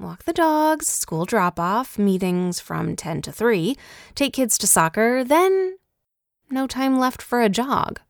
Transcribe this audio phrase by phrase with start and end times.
[0.00, 3.76] walk the dogs, school drop off, meetings from 10 to 3,
[4.14, 5.76] take kids to soccer, then
[6.50, 8.00] no time left for a jog.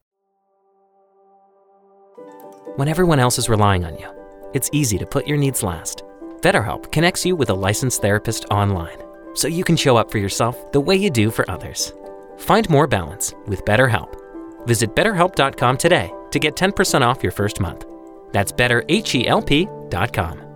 [2.77, 4.09] When everyone else is relying on you,
[4.55, 6.03] it's easy to put your needs last.
[6.41, 8.97] BetterHelp connects you with a licensed therapist online
[9.35, 11.93] so you can show up for yourself the way you do for others.
[12.39, 14.15] Find more balance with BetterHelp.
[14.67, 17.85] Visit betterhelp.com today to get 10% off your first month.
[18.33, 20.50] That's betterhelp.com.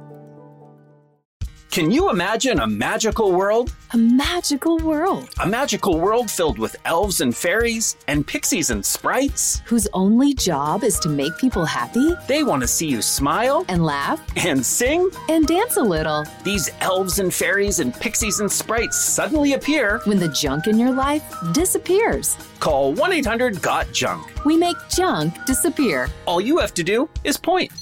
[1.74, 3.74] Can you imagine a magical world?
[3.94, 9.60] A magical world A magical world filled with elves and fairies and pixies and sprites?
[9.66, 13.84] whose only job is to make people happy They want to see you smile and
[13.84, 15.10] laugh and sing.
[15.28, 16.24] and dance a little.
[16.44, 20.00] These elves and fairies and pixies and sprites suddenly appear.
[20.04, 24.44] When the junk in your life disappears, Call 1 800 GOT JUNK.
[24.44, 26.08] we make junk disappear.
[26.26, 27.72] All you have to do is point.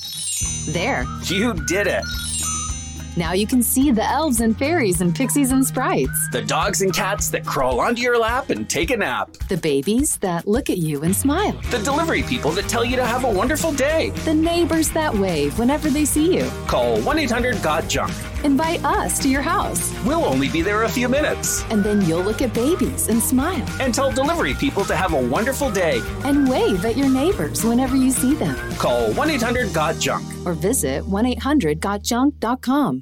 [0.67, 1.05] There.
[1.25, 2.05] You did it.
[3.17, 6.29] Now you can see the elves and fairies and pixies and sprites.
[6.31, 9.33] The dogs and cats that crawl onto your lap and take a nap.
[9.49, 11.53] The babies that look at you and smile.
[11.71, 14.11] The delivery people that tell you to have a wonderful day.
[14.25, 16.51] The neighbors that wave whenever they see you.
[16.67, 18.13] Call 1 800 GOT JUNK.
[18.45, 19.93] Invite us to your house.
[20.05, 21.65] We'll only be there a few minutes.
[21.71, 23.65] And then you'll look at babies and smile.
[23.81, 26.01] And tell delivery people to have a wonderful day.
[26.25, 28.57] And wave at your neighbors whenever you see them.
[28.79, 30.47] Call 1 800 GOT JUNK.
[30.47, 33.02] Or visit 1 800 gotjunk.com.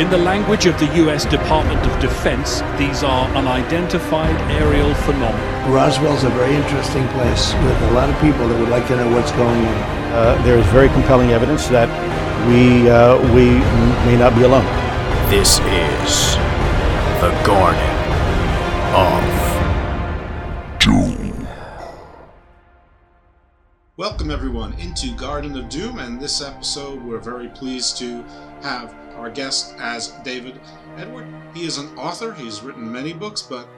[0.00, 5.70] In the language of the US Department of Defense, these are unidentified aerial phenomena.
[5.70, 9.14] Roswell's a very interesting place with a lot of people that would like to know
[9.14, 9.76] what's going on.
[10.12, 11.90] Uh, there is very compelling evidence that
[12.48, 13.50] we, uh, we
[14.10, 14.64] may not be alone.
[15.28, 16.36] This is
[17.20, 17.82] the Garden
[18.96, 19.22] of
[20.80, 21.46] Doom.
[23.98, 28.22] Welcome, everyone, into Garden of Doom, and this episode we're very pleased to
[28.62, 30.60] have our guest as David
[30.96, 31.26] Edward.
[31.54, 33.68] He is an author, he's written many books, but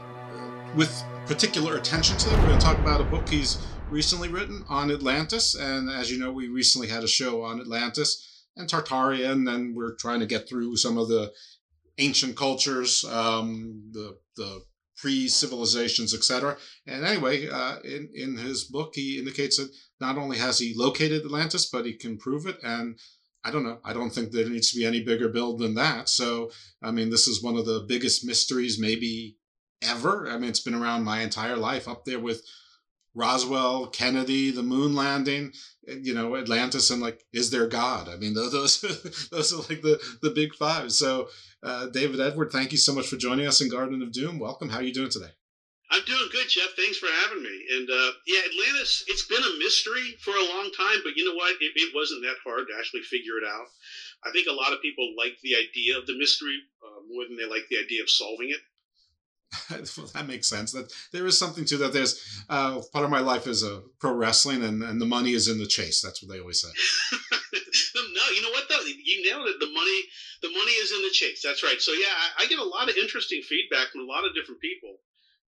[0.77, 4.65] with particular attention to them, we're going to talk about a book he's recently written
[4.69, 9.31] on Atlantis, and as you know, we recently had a show on Atlantis and Tartaria,
[9.31, 11.33] and then we're trying to get through some of the
[11.99, 14.63] ancient cultures, um, the the
[14.97, 16.57] pre-civilizations, etc.
[16.87, 21.25] And anyway, uh, in in his book, he indicates that not only has he located
[21.25, 22.59] Atlantis, but he can prove it.
[22.63, 22.99] And
[23.45, 23.79] I don't know.
[23.85, 26.09] I don't think there needs to be any bigger build than that.
[26.09, 26.51] So,
[26.83, 29.37] I mean, this is one of the biggest mysteries maybe
[29.83, 30.29] ever.
[30.29, 32.43] I mean, it's been around my entire life, up there with
[33.15, 35.53] Roswell, Kennedy, the moon landing,
[35.87, 38.09] you know, Atlantis, and like, is there God?
[38.09, 38.81] I mean, those
[39.31, 40.91] those are like the the big five.
[40.93, 41.29] So,
[41.63, 44.39] uh, David Edward, thank you so much for joining us in Garden of Doom.
[44.39, 44.71] Welcome.
[44.71, 45.33] How are you doing today?
[45.95, 46.75] I'm doing good, Jeff.
[46.75, 47.55] Thanks for having me.
[47.71, 51.39] And uh, yeah, Atlantis, it's been a mystery for a long time, but you know
[51.39, 51.55] what?
[51.61, 53.67] It, it, wasn't that hard to actually figure it out.
[54.27, 57.37] I think a lot of people like the idea of the mystery uh, more than
[57.37, 58.59] they like the idea of solving it.
[59.97, 60.73] well, that makes sense.
[60.73, 61.93] That there is something to that.
[61.93, 65.47] There's uh, part of my life is a pro wrestling, and, and the money is
[65.47, 66.01] in the chase.
[66.03, 66.75] That's what they always say.
[67.95, 68.83] no, you know what though?
[68.83, 69.61] You nailed it.
[69.61, 70.01] The money,
[70.43, 71.41] the money is in the chase.
[71.45, 71.81] That's right.
[71.81, 74.61] So yeah, I, I get a lot of interesting feedback from a lot of different
[74.61, 74.99] people.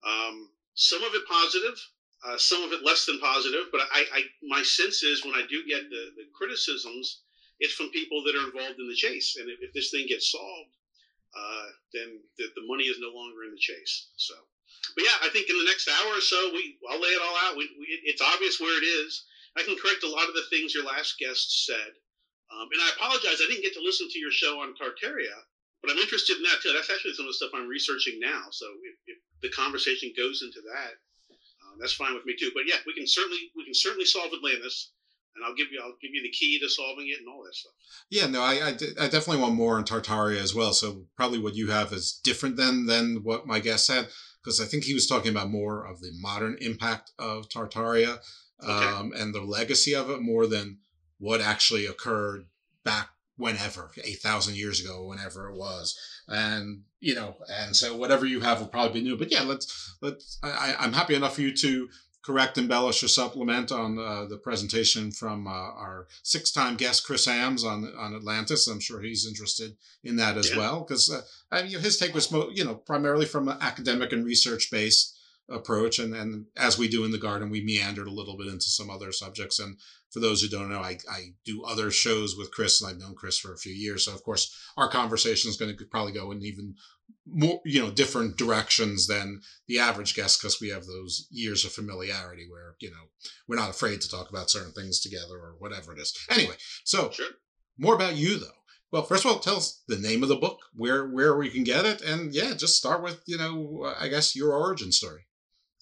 [0.06, 1.78] Um, some of it positive,
[2.26, 3.66] uh, some of it less than positive.
[3.72, 7.20] But I, I, my sense is when I do get the, the criticisms,
[7.60, 9.36] it's from people that are involved in the chase.
[9.38, 10.70] And if, if this thing gets solved,
[11.34, 14.08] uh, then the, the money is no longer in the chase.
[14.16, 14.34] So,
[14.94, 17.36] but yeah, I think in the next hour or so, we I'll lay it all
[17.46, 17.56] out.
[17.56, 19.24] We, we, it's obvious where it is.
[19.56, 21.94] I can correct a lot of the things your last guest said.
[22.52, 25.34] Um, and I apologize, I didn't get to listen to your show on Tartaria,
[25.84, 26.72] but I'm interested in that too.
[26.72, 28.48] That's actually some of the stuff I'm researching now.
[28.50, 30.96] So if, if the conversation goes into that,
[31.28, 32.50] uh, that's fine with me too.
[32.54, 34.92] But yeah, we can certainly we can certainly solve Atlantis,
[35.36, 37.54] and I'll give you I'll give you the key to solving it and all that
[37.54, 37.72] stuff.
[38.08, 40.72] Yeah, no, I, I, I definitely want more on Tartaria as well.
[40.72, 44.08] So probably what you have is different than than what my guest said
[44.42, 48.18] because I think he was talking about more of the modern impact of Tartaria
[48.62, 48.70] okay.
[48.70, 50.78] um, and the legacy of it more than
[51.18, 52.46] what actually occurred
[52.84, 55.98] back whenever, 8,000 years ago, whenever it was.
[56.28, 59.16] And, you know, and so whatever you have will probably be new.
[59.16, 61.88] But yeah, let's, let's, I, I'm happy enough for you to
[62.24, 67.64] correct, embellish, or supplement on uh, the presentation from uh, our six-time guest Chris Ams
[67.64, 68.66] on on Atlantis.
[68.66, 70.58] I'm sure he's interested in that as yeah.
[70.58, 71.20] well because uh,
[71.52, 75.16] I mean, his take was you know primarily from an academic and research based
[75.48, 78.66] approach, and and as we do in the garden, we meandered a little bit into
[78.66, 79.58] some other subjects.
[79.58, 79.78] And
[80.10, 83.14] for those who don't know, I I do other shows with Chris, and I've known
[83.14, 86.30] Chris for a few years, so of course our conversation is going to probably go
[86.30, 86.74] in even
[87.26, 91.72] more you know different directions than the average guest because we have those years of
[91.72, 93.08] familiarity where you know
[93.48, 96.54] we're not afraid to talk about certain things together or whatever it is anyway
[96.84, 97.26] so sure.
[97.78, 98.60] more about you though
[98.92, 101.64] well first of all tell us the name of the book where where we can
[101.64, 105.26] get it and yeah just start with you know i guess your origin story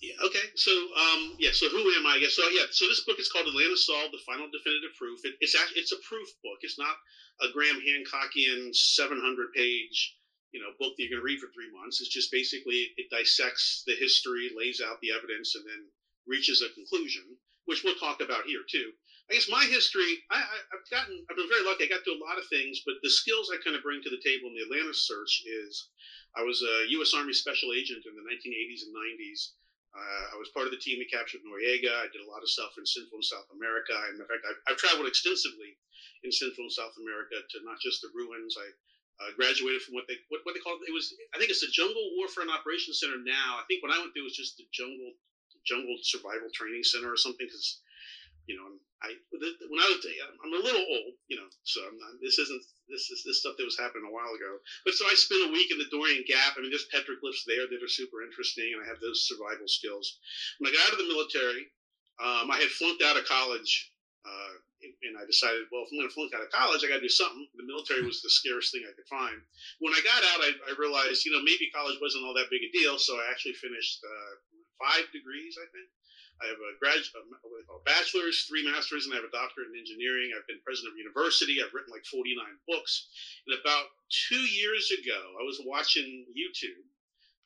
[0.02, 0.18] yeah.
[0.26, 0.46] Okay.
[0.56, 1.54] So, um, yeah.
[1.54, 2.16] So, who am I?
[2.16, 2.42] I Guess so.
[2.50, 2.66] Yeah.
[2.70, 5.22] So, this book is called Atlantis Solved: The Final Definitive Proof.
[5.24, 6.58] It, it's actually it's a proof book.
[6.60, 6.96] It's not
[7.40, 10.18] a Graham Hancockian 700 page
[10.52, 12.00] you know book that you're going to read for three months.
[12.00, 15.88] It's just basically it dissects the history, lays out the evidence, and then
[16.26, 17.24] reaches a conclusion,
[17.64, 18.92] which we'll talk about here too.
[19.30, 21.86] I guess my history, I, have gotten, I've been very lucky.
[21.86, 24.10] I got to a lot of things, but the skills I kind of bring to
[24.10, 25.88] the table in the Atlantis search is,
[26.36, 27.14] I was a U.S.
[27.14, 29.56] Army Special Agent in the 1980s and 90s.
[29.92, 31.92] Uh, I was part of the team that captured Noriega.
[31.92, 33.92] I did a lot of stuff in Central and South America.
[34.08, 35.76] And in fact, I've, I've traveled extensively
[36.24, 38.56] in Central and South America to not just the ruins.
[38.56, 38.72] I
[39.20, 41.70] uh, graduated from what they what, what they called it was I think it's the
[41.70, 43.60] Jungle Warfare and Operations Center now.
[43.60, 45.12] I think when I went through it was just the Jungle
[45.68, 47.84] Jungle Survival Training Center or something because
[48.48, 52.22] you know I when I was I'm a little old you know so I'm not,
[52.22, 54.62] this isn't this is this stuff that was happening a while ago.
[54.86, 56.54] But so I spent a week in the Darien Gap.
[56.54, 60.18] I mean there's petroglyphs there that are super interesting and I have those survival skills.
[60.58, 61.66] When I got out of the military,
[62.22, 63.90] um, I had flunked out of college.
[64.22, 66.98] Uh, and I decided, well, if I'm going to flunk out of college, I got
[66.98, 67.46] to do something.
[67.54, 69.38] The military was the scariest thing I could find.
[69.78, 72.66] When I got out, I, I, realized, you know, maybe college wasn't all that big
[72.66, 72.98] a deal.
[72.98, 74.32] So I actually finished uh,
[74.82, 75.86] five degrees, I think.
[76.42, 80.34] I have a grad, a bachelor's, three masters, and I have a doctorate in engineering.
[80.34, 81.62] I've been president of university.
[81.62, 82.34] I've written like 49
[82.66, 83.06] books.
[83.46, 86.82] And about two years ago, I was watching YouTube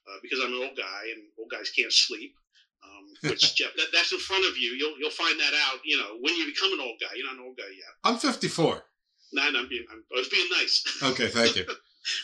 [0.09, 2.35] uh, because I'm an old guy and old guys can't sleep.
[2.81, 4.73] Um, which Jeff, that, that's in front of you.
[4.73, 5.81] You'll you'll find that out.
[5.85, 7.13] You know, when you become an old guy.
[7.17, 7.93] You're not an old guy yet.
[8.05, 8.85] I'm 54.
[9.33, 9.85] Nah, no, I'm being.
[9.91, 10.85] I'm, I was being nice.
[11.03, 11.67] Okay, thank you.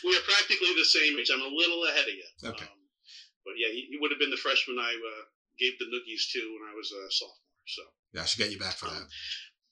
[0.03, 1.29] we are practically the same age.
[1.33, 2.29] I'm a little ahead of you.
[2.49, 2.65] Okay.
[2.65, 2.79] Um,
[3.43, 5.23] but yeah, you, you, would have been the freshman I uh,
[5.59, 7.61] gave the noogies to when I was a sophomore.
[7.67, 7.83] So
[8.13, 9.07] yeah, I should get you back for um, that.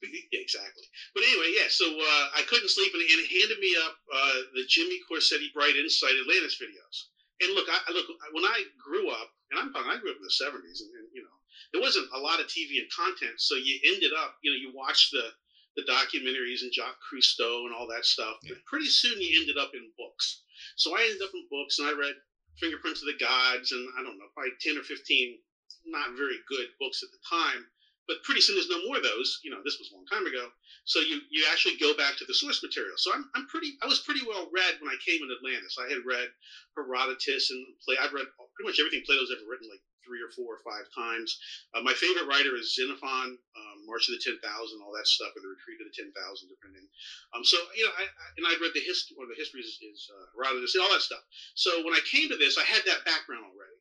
[0.02, 0.86] Yeah, exactly.
[1.14, 1.70] But anyway, yeah.
[1.70, 5.54] So uh, I couldn't sleep, and, and it handed me up uh, the Jimmy Corsetti
[5.54, 7.14] Bright Insight Atlantis videos.
[7.42, 10.26] And look, I look when I grew up, and I'm talking I grew up in
[10.26, 11.38] the '70s, and, and, you know
[11.74, 14.72] there wasn't a lot of TV and content, so you ended up, you know, you
[14.76, 15.32] watched the
[15.78, 18.52] the documentaries and Jacques Cousteau and all that stuff, yeah.
[18.52, 20.44] but pretty soon you ended up in books.
[20.76, 22.16] So I ended up in books, and I read
[22.60, 25.40] Fingerprints of the Gods, and I don't know, probably ten or fifteen
[25.86, 27.68] not very good books at the time.
[28.08, 29.40] But pretty soon there's no more of those.
[29.44, 30.50] You know, this was a long time ago.
[30.84, 32.98] So you you actually go back to the source material.
[32.98, 35.78] So I'm, I'm pretty I was pretty well read when I came in Atlantis.
[35.78, 36.28] I had read
[36.75, 37.96] Herodotus and play.
[38.01, 38.25] I've read
[38.58, 41.38] pretty much everything Plato's ever written, like three or four or five times.
[41.74, 45.32] Uh, my favorite writer is Xenophon, um, March of the Ten Thousand, all that stuff,
[45.38, 46.86] or the Retreat of the Ten Thousand, depending.
[47.32, 49.16] Um, so you know, I, I, and I'd read the history.
[49.16, 51.24] One of the histories is, is uh, Herodotus, all that stuff.
[51.56, 53.78] So when I came to this, I had that background already,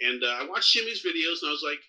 [0.00, 1.82] and uh, I watched Jimmy's videos, and I was like,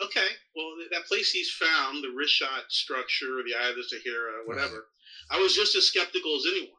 [0.00, 4.86] okay, well, that place he's found, the Richat structure, the Eye of the Sahara, whatever,
[5.30, 5.38] right.
[5.38, 6.74] I was just as skeptical as anyone.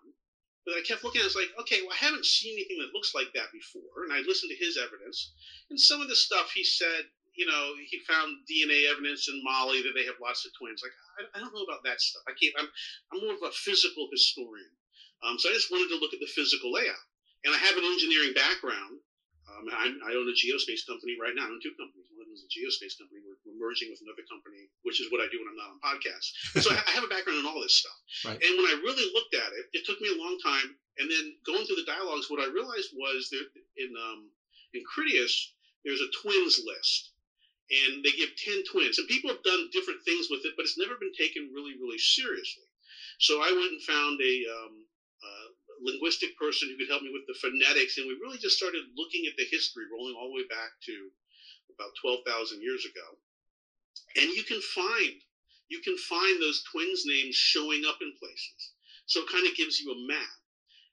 [0.65, 3.15] But I kept looking, I was like, okay, well, I haven't seen anything that looks
[3.15, 4.03] like that before.
[4.03, 5.34] And I listened to his evidence.
[5.69, 9.81] And some of the stuff he said you know, he found DNA evidence in Mali
[9.81, 10.84] that they have lots of twins.
[10.84, 12.27] Like, I, I don't know about that stuff.
[12.27, 12.51] I can't.
[12.60, 12.67] I'm
[13.15, 14.75] I'm more of a physical historian.
[15.24, 17.00] Um, so I just wanted to look at the physical layout.
[17.48, 19.00] And I have an engineering background.
[19.50, 21.48] Um, I, I own a geospace company right now.
[21.48, 22.08] I own two companies.
[22.13, 23.25] One of them is a geospace company.
[23.25, 25.84] We're, we're, merging with another company, which is what I do when I'm not on
[25.84, 26.32] podcasts.
[26.63, 27.98] So I, I have a background in all this stuff.
[28.25, 28.36] Right.
[28.36, 30.75] And when I really looked at it, it took me a long time.
[31.00, 33.48] And then going through the dialogues, what I realized was that
[33.79, 34.27] in um,
[34.74, 35.53] in Critias,
[35.86, 37.15] there's a twins list
[37.70, 38.98] and they give 10 twins.
[38.98, 42.01] And people have done different things with it, but it's never been taken really, really
[42.01, 42.65] seriously.
[43.20, 44.74] So I went and found a um,
[45.22, 45.48] uh,
[45.81, 49.25] linguistic person who could help me with the phonetics, and we really just started looking
[49.25, 51.12] at the history, rolling all the way back to
[51.74, 53.17] about 12,000 years ago.
[54.17, 55.21] And you can find
[55.69, 58.74] you can find those twins' names showing up in places.
[59.05, 60.38] So it kind of gives you a map.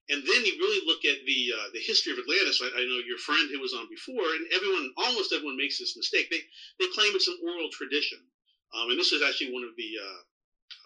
[0.09, 2.61] And then you really look at the uh, the history of Atlantis.
[2.63, 5.97] I, I, know your friend who was on before, and everyone, almost everyone, makes this
[5.97, 6.31] mistake.
[6.31, 6.47] They
[6.79, 8.23] they claim it's an oral tradition,
[8.71, 10.23] um, and this is actually one of the uh,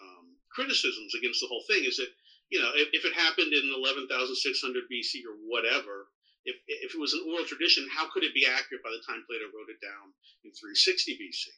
[0.01, 1.85] um, criticisms against the whole thing.
[1.85, 2.09] Is that
[2.51, 4.11] you know if, if it happened in 11,600
[4.91, 6.11] BC or whatever,
[6.45, 9.23] if if it was an oral tradition, how could it be accurate by the time
[9.25, 11.49] Plato wrote it down in 360 BC?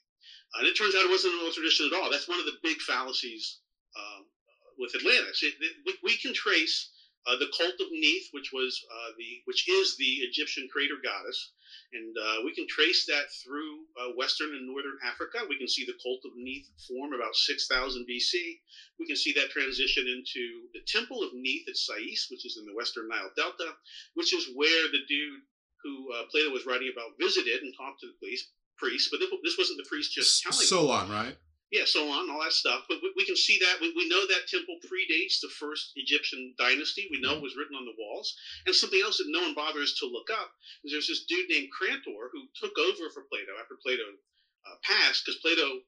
[0.54, 2.10] Uh, and it turns out it wasn't an oral tradition at all.
[2.10, 3.60] That's one of the big fallacies
[3.98, 4.30] um,
[4.78, 5.44] with Atlantis.
[5.44, 6.90] It, it, we, we can trace
[7.26, 11.52] uh, the cult of Neith, which was uh, the which is the Egyptian creator goddess,
[11.94, 15.46] and uh, we can trace that through uh, Western and Northern Africa.
[15.48, 18.60] We can see the cult of Neith form about 6000 BC.
[19.00, 22.66] We can see that transition into the Temple of Neith at Sais, which is in
[22.66, 23.72] the Western Nile Delta,
[24.16, 25.42] which is where the dude
[25.84, 28.50] who uh, Plato was writing about visited and talked to the priest.
[28.76, 30.66] Priest, but this wasn't the priest just telling.
[30.66, 31.36] Solon, right?
[31.74, 32.86] Yeah, so on, all that stuff.
[32.86, 33.82] But we, we can see that.
[33.82, 37.10] We, we know that temple predates the first Egyptian dynasty.
[37.10, 38.30] We know it was written on the walls.
[38.70, 40.54] And something else that no one bothers to look up
[40.86, 45.26] is there's this dude named Crantor who took over for Plato after Plato uh, passed,
[45.26, 45.82] because Plato,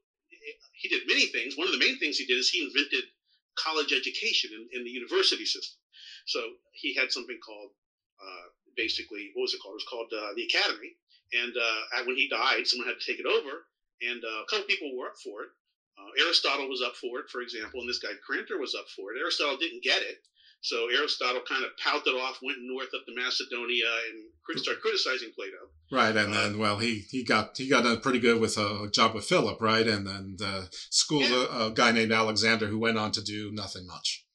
[0.73, 1.53] he did many things.
[1.53, 3.05] One of the main things he did is he invented
[3.53, 5.77] college education in, in the university system.
[6.25, 6.41] So
[6.73, 7.77] he had something called,
[8.17, 9.77] uh, basically, what was it called?
[9.77, 10.97] It was called uh, the Academy.
[11.29, 13.69] And uh, when he died, someone had to take it over.
[14.01, 15.53] And uh, a couple people were up for it.
[15.97, 19.13] Uh, Aristotle was up for it, for example, and this guy Crantor was up for
[19.13, 19.19] it.
[19.19, 20.19] Aristotle didn't get it,
[20.65, 25.69] so Aristotle kind of pouted off, went north up to Macedonia, and started criticizing Plato.
[25.91, 29.13] Right, and uh, then well, he he got he got pretty good with a job
[29.13, 31.45] with Philip, right, and then uh, schooled yeah.
[31.51, 34.25] a, a, guy named Alexander who went on to do nothing much.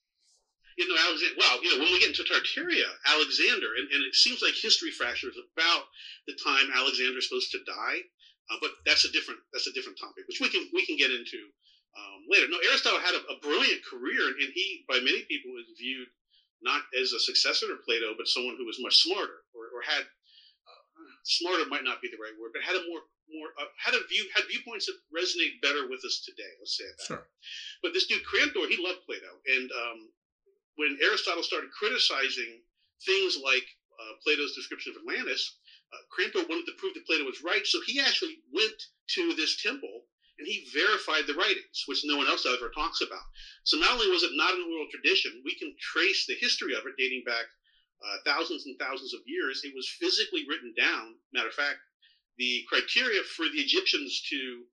[0.78, 1.34] You know, Alexander.
[1.36, 4.92] Well, you know, when we get into Tartaria, Alexander, and, and it seems like history
[4.92, 5.84] fractures about
[6.28, 8.06] the time Alexander's supposed to die.
[8.50, 11.14] Uh, but that's a different that's a different topic, which we can we can get
[11.14, 11.38] into
[11.94, 12.50] um, later.
[12.50, 16.10] No, Aristotle had a, a, brilliant career, and he by many people is viewed
[16.62, 20.02] not as a successor to Plato, but someone who was much smarter or, or had
[20.02, 20.82] uh,
[21.24, 24.02] smarter might not be the right word, but had a more more uh, had a
[24.10, 26.50] view had viewpoints that resonate better with us today.
[26.58, 27.06] Let's say that.
[27.06, 27.24] Sure.
[27.82, 29.98] But this dude Crantor, he loved Plato, and um,
[30.74, 32.66] when Aristotle started criticizing
[33.06, 33.66] things like
[34.00, 35.58] uh, Plato's description of Atlantis,
[35.92, 38.74] uh, Crantor wanted to prove that Plato was right, so he actually went
[39.14, 40.06] to this temple
[40.38, 43.22] and he verified the writings, which no one else ever talks about.
[43.64, 46.86] So not only was it not an oral tradition, we can trace the history of
[46.86, 47.44] it dating back
[48.00, 49.60] uh, thousands and thousands of years.
[49.62, 51.16] It was physically written down.
[51.34, 51.76] Matter of fact,
[52.38, 54.64] the criteria for the Egyptians to,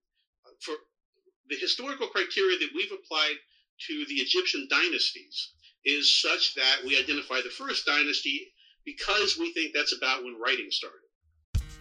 [0.46, 0.74] uh, for
[1.50, 3.36] the historical criteria that we've applied
[3.88, 5.50] to the Egyptian dynasties
[5.84, 8.48] is such that we identify the first dynasty
[8.84, 11.07] because we think that's about when writing started.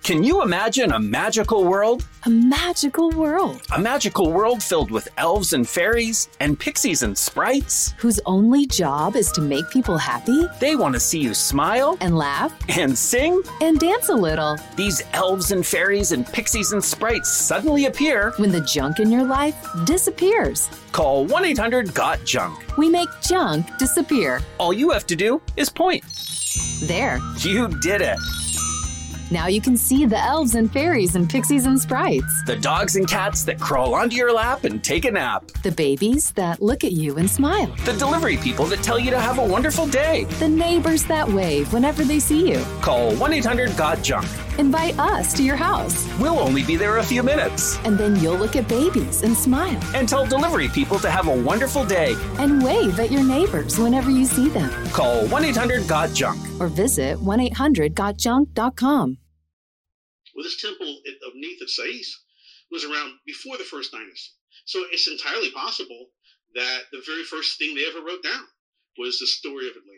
[0.08, 2.08] Can you imagine a magical world?
[2.24, 3.62] A magical world.
[3.76, 7.94] A magical world filled with elves and fairies and pixies and sprites.
[7.98, 10.48] Whose only job is to make people happy?
[10.62, 14.58] They want to see you smile and laugh and sing and dance a little.
[14.78, 19.26] These elves and fairies and pixies and sprites suddenly appear when the junk in your
[19.26, 20.70] life disappears.
[20.94, 22.78] Call 1 800 GOT JUNK.
[22.78, 24.40] We make junk disappear.
[24.58, 26.06] All you have to do is point.
[26.80, 27.20] There.
[27.40, 28.18] You did it.
[29.30, 32.44] Now you can see the elves and fairies and pixies and sprites.
[32.46, 35.52] The dogs and cats that crawl onto your lap and take a nap.
[35.64, 37.68] The babies that look at you and smile.
[37.84, 40.24] The delivery people that tell you to have a wonderful day.
[40.40, 42.64] The neighbors that wave whenever they see you.
[42.82, 44.47] Call 1 800 GOT JUNK.
[44.58, 46.08] Invite us to your house.
[46.20, 47.78] We'll only be there a few minutes.
[47.86, 49.80] And then you'll look at babies and smile.
[49.96, 52.16] And tell delivery people to have a wonderful day.
[52.40, 54.72] And wave at your neighbors whenever you see them.
[54.88, 56.62] Call 1 800 GOT JUNK.
[56.62, 59.18] Or visit 1 800 GotJunk.com.
[60.36, 62.16] Well, this temple of Neith at Sais
[62.72, 64.34] was around before the first dynasty.
[64.66, 66.08] So it's entirely possible
[66.56, 68.44] that the very first thing they ever wrote down
[68.98, 69.97] was the story of Atlantis.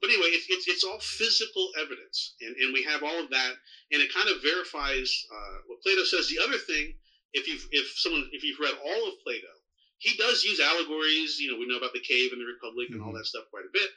[0.00, 3.30] Um, but anyway, it's, it's it's all physical evidence, and and we have all of
[3.30, 3.52] that,
[3.92, 6.28] and it kind of verifies uh, what Plato says.
[6.28, 6.94] The other thing,
[7.32, 9.52] if you've if someone if you've read all of Plato,
[9.98, 11.38] he does use allegories.
[11.38, 13.64] You know, we know about the cave and the republic and all that stuff quite
[13.64, 13.88] a bit.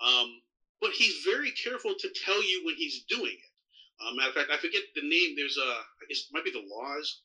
[0.00, 0.42] Um,
[0.80, 3.52] but he's very careful to tell you when he's doing it.
[4.02, 5.34] Uh, matter of fact, I forget the name.
[5.36, 5.70] There's a
[6.08, 7.20] it might be the laws.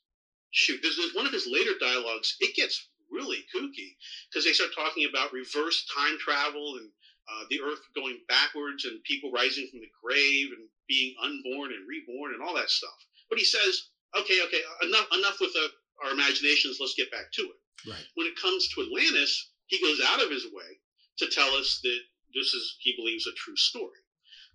[0.51, 2.35] Shoot, there's, there's one of his later dialogues.
[2.39, 3.97] It gets really kooky
[4.29, 6.89] because they start talking about reverse time travel and
[7.29, 11.87] uh, the earth going backwards and people rising from the grave and being unborn and
[11.87, 12.97] reborn and all that stuff.
[13.29, 13.83] But he says,
[14.17, 15.67] okay, okay, enough, enough with uh,
[16.03, 16.77] our imaginations.
[16.79, 17.89] Let's get back to it.
[17.89, 18.05] Right.
[18.15, 20.79] When it comes to Atlantis, he goes out of his way
[21.19, 21.99] to tell us that
[22.33, 23.99] this is, he believes, a true story.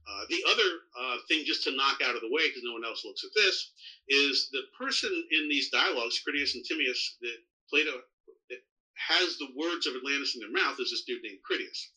[0.06, 0.68] Uh, the other
[1.00, 3.30] uh, thing, just to knock out of the way, because no one else looks at
[3.34, 3.72] this,
[4.08, 7.38] is the person in these dialogues, Critias and Timaeus, that
[7.70, 8.02] Plato
[8.50, 8.60] that
[8.94, 11.90] has the words of Atlantis in their mouth is this dude named Critias.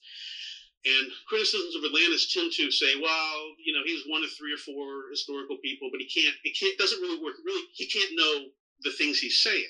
[0.88, 4.58] And criticisms of Atlantis tend to say, well, you know, he's one of three or
[4.58, 7.36] four historical people, but he can't, it can't, doesn't really work.
[7.44, 8.48] Really, he can't know
[8.84, 9.68] the things he's saying.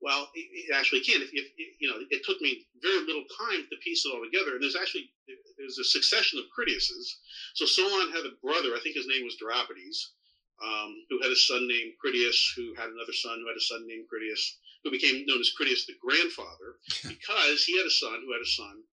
[0.00, 1.22] Well, it, it actually can.
[1.22, 1.46] If, if,
[1.80, 4.54] you know, it took me very little time to piece it all together.
[4.54, 5.10] And there's actually
[5.58, 7.16] there's a succession of Critiases.
[7.54, 10.14] So Solon had a brother, I think his name was Doropides,
[10.62, 13.86] um, who had a son named Critias, who had another son who had a son
[13.86, 16.76] named Critias, who became known as Critias the grandfather,
[17.08, 18.84] because he had a son who had a son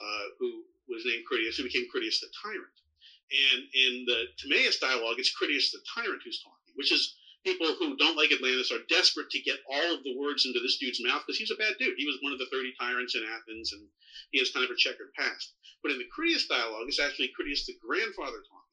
[0.00, 2.76] uh, who was named Critias, who became Critias the tyrant.
[3.32, 7.96] And in the Timaeus dialogue, it's Critias the tyrant who's talking, which is people who
[7.96, 11.22] don't like Atlantis are desperate to get all of the words into this dude's mouth
[11.26, 11.94] because he's a bad dude.
[11.96, 13.82] He was one of the 30 tyrants in Athens and
[14.30, 15.54] he has kind of a checkered past.
[15.82, 18.72] But in the Critias dialogue, it's actually Critias the grandfather talking.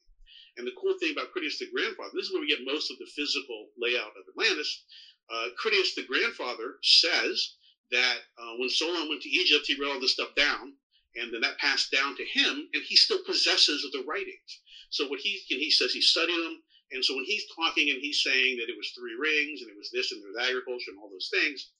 [0.56, 2.98] And the cool thing about Critias the grandfather, this is where we get most of
[2.98, 4.82] the physical layout of Atlantis.
[5.30, 7.54] Uh, Critias the grandfather says
[7.90, 10.74] that uh, when Solon went to Egypt, he wrote all this stuff down,
[11.16, 14.60] and then that passed down to him, and he still possesses the writings.
[14.90, 16.62] So what he and he says he studied them,
[16.92, 19.78] and so when he's talking and he's saying that it was three rings and it
[19.78, 21.70] was this and there was agriculture and all those things,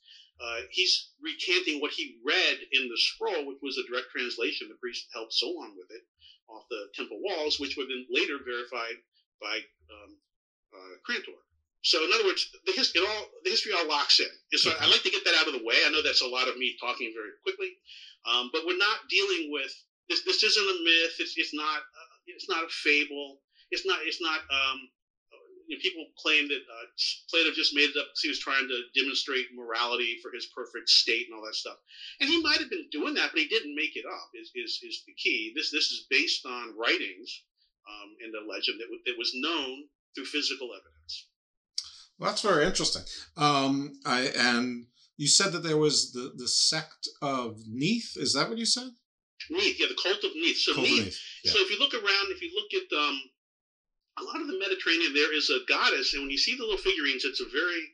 [0.41, 4.69] uh, he's recanting what he read in the scroll, which was a direct translation.
[4.69, 6.07] The priest helped Solon with it
[6.49, 8.99] off the temple walls, which were then later verified
[9.41, 9.61] by
[9.91, 10.17] um,
[10.75, 11.39] uh, Crantor.
[11.83, 14.29] So, in other words, the, his, all, the history all locks in.
[14.53, 15.81] And so, I like to get that out of the way.
[15.85, 17.73] I know that's a lot of me talking very quickly,
[18.27, 19.73] um, but we're not dealing with
[20.09, 20.23] this.
[20.25, 21.15] This isn't a myth.
[21.19, 21.79] It's, it's not.
[21.79, 23.39] Uh, it's not a fable.
[23.71, 23.99] It's not.
[24.03, 24.41] It's not.
[24.51, 24.79] Um,
[25.67, 26.87] you know, people claim that uh,
[27.31, 30.89] Plato just made it up because he was trying to demonstrate morality for his perfect
[30.89, 31.77] state and all that stuff.
[32.21, 34.29] And he might have been doing that, but he didn't make it up.
[34.35, 35.53] Is is, is the key?
[35.55, 37.43] This this is based on writings
[37.89, 41.27] um, and a legend that, w- that was known through physical evidence.
[42.19, 43.03] Well, that's very interesting.
[43.37, 44.87] Um, I and
[45.23, 48.11] you said that there was the the sect of Neith.
[48.17, 48.91] Is that what you said?
[49.51, 50.59] Neith, yeah, the cult of Neith.
[50.59, 51.05] So Cult Neith.
[51.05, 51.53] Neith, yeah.
[51.53, 53.17] So if you look around, if you look at um,
[54.21, 56.79] a lot of the Mediterranean, there is a goddess, and when you see the little
[56.91, 57.85] figurines, it's a very,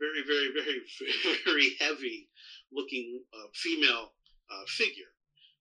[0.00, 0.80] very, very, very,
[1.48, 2.28] very heavy
[2.72, 4.12] looking uh, female
[4.52, 5.10] uh, figure.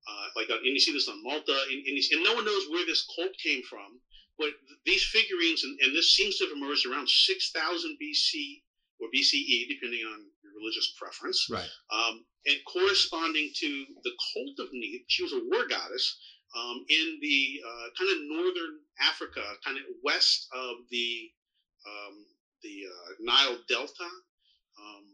[0.07, 2.45] Uh, like, uh, and you see this on Malta, and, and, you- and no one
[2.45, 3.99] knows where this cult came from.
[4.37, 4.49] But
[4.85, 8.61] these figurines, and, and this seems to have emerged around 6000 BC
[8.99, 10.19] or BCE, depending on
[10.55, 11.69] religious preference Right.
[11.91, 15.03] um, and corresponding to the cult of Neith.
[15.07, 16.17] She was a war goddess
[16.55, 21.31] um, in the uh, kind of northern Africa, kind of west of the
[21.87, 22.25] um,
[22.63, 24.09] the uh, Nile Delta,
[24.79, 25.05] um,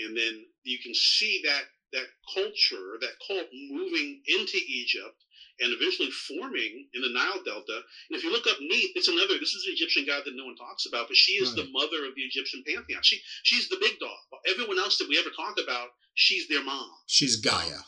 [0.00, 5.22] and then you can see that that culture, that cult moving into Egypt.
[5.58, 7.80] And eventually forming in the Nile Delta.
[8.10, 9.38] And if you look up Neith, it's another.
[9.40, 12.04] This is an Egyptian god that no one talks about, but she is the mother
[12.04, 13.00] of the Egyptian pantheon.
[13.02, 14.18] She she's the big dog.
[14.50, 16.90] Everyone else that we ever talk about, she's their mom.
[17.06, 17.80] She's Gaia,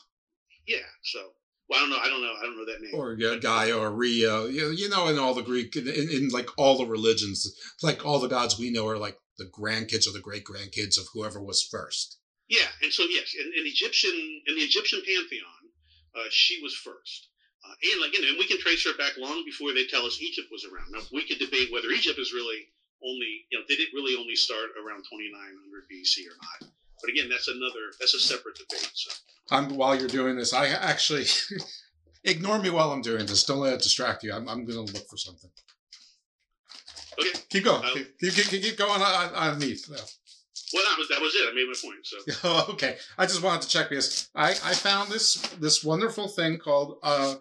[0.66, 0.88] Yeah.
[1.04, 1.32] So,
[1.68, 1.98] well, I don't know.
[1.98, 2.32] I don't know.
[2.38, 2.94] I don't know that name.
[2.94, 4.46] or yeah, Gaia, or Rhea.
[4.48, 7.46] You, you know, in all the Greek, in, in like all the religions,
[7.82, 11.06] like all the gods we know are like the grandkids or the great grandkids of
[11.12, 12.18] whoever was first.
[12.48, 14.14] Yeah, and so yes, in, in Egyptian
[14.46, 15.68] in the Egyptian pantheon,
[16.16, 17.28] uh, she was first.
[17.64, 20.04] Uh, and like you know, and we can trace her back long before they tell
[20.06, 20.92] us Egypt was around.
[20.92, 22.68] Now we could debate whether Egypt is really
[23.02, 26.70] only you know did it really only start around 2900 BC or not.
[27.00, 28.90] But again, that's another that's a separate debate.
[28.94, 29.10] So
[29.50, 31.26] I'm while you're doing this, I actually
[32.24, 33.44] ignore me while I'm doing this.
[33.44, 34.32] Don't let it distract you.
[34.32, 35.50] I'm, I'm going to look for something.
[37.18, 37.82] okay, Keep going.
[37.94, 39.88] Keep, keep, keep, keep going on, on Neith.
[40.72, 41.48] Well that was that was it.
[41.50, 42.06] I made my point.
[42.06, 42.16] So
[42.48, 42.96] Oh, okay.
[43.16, 47.36] I just wanted to check because I, I found this this wonderful thing called uh,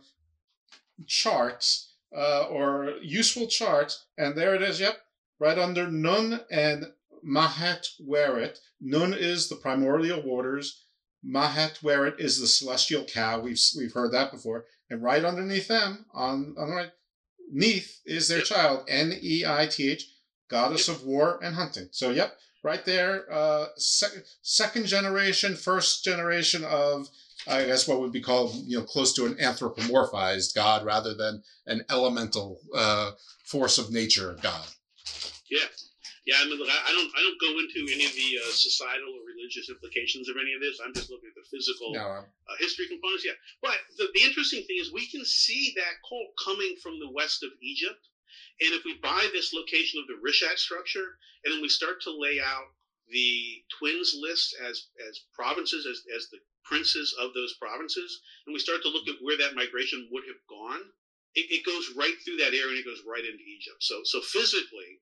[1.06, 4.80] charts uh, or useful charts, and there it is.
[4.80, 4.98] Yep,
[5.40, 6.86] right under Nun and
[7.26, 8.58] Mahet Weret.
[8.80, 10.84] Nun is the primordial waters.
[11.26, 13.40] Mahat Weret is the celestial cow.
[13.40, 14.66] We've we've heard that before.
[14.90, 16.92] and right underneath them, on on the right,
[17.52, 20.06] Neith is their child, N E I T H,
[20.48, 21.90] goddess of war and hunting.
[21.92, 27.08] So, yep, right there, uh, sec- second generation, first generation of,
[27.48, 31.44] I guess, what would be called, you know, close to an anthropomorphized god rather than
[31.66, 33.12] an elemental uh,
[33.46, 34.68] force of nature god.
[35.50, 35.64] Yeah,
[36.26, 36.36] yeah.
[36.42, 39.24] I mean, look, I, don't, I don't go into any of the uh, societal or
[39.32, 40.82] religious implications of any of this.
[40.84, 43.24] I'm just looking at the physical No, uh, history components.
[43.24, 47.10] Yeah, but the, the interesting thing is we can see that cult coming from the
[47.16, 48.04] west of Egypt,
[48.60, 52.12] and if we buy this location of the Richat structure, and then we start to
[52.12, 52.74] lay out
[53.10, 58.60] the twins list as as provinces, as as the princes of those provinces, and we
[58.60, 60.82] start to look at where that migration would have gone,
[61.36, 63.78] it, it goes right through that area and it goes right into Egypt.
[63.80, 65.00] So so physically,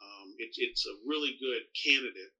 [0.00, 2.32] um, it, it's a really good candidate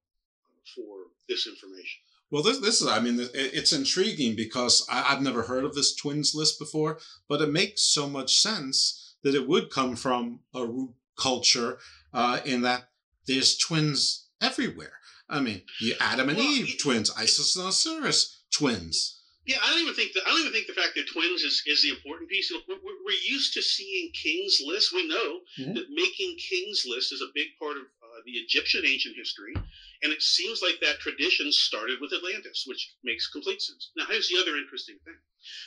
[0.75, 2.01] for this information.
[2.31, 5.93] Well, this this is I mean it's intriguing because I, I've never heard of this
[5.93, 10.65] twins list before, but it makes so much sense that it would come from a
[10.65, 11.77] root culture
[12.13, 12.89] uh, in that
[13.27, 14.93] there's twins everywhere.
[15.29, 19.19] I mean, you Adam and Eve twins, Isis and Osiris twins.
[19.45, 20.23] Yeah, I don't even think that.
[20.25, 22.51] I don't even think the fact that twins is, is the important piece.
[22.67, 24.93] We're, we're used to seeing kings lists.
[24.93, 25.75] We know Mhm.
[25.75, 27.83] that making kings lists is a big part of
[28.25, 29.53] the Egyptian ancient history,
[30.01, 33.89] and it seems like that tradition started with Atlantis, which makes complete sense.
[33.95, 35.17] Now, here's the other interesting thing: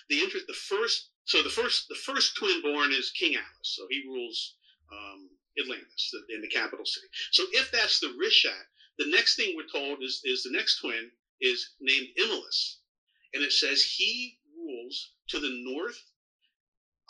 [0.08, 4.04] the the first, so the first, the first twin born is King Atlas, so he
[4.06, 4.54] rules
[4.92, 7.06] um, Atlantis, the, in the capital city.
[7.32, 8.66] So if that's the Richat,
[8.98, 12.76] the next thing we're told is is the next twin is named Imolus
[13.36, 16.00] and it says he rules to the north,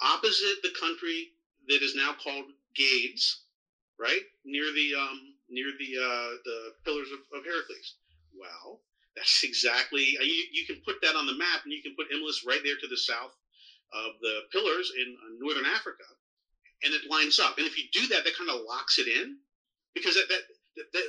[0.03, 1.31] opposite the country
[1.69, 3.43] that is now called Gades,
[3.99, 7.95] right near the um, near the uh, the pillars of, of Heracles.
[8.35, 8.81] Well,
[9.17, 10.45] that's exactly uh, you.
[10.53, 12.87] You can put that on the map, and you can put Imlus right there to
[12.87, 13.33] the south
[13.93, 16.05] of the pillars in uh, northern Africa,
[16.83, 17.59] and it lines up.
[17.59, 19.37] And if you do that, that kind of locks it in
[19.95, 20.43] because that, that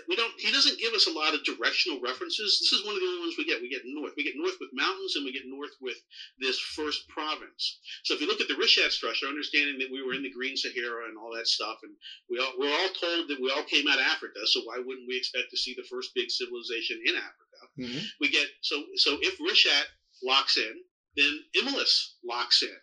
[0.08, 2.60] we don't he doesn't give us a lot of directional references.
[2.60, 3.62] This is one of the only ones we get.
[3.62, 5.98] We get north we get north with mountains and we get north with
[6.40, 7.80] this first province.
[8.04, 10.56] So if you look at the Richat structure understanding that we were in the green
[10.56, 11.92] sahara and all that stuff and
[12.30, 15.08] we all we're all told that we all came out of africa so why wouldn't
[15.08, 17.60] we expect to see the first big civilization in africa?
[17.80, 18.06] Mm-hmm.
[18.22, 19.86] We get so so if Richat
[20.24, 20.74] locks in
[21.16, 22.80] then imolus locks in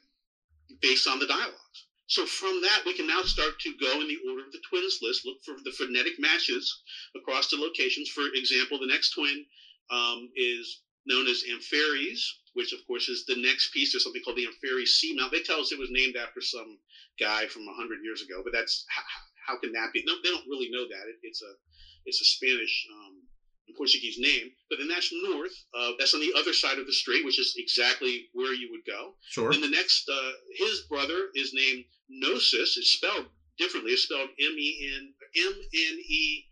[0.81, 4.19] based on the dialogues so from that, we can now start to go in the
[4.29, 6.75] order of the twins list, look for the phonetic matches
[7.17, 8.09] across the locations.
[8.09, 9.45] For example, the next twin
[9.91, 12.21] um, is known as Ampheres,
[12.53, 13.93] which of course is the next piece.
[13.93, 15.31] There's something called the Ampheres Seamount.
[15.31, 16.79] They tell us it was named after some
[17.19, 19.03] guy from hundred years ago, but that's how,
[19.47, 20.03] how can that be?
[20.05, 21.09] No, they don't really know that.
[21.09, 21.53] It, it's a
[22.05, 23.24] it's a Spanish um,
[23.77, 25.53] Portuguese name, but then that's north.
[25.77, 28.85] Uh, that's on the other side of the strait, which is exactly where you would
[28.87, 29.15] go.
[29.31, 29.51] Sure.
[29.51, 32.77] And the next, uh, his brother is named Gnosis.
[32.77, 33.27] It's spelled
[33.59, 33.93] differently.
[33.93, 35.13] It's spelled M E N
[35.47, 36.45] M N E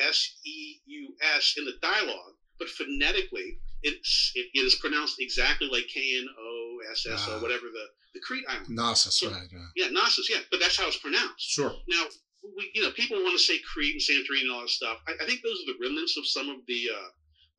[0.00, 5.68] S E U S in the dialogue, but phonetically, it's it, it is pronounced exactly
[5.70, 7.42] like K N O S S O, Ah.
[7.42, 8.68] whatever the the Crete island.
[8.70, 9.48] Gnosis, right?
[9.52, 9.66] Yeah.
[9.76, 10.28] Yeah, Knossos.
[10.28, 11.48] Yeah, but that's how it's pronounced.
[11.48, 11.72] Sure.
[11.88, 12.04] Now,
[12.42, 14.98] we, you know, people want to say Crete and Santorini and all that stuff.
[15.06, 17.08] I, I think those are the remnants of some of the uh,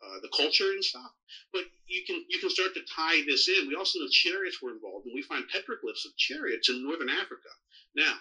[0.01, 1.11] uh, the culture and stuff.
[1.53, 3.67] But you can you can start to tie this in.
[3.67, 7.49] We also know chariots were involved, and we find petroglyphs of chariots in northern Africa.
[7.95, 8.15] Now,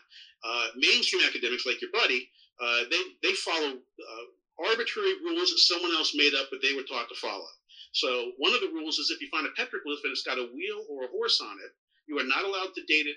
[0.44, 2.28] uh, mainstream academics like your buddy,
[2.60, 4.24] uh, they they follow uh,
[4.68, 7.48] arbitrary rules that someone else made up, but they were taught to follow.
[7.92, 10.44] So one of the rules is if you find a petroglyph and it's got a
[10.54, 11.72] wheel or a horse on it,
[12.06, 13.16] you are not allowed to date it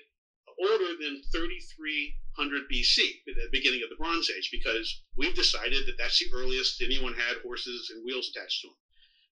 [0.58, 1.20] older than
[2.36, 6.80] 3300 BC, the beginning of the Bronze Age, because we've decided that that's the earliest
[6.82, 8.76] anyone had horses and wheels attached to them.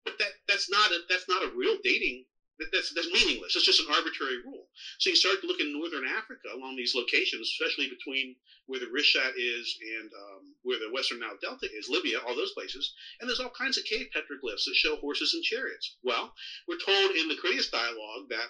[0.04, 2.24] But that that's not a that's not a real dating.
[2.58, 3.56] That, that's that's meaningless.
[3.56, 4.66] It's just an arbitrary rule.
[4.98, 8.36] So you start to look in northern Africa along these locations, especially between
[8.66, 12.52] where the Richat is and um, where the Western Nile Delta is, Libya, all those
[12.52, 15.96] places, and there's all kinds of cave petroglyphs that show horses and chariots.
[16.02, 16.34] Well,
[16.66, 18.48] we're told in the Critias dialogue that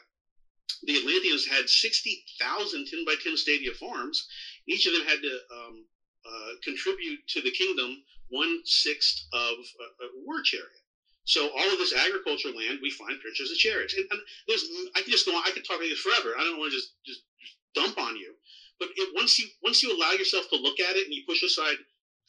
[0.82, 4.26] the Atlanteans had 60,000 10 by 10 stadia farms.
[4.66, 5.85] Each of them had to um,
[6.26, 10.82] uh, contribute to the kingdom one sixth of a, a war chariot.
[11.24, 13.94] So all of this agriculture land, we find pictures of chariots.
[13.94, 14.64] And, and there's,
[14.96, 15.42] I can just go on.
[15.46, 16.35] I could talk about this forever.
[16.37, 18.35] I don't want to just, just just dump on you,
[18.78, 21.42] but it, once you once you allow yourself to look at it and you push
[21.42, 21.76] aside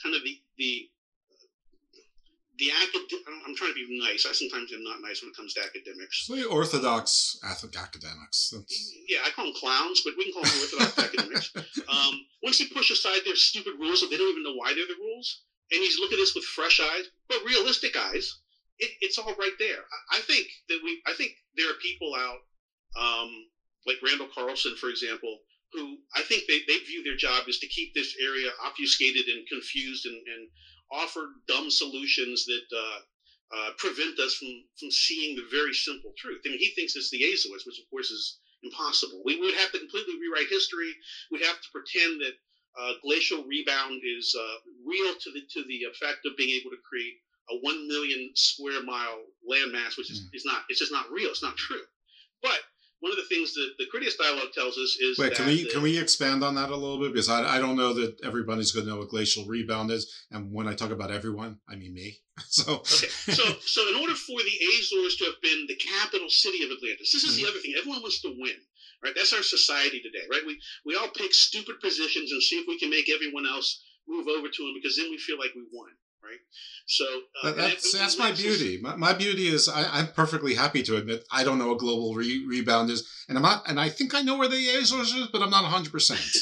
[0.02, 0.90] kind of the the
[2.58, 4.26] the acad- I'm trying to be nice.
[4.26, 6.28] I sometimes am not nice when it comes to academics.
[6.28, 7.38] The orthodox
[7.78, 8.50] academics.
[8.52, 11.52] That's, Yeah, I call them clowns, but we can call them orthodox academics.
[11.88, 12.14] Um,
[12.44, 15.02] once you push aside their stupid rules that they don't even know why they're the
[15.02, 18.40] rules, and you look at this with fresh eyes, but realistic eyes,
[18.78, 19.82] it, it's all right there.
[20.12, 22.40] I, I think that we, I think there are people out
[22.96, 23.30] um,
[23.88, 25.40] like Randall Carlson, for example,
[25.74, 29.48] who I think they, they view their job is to keep this area obfuscated and
[29.48, 30.48] confused and, and
[30.94, 33.00] offer dumb solutions that uh,
[33.56, 36.42] uh, prevent us from, from seeing the very simple truth.
[36.46, 39.22] I mean, he thinks it's the Azores, which of course is impossible.
[39.26, 40.94] We would have to completely rewrite history.
[41.32, 42.34] We'd have to pretend that
[42.80, 46.82] uh, glacial rebound is uh, real to the to the effect of being able to
[46.88, 47.14] create
[47.52, 50.34] a one million square mile landmass, which is, mm.
[50.34, 51.30] is not it's just not real.
[51.30, 51.84] It's not true.
[52.42, 52.60] But
[53.04, 55.70] one of the things that the Critias dialogue tells us is wait can we the,
[55.72, 57.12] can we expand on that a little bit?
[57.12, 60.08] Because I, I don't know that everybody's going to know what glacial rebound is.
[60.32, 62.16] And when I talk about everyone I mean me.
[62.48, 63.44] So okay so
[63.76, 67.26] so in order for the Azores to have been the capital city of Atlantis this
[67.26, 67.44] is mm-hmm.
[67.44, 67.74] the other thing.
[67.78, 68.56] Everyone wants to win
[69.04, 69.14] right?
[69.14, 70.48] That's our society today right?
[70.48, 74.28] We we all pick stupid positions and see if we can make everyone else move
[74.30, 75.92] over to them because then we feel like we won
[76.24, 76.40] right?
[76.86, 77.06] So
[77.44, 78.80] uh, that's that's my beauty.
[78.82, 82.14] My, my, beauty is I, am perfectly happy to admit I don't know what global
[82.16, 85.28] re- rebound is, and I'm not, and I think I know where the Azores is,
[85.28, 85.92] but I'm not 100.
[85.92, 86.20] percent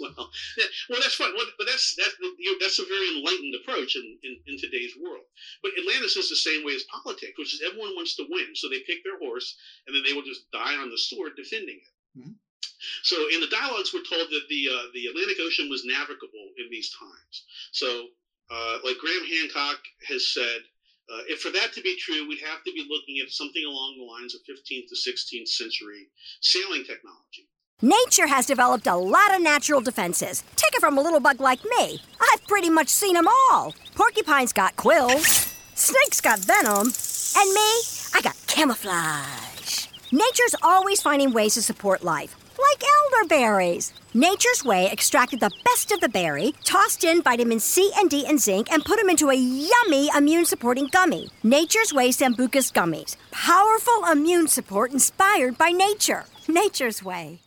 [0.00, 1.32] Well, yeah, well, that's fine.
[1.36, 4.92] Well, but that's that's you know, that's a very enlightened approach in, in, in today's
[5.00, 5.22] world.
[5.62, 8.68] But Atlantis is the same way as politics, which is everyone wants to win, so
[8.68, 9.56] they pick their horse,
[9.86, 12.18] and then they will just die on the sword defending it.
[12.18, 12.34] Mm-hmm.
[13.02, 16.68] So in the dialogues, we're told that the uh, the Atlantic Ocean was navigable in
[16.70, 17.44] these times.
[17.72, 18.08] So
[18.50, 20.60] uh, like Graham Hancock has said,
[21.12, 23.96] uh, if for that to be true, we'd have to be looking at something along
[23.98, 26.08] the lines of 15th to 16th century
[26.40, 27.48] sailing technology.
[27.82, 30.42] Nature has developed a lot of natural defenses.
[30.56, 32.00] Take it from a little bug like me.
[32.32, 33.74] I've pretty much seen them all.
[33.94, 35.26] Porcupines got quills,
[35.74, 36.86] snakes got venom,
[37.36, 37.70] and me,
[38.14, 39.88] I got camouflage.
[40.12, 42.82] Nature's always finding ways to support life like
[43.14, 43.92] elderberries.
[44.14, 48.40] Nature's Way extracted the best of the berry, tossed in vitamin C and D and
[48.40, 51.30] zinc, and put them into a yummy immune supporting gummy.
[51.42, 53.16] Nature's Way Sambucus Gummies.
[53.30, 56.24] Powerful immune support inspired by nature.
[56.48, 57.40] Nature's Way.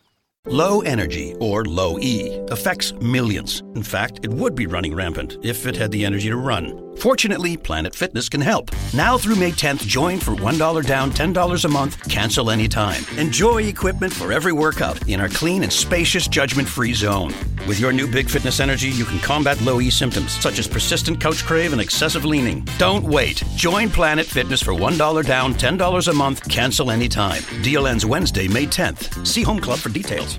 [0.46, 3.60] Low energy, or low E, affects millions.
[3.74, 6.84] In fact, it would be running rampant if it had the energy to run.
[6.96, 8.70] Fortunately, Planet Fitness can help.
[8.92, 13.04] Now through May 10th, join for $1 down, $10 a month, cancel anytime.
[13.18, 17.32] Enjoy equipment for every workout in our clean and spacious judgment free zone.
[17.68, 21.20] With your new Big Fitness Energy, you can combat low E symptoms such as persistent
[21.20, 22.66] couch crave and excessive leaning.
[22.78, 23.44] Don't wait.
[23.54, 27.42] Join Planet Fitness for $1 down, $10 a month, cancel anytime.
[27.62, 29.24] Deal ends Wednesday, May 10th.
[29.24, 30.37] See Home Club for details.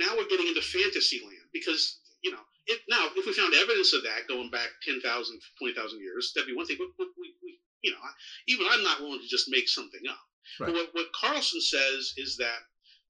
[0.00, 3.92] Now we're getting into fantasy land because you know if, now, if we found evidence
[3.92, 6.76] of that going back 10,000, 20,000 years, that'd be one thing.
[6.78, 7.98] But, but we, we, you know,
[8.46, 10.22] even I'm not willing to just make something up.
[10.58, 10.66] Right.
[10.66, 12.62] But what, what Carlson says is that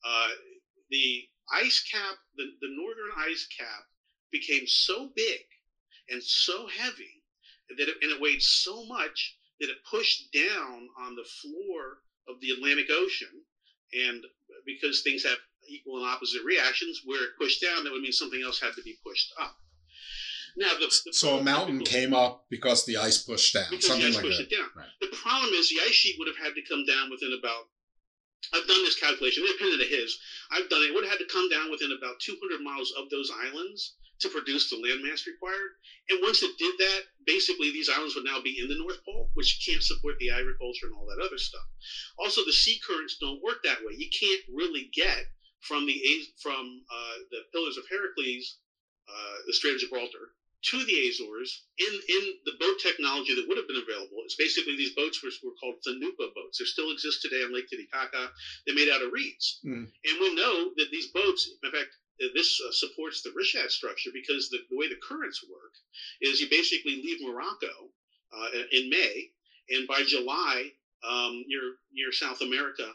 [0.04, 0.28] uh,
[0.90, 3.84] the ice cap, the, the northern ice cap,
[4.32, 5.44] became so big
[6.08, 7.22] and so heavy
[7.76, 12.40] that it, and it weighed so much that it pushed down on the floor of
[12.40, 13.44] the Atlantic Ocean.
[13.92, 14.24] And
[14.64, 15.38] because things have
[15.70, 17.02] equal and opposite reactions.
[17.04, 19.56] Where it pushed down, that would mean something else had to be pushed up.
[20.56, 23.70] Now, the, the so a mountain came up because the ice pushed down.
[23.70, 24.52] Because something the ice like pushed that.
[24.52, 24.70] it down.
[24.76, 24.88] Right.
[25.00, 27.68] The problem is the ice sheet would have had to come down within about.
[28.52, 30.18] I've done this calculation, independent of his.
[30.50, 30.90] I've done it.
[30.90, 34.28] It would have had to come down within about 200 miles of those islands to
[34.28, 35.76] produce the landmass required.
[36.08, 39.30] And once it did that, basically these islands would now be in the North Pole,
[39.34, 41.64] which can't support the agriculture and all that other stuff.
[42.18, 43.94] Also, the sea currents don't work that way.
[43.96, 45.24] You can't really get
[45.60, 46.00] from the
[46.42, 48.58] from uh, the Pillars of Heracles,
[49.08, 53.56] uh, the Strait of Gibraltar, to the Azores in in the boat technology that would
[53.56, 54.22] have been available.
[54.24, 56.58] It's basically these boats were, were called Thanupa boats.
[56.58, 58.30] They still exist today on Lake Titicaca.
[58.66, 59.86] They're made out of reeds, mm.
[59.86, 61.90] and we know that these boats, in fact.
[62.34, 65.72] This uh, supports the Richat structure because the, the, way the currents work
[66.20, 67.88] is you basically leave Morocco
[68.30, 69.30] uh, in May,
[69.70, 70.70] and by July
[71.02, 72.92] um, you're near South America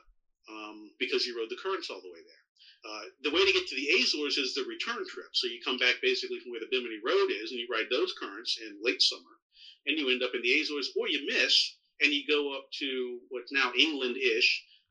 [0.49, 2.44] um, because you rode the currents all the way there.
[2.85, 5.33] Uh, the way to get to the Azores is the return trip.
[5.33, 8.13] So you come back basically from where the Bimini Road is, and you ride those
[8.13, 9.41] currents in late summer,
[9.87, 13.19] and you end up in the Azores, or you miss and you go up to
[13.29, 14.49] what's now England-ish,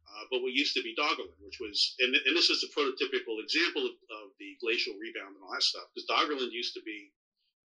[0.09, 3.43] uh, but what used to be Doggerland, which was, and, and this is the prototypical
[3.43, 7.13] example of, of, the glacial rebound and all that stuff, because Doggerland used to be,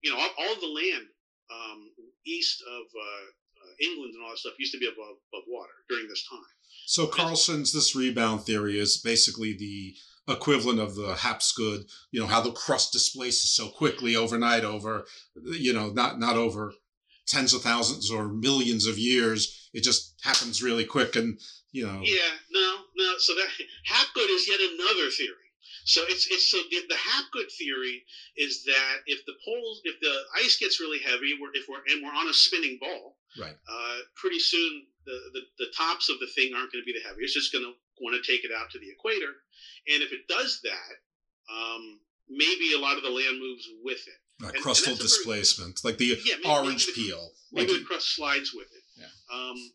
[0.03, 1.07] you know, all, all the land
[1.51, 1.91] um,
[2.27, 3.27] east of uh,
[3.65, 6.53] uh, England and all that stuff used to be above, above water during this time.
[6.87, 9.95] So Carlson's this rebound theory is basically the
[10.29, 15.05] equivalent of the Hapgood, you know, how the crust displaces so quickly overnight over,
[15.45, 16.73] you know, not, not over
[17.27, 19.71] tens of thousands or millions of years.
[19.73, 21.39] It just happens really quick and,
[21.73, 22.01] you know.
[22.03, 23.15] Yeah, no, no.
[23.19, 23.49] So that
[23.87, 25.37] Hapgood is yet another theory.
[25.85, 28.05] So it's it's so the, the Hapgood theory
[28.37, 32.05] is that if the poles if the ice gets really heavy, we're, if we're and
[32.05, 33.57] we're on a spinning ball, right?
[33.69, 37.03] Uh, pretty soon the, the the tops of the thing aren't going to be the
[37.03, 37.37] heaviest.
[37.37, 39.33] It's just going to want to take it out to the equator.
[39.89, 44.21] And if it does that, um, maybe a lot of the land moves with it.
[44.43, 47.37] Uh, And- crustal that's a very- displacement, like the Yeah, maybe- orange maybe peel.
[47.53, 48.85] Maybe Like, the crust slides with it.
[48.97, 49.11] Yeah.
[49.31, 49.73] Um,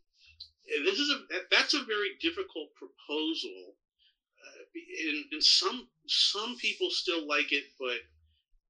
[0.83, 3.77] this is a that's a very difficult proposal,
[4.43, 4.63] uh,
[5.07, 8.01] and, and some some people still like it, but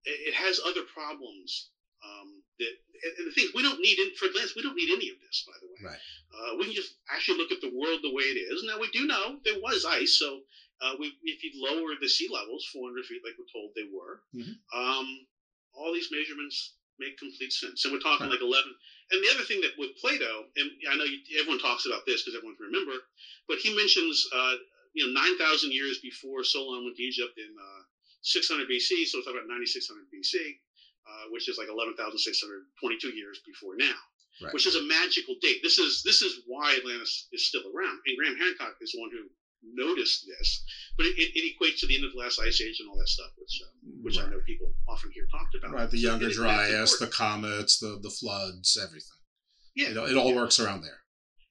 [0.05, 1.69] it has other problems.
[2.03, 2.71] Um, that
[3.17, 5.43] and, the thing is, we don't need for Lance, we don't need any of this,
[5.45, 5.91] by the way.
[5.91, 6.01] Right.
[6.33, 8.63] Uh, we can just actually look at the world the way it is.
[8.63, 10.41] Now we do know there was ice, so
[10.81, 14.21] uh, we if you lower the sea levels 400 feet, like we're told they were,
[14.35, 14.55] Mhm.
[14.73, 15.25] um,
[15.73, 17.83] all these measurements make complete sense.
[17.85, 18.73] And we're talking like 11.
[19.11, 22.21] And the other thing that with Plato, and I know you, everyone talks about this
[22.23, 22.97] because everyone can remember,
[23.47, 24.55] but he mentions, uh,
[24.93, 27.81] you know, 9,000 years before Solon went to Egypt in uh,
[28.21, 29.05] 600 BC.
[29.05, 30.57] So it's about 9600 BC,
[31.07, 33.95] uh, which is like 11,622 years before now.
[34.43, 34.53] Right.
[34.53, 35.63] Which is a magical date.
[35.63, 37.97] This is this is why Atlantis is still around.
[38.05, 39.25] And Graham Hancock is the one who
[39.63, 40.63] noticed this,
[40.95, 42.97] but it, it, it equates to the end of the last ice age and all
[42.99, 45.73] that stuff, which um, which I know people often hear talked about.
[45.73, 49.17] right, the So younger Dryas, the comets, the the floods, everything.
[49.75, 49.93] Yeah.
[49.93, 51.01] Know, it all works around there.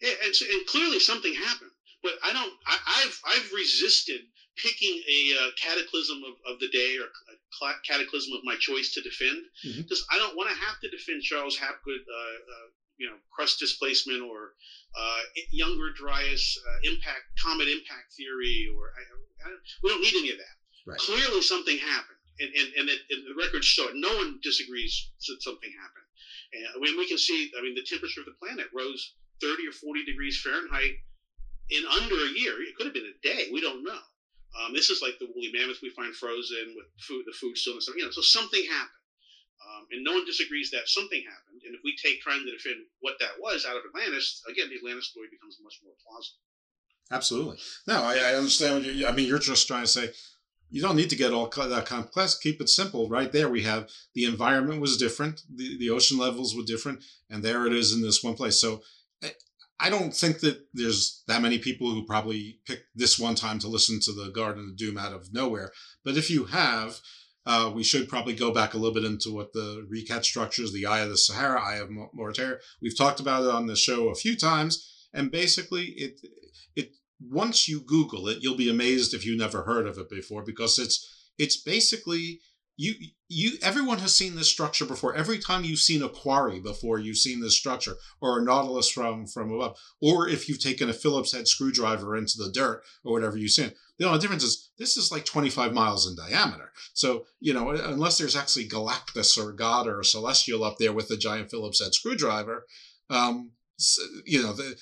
[0.00, 1.70] Yeah, and, so, and clearly something happened.
[2.02, 2.52] But I don't.
[2.66, 4.20] I, I've I've resisted
[4.56, 8.92] picking a uh, cataclysm of, of the day or a cla- cataclysm of my choice
[8.94, 9.44] to defend
[9.76, 13.58] because I don't want to have to defend Charles Hapgood, uh, uh, you know, crust
[13.58, 14.52] displacement or
[14.98, 20.30] uh, younger Dryas uh, impact comet impact theory or I, I, we don't need any
[20.30, 20.56] of that.
[20.86, 20.98] Right.
[20.98, 23.94] Clearly something happened, and and, and, it, and the records show it.
[23.96, 26.06] No one disagrees that something happened.
[26.52, 27.50] And I mean, we can see.
[27.58, 30.92] I mean, the temperature of the planet rose 30 or 40 degrees Fahrenheit
[31.70, 32.62] in under a year.
[32.62, 33.48] It could have been a day.
[33.52, 33.98] We don't know.
[34.56, 37.74] Um, this is like the woolly mammoth we find frozen with food, the food still
[37.74, 37.96] and stuff.
[37.96, 39.06] You know, so something happened,
[39.60, 41.62] um, and no one disagrees that something happened.
[41.66, 44.76] And if we take trying to defend what that was out of Atlantis, again, the
[44.76, 46.40] Atlantis story becomes much more plausible.
[47.12, 47.58] Absolutely.
[47.86, 48.74] No, I, I understand.
[48.74, 50.10] What you, I mean, you're just trying to say
[50.70, 52.34] you don't need to get all that complex.
[52.36, 53.08] Keep it simple.
[53.08, 57.42] Right there, we have the environment was different, the, the ocean levels were different, and
[57.42, 58.60] there it is in this one place.
[58.60, 58.82] So
[59.78, 63.68] I- don't think that there's that many people who probably picked this one time to
[63.68, 65.72] listen to the Garden of Doom out of nowhere.
[66.04, 67.00] But if you have,
[67.46, 70.86] uh, we should probably go back a little bit into what the Richat structures, the
[70.86, 72.58] Eye of the Sahara, Eye of Mo- Mauritania.
[72.82, 76.20] We've talked about it on the show a few times, and basically, it
[76.74, 80.42] it once you Google it, you'll be amazed if you never heard of it before
[80.42, 81.06] because it's
[81.38, 82.40] it's basically
[82.76, 82.94] you
[83.28, 85.14] you everyone has seen this structure before.
[85.14, 89.26] Every time you've seen a quarry before, you've seen this structure or a nautilus from
[89.26, 93.36] from above, or if you've taken a Phillips head screwdriver into the dirt or whatever
[93.36, 93.72] you've seen.
[93.98, 96.70] The only difference is this is like 25 miles in diameter.
[96.92, 101.16] So, you know, unless there's actually Galactus or God or Celestial up there with a
[101.16, 102.66] giant Phillips head screwdriver,
[103.08, 103.52] um,
[104.26, 104.76] you know, the,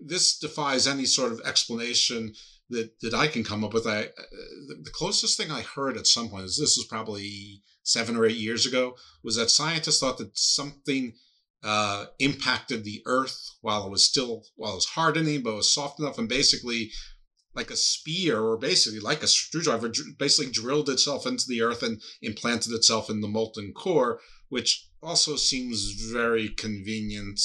[0.00, 2.34] this defies any sort of explanation
[2.70, 3.86] that, that I can come up with.
[3.86, 4.22] I, uh,
[4.82, 8.36] the, closest thing I heard at some point is this was probably seven or eight
[8.36, 11.14] years ago was that scientists thought that something
[11.62, 15.72] uh, impacted the Earth while it was still while it was hardening, but it was
[15.72, 16.90] soft enough, and basically
[17.54, 21.82] like a spear or basically like a screwdriver dr- basically drilled itself into the earth
[21.82, 27.40] and implanted itself in the molten core which also seems very convenient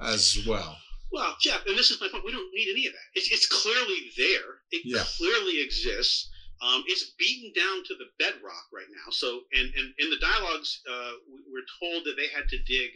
[0.00, 0.76] as well
[1.12, 2.24] Well, Jeff, and this is my point.
[2.24, 3.08] We don't need any of that.
[3.14, 4.62] It's, it's clearly there.
[4.70, 5.04] It Yeah.
[5.16, 6.28] clearly exists.
[6.60, 9.10] Um, it's beaten down to the bedrock right now.
[9.10, 12.90] So, and, and in the dialogues, uh, we- we're told that they had to dig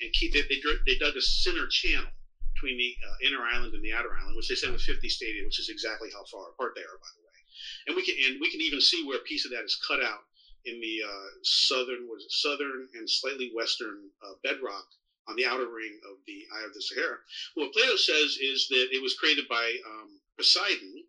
[0.00, 0.46] and keep it.
[0.48, 2.10] They, they dug a center channel
[2.54, 5.44] between the uh, inner island and the outer island, which they said was 50 stadia,
[5.44, 7.38] which is exactly how far apart they are, by the way.
[7.86, 10.02] And we can and we can even see where a piece of that is cut
[10.02, 10.22] out
[10.64, 14.86] in the uh, southern was southern and slightly western uh, bedrock
[15.28, 17.20] on the outer ring of the Eye of the Sahara.
[17.54, 21.04] What Plato says is that it was created by um, Poseidon.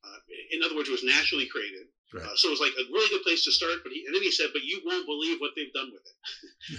[0.00, 0.18] Uh,
[0.50, 1.92] in other words, it was naturally created.
[2.10, 2.26] Right.
[2.26, 3.86] Uh, so it was like a really good place to start.
[3.86, 6.16] But he, and then he said, "But you won't believe what they've done with it,"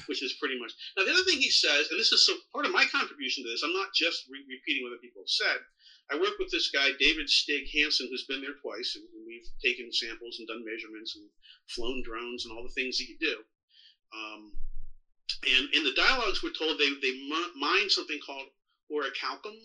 [0.12, 0.76] which is pretty much.
[0.98, 3.50] Now the other thing he says, and this is so part of my contribution to
[3.50, 3.64] this.
[3.64, 5.64] I'm not just re- repeating what other people have said.
[6.12, 9.88] I work with this guy David Stig Hansen, who's been there twice, and we've taken
[9.96, 11.30] samples and done measurements and
[11.72, 13.40] flown drones and all the things that you do.
[14.12, 14.52] Um,
[15.48, 17.14] and in the dialogues, we're told they they
[17.56, 18.48] mine something called
[18.92, 19.58] orichalcum,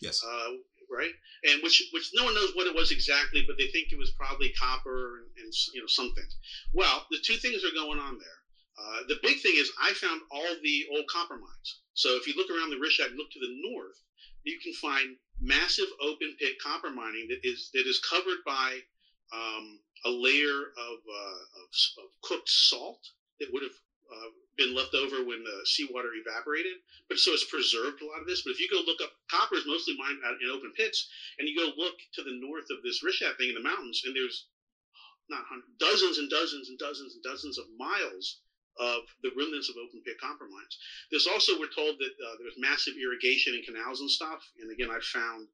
[0.00, 0.50] yes uh,
[0.90, 1.12] right?
[1.44, 4.10] And which which no one knows what it was exactly, but they think it was
[4.10, 6.24] probably copper and, and you know something.
[6.72, 8.38] Well, the two things are going on there.
[8.76, 11.80] Uh, the big thing is I found all the old copper mines.
[11.94, 14.00] So if you look around the Richat and look to the north,
[14.42, 18.78] you can find massive open pit copper mining that is that is covered by
[19.32, 23.00] um, a layer of, uh, of, of cooked salt
[23.40, 23.72] that would have
[24.10, 26.78] uh, been left over when the seawater evaporated,
[27.08, 28.42] but so it's preserved a lot of this.
[28.42, 31.48] But if you go look up, copper is mostly mined out in open pits, and
[31.48, 34.46] you go look to the north of this Richat thing in the mountains, and there's
[35.28, 38.40] not hundreds, dozens and dozens and dozens and dozens of miles
[38.78, 40.76] of the remnants of open pit copper mines.
[41.10, 44.90] There's also we're told that uh, there's massive irrigation and canals and stuff, and again
[44.90, 45.48] I found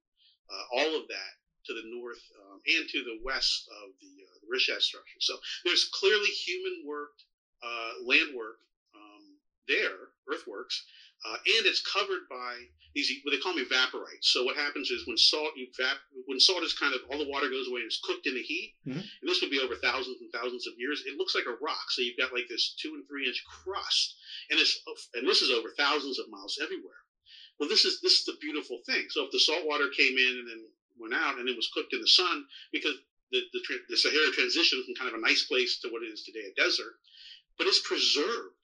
[0.51, 1.33] uh, all of that
[1.67, 5.21] to the north um, and to the west of the, uh, the Richat structure.
[5.21, 7.25] So there's clearly human worked
[7.63, 8.57] uh, land work
[8.95, 9.37] um,
[9.69, 10.83] there, earthworks,
[11.27, 12.57] uh, and it's covered by
[12.95, 14.25] these what they call them evaporites.
[14.33, 17.49] So what happens is when salt evap- when salt is kind of all the water
[17.49, 18.99] goes away and it's cooked in the heat, Mhm.
[19.21, 21.03] and this would be over thousands and thousands of years.
[21.07, 21.91] It looks like a rock.
[21.91, 24.15] So you've got like this two and three inch crust,
[24.51, 24.79] and it's
[25.15, 27.03] and this is over thousands of miles everywhere.
[27.59, 29.07] Well, this is this is the beautiful thing.
[29.11, 31.93] So if the salt water came in and then went out and it was cooked
[31.93, 32.97] in the sun, because
[33.31, 36.23] the the, the Sahara transition from kind of a nice place to what it is
[36.23, 36.95] today, a desert,
[37.61, 38.57] but it's preserved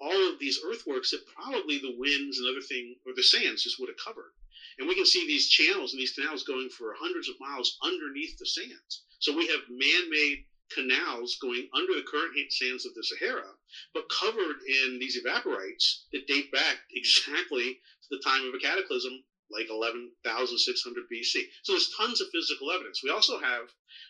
[0.00, 3.78] all of these earthworks that probably the winds and other thing or the sands just
[3.78, 4.32] would have covered.
[4.78, 8.38] And we can see these channels and these canals going for hundreds of miles underneath
[8.38, 9.04] the sands.
[9.18, 13.52] So we have man-made canals going under the current sands of the Sahara,
[13.92, 19.12] but covered in these evaporites that date back exactly to the time of a cataclysm,
[19.52, 21.44] like 11,600 BC.
[21.64, 23.02] So there's tons of physical evidence.
[23.04, 23.68] We also have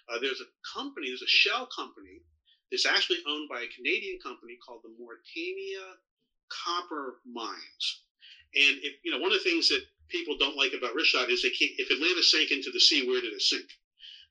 [0.09, 2.23] uh, there's a company, there's a shell company
[2.71, 5.97] that's actually owned by a Canadian company called the Mauritania
[6.49, 8.01] Copper Mines.
[8.55, 11.43] And if you know, one of the things that people don't like about Richat is
[11.43, 11.73] they can't.
[11.77, 13.67] If Atlantis sank into the sea, where did it sink?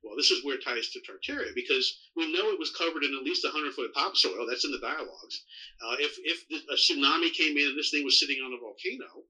[0.03, 3.13] Well, this is where it ties to Tartaria because we know it was covered in
[3.13, 4.45] at least 100 foot of topsoil.
[4.45, 5.41] That's in the dialogues.
[5.81, 9.25] Uh, if if a tsunami came in and this thing was sitting on a volcano,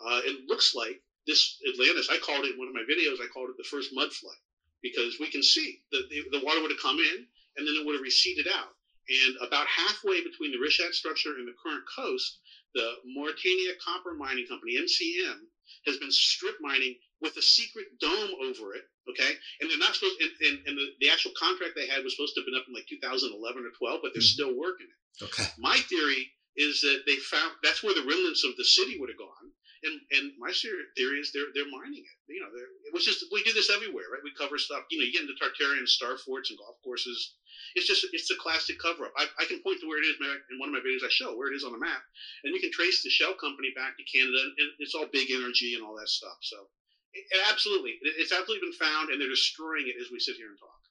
[0.00, 2.08] uh, it looks like this Atlantis.
[2.10, 3.20] I called it in one of my videos.
[3.20, 4.36] I called it the first mud flood
[4.82, 7.26] because we can see that the, the water would have come in
[7.56, 8.74] and then it would have receded out.
[9.08, 12.40] And about halfway between the Richat structure and the current coast,
[12.74, 15.46] the Mauritania Copper Mining Company (MCM)
[15.86, 18.84] has been strip mining with a secret dome over it.
[19.08, 20.20] Okay, and they're not supposed.
[20.20, 22.66] And, and, and the, the actual contract they had was supposed to have been up
[22.66, 24.36] in like 2011 or 12, but they're mm.
[24.36, 25.24] still working it.
[25.24, 25.46] Okay.
[25.56, 29.18] My theory is that they found that's where the remnants of the city would have
[29.18, 29.52] gone.
[29.86, 32.16] And and my theory is they're they're mining it.
[32.26, 34.24] You know, it was just we do this everywhere, right?
[34.26, 34.82] We cover stuff.
[34.90, 37.38] You know, you get into Tartarian star forts and golf courses.
[37.78, 39.14] It's just it's a classic cover up.
[39.16, 41.06] I, I can point to where it is in one of my videos.
[41.06, 42.02] I show where it is on the map,
[42.42, 45.78] and you can trace the shell company back to Canada, and it's all big energy
[45.78, 46.36] and all that stuff.
[46.42, 46.66] So,
[47.14, 50.36] it, it absolutely, it, it's absolutely been found, and they're destroying it as we sit
[50.36, 50.82] here and talk.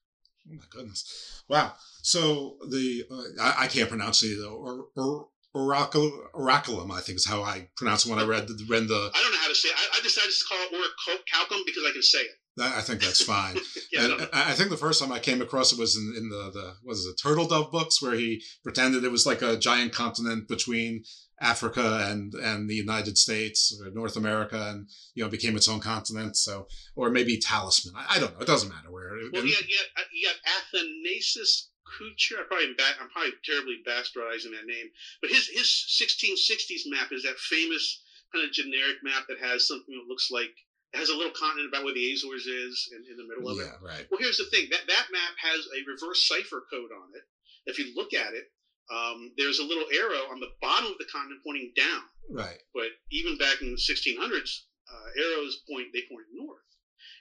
[0.47, 1.43] Oh my goodness!
[1.49, 1.73] Wow.
[2.01, 4.55] So the uh, I, I can't pronounce it though.
[4.55, 8.65] Or, or oracle oraculum, I think is how I pronounce it when I read the
[8.69, 9.09] read the.
[9.13, 9.69] I don't know how to say.
[9.69, 9.75] it.
[9.75, 12.31] I, I decided to call it orichalcum because I can say it.
[12.57, 13.57] I think that's fine.
[13.91, 14.29] Yeah, I and.
[14.33, 16.73] I, I think the first time I came across it was in, in the the
[16.83, 21.03] what is it Turtledove books where he pretended it was like a giant continent between
[21.39, 25.79] Africa and and the United States or North America and you know became its own
[25.79, 26.35] continent.
[26.35, 27.95] So or maybe talisman.
[27.95, 28.41] I, I don't know.
[28.41, 29.11] It doesn't matter where.
[29.31, 32.39] Well, got, you got, you got Athanasius Kircher.
[32.39, 34.89] I probably ba- I'm probably terribly bastardizing that name,
[35.21, 38.01] but his his 1660s map is that famous
[38.33, 40.51] kind of generic map that has something that looks like
[40.93, 43.59] it has a little continent about where the Azores is in, in the middle of
[43.59, 43.71] it.
[43.81, 44.05] right.
[44.09, 47.23] Well, here's the thing that that map has a reverse cipher code on it.
[47.65, 48.45] If you look at it,
[48.91, 52.03] um, there's a little arrow on the bottom of the continent pointing down.
[52.29, 52.61] Right.
[52.73, 56.61] But even back in the 1600s, uh, arrows point they point north.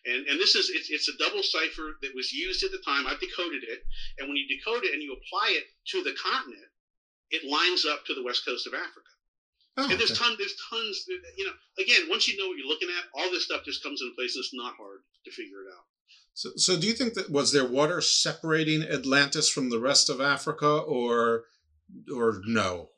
[0.06, 3.06] And and this is it's, it's a double cipher that was used at the time.
[3.06, 3.82] I've decoded it,
[4.18, 6.68] and when you decode it and you apply it to the continent,
[7.30, 9.12] it lines up to the west coast of Africa.
[9.76, 10.22] Oh, and there's okay.
[10.22, 11.04] ton, there's tons.
[11.36, 14.00] You know, again, once you know what you're looking at, all this stuff just comes
[14.00, 14.36] into place.
[14.36, 15.84] And it's not hard to figure it out.
[16.34, 20.20] So, so do you think that was there water separating Atlantis from the rest of
[20.20, 21.44] Africa, or
[22.14, 22.90] or no?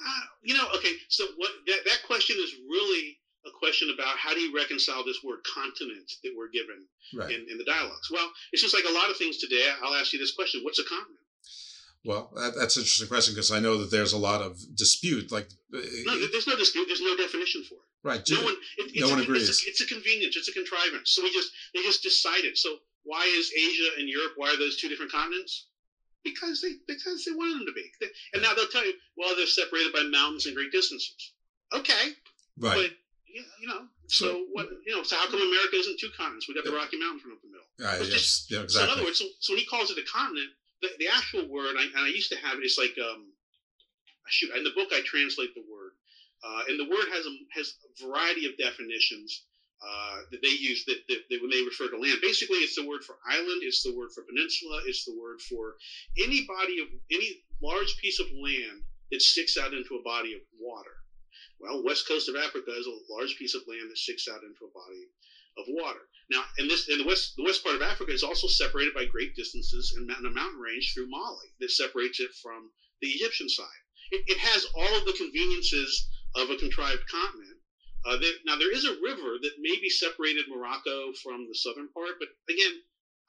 [0.00, 0.92] Uh, you know, okay.
[1.08, 5.22] So what that that question is really a question about how do you reconcile this
[5.22, 7.30] word continent that we're given Right.
[7.30, 8.10] in, in the dialogues?
[8.10, 9.64] Well, it's just like a lot of things today.
[9.82, 11.20] I'll ask you this question: What's a continent?
[12.04, 15.32] Well, that, that's an interesting question because I know that there's a lot of dispute.
[15.32, 16.86] Like, uh, No, there's no dispute.
[16.86, 17.88] There's no definition for it.
[18.04, 18.22] right?
[18.30, 18.54] No one.
[18.78, 19.48] It, it's no a, one It's agrees.
[19.66, 20.36] a, it's a convenience.
[20.36, 21.10] It's a contrivance.
[21.10, 22.56] So we just they just decided.
[22.56, 24.32] So why is Asia and Europe?
[24.36, 25.66] Why are those two different continents?
[26.24, 27.86] Because they because they wanted them to be.
[28.34, 31.32] And now they'll tell you, well, they're separated by mountains and great distances.
[31.72, 32.10] Okay,
[32.58, 32.76] Right.
[32.76, 32.90] but
[33.36, 34.66] you you know, so what?
[34.86, 36.48] You know, so how come America isn't two continents?
[36.48, 37.68] We got the Rocky Mountains right up the middle.
[38.00, 40.48] It's yes, yeah, So in other words, so, so when he calls it a continent,
[40.80, 43.32] the, the actual word, I, and I used to have it, it's like, um,
[44.28, 45.92] shoot, in the book I translate the word,
[46.40, 49.44] uh, and the word has a has a variety of definitions
[49.84, 52.24] uh, that they use that, that, that when they refer to land.
[52.24, 55.76] Basically, it's the word for island, it's the word for peninsula, it's the word for
[56.16, 58.80] any body of any large piece of land
[59.12, 60.95] that sticks out into a body of water.
[61.58, 64.64] Well, west coast of Africa is a large piece of land that sticks out into
[64.64, 65.08] a body
[65.58, 66.00] of water.
[66.30, 69.04] Now, and this and the west the west part of Africa is also separated by
[69.04, 73.82] great distances and a mountain range through Mali that separates it from the Egyptian side.
[74.10, 77.58] It, it has all of the conveniences of a contrived continent.
[78.04, 82.28] Uh, now there is a river that maybe separated Morocco from the southern part, but
[82.48, 82.82] again,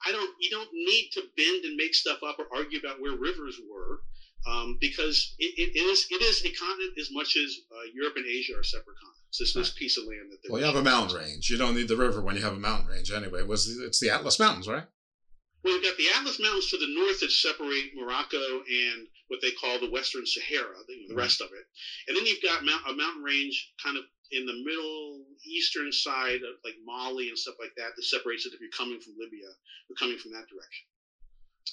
[0.06, 0.30] I don't.
[0.38, 4.00] You don't need to bend and make stuff up or argue about where rivers were
[4.46, 8.26] um, because it, it is it is a continent as much as uh, Europe and
[8.26, 9.40] Asia are separate continents.
[9.40, 10.50] It's this piece of land that.
[10.50, 11.50] Well, you have a mountain range.
[11.50, 13.40] You don't need the river when you have a mountain range anyway.
[13.40, 14.84] It was it's the Atlas Mountains, right?
[15.64, 19.50] Well, you've got the Atlas Mountains to the north that separate Morocco and what they
[19.50, 21.66] call the Western Sahara, the, the rest of it,
[22.06, 26.40] and then you've got mount, a mountain range kind of in the middle eastern side
[26.44, 29.48] of like Mali and stuff like that that separates it if you're coming from Libya
[29.88, 30.87] or coming from that direction.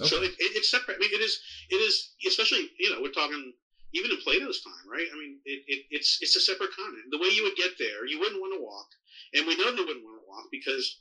[0.02, 0.10] Okay.
[0.10, 0.98] So it, it, it's separate.
[0.98, 1.38] I mean, it is
[1.70, 3.54] it is especially you know we're talking
[3.93, 5.08] even in Plato's time, right?
[5.14, 7.06] I mean, it, it, it's it's a separate continent.
[7.12, 8.88] The way you would get there, you wouldn't want to walk,
[9.34, 10.98] and we know they wouldn't want to walk because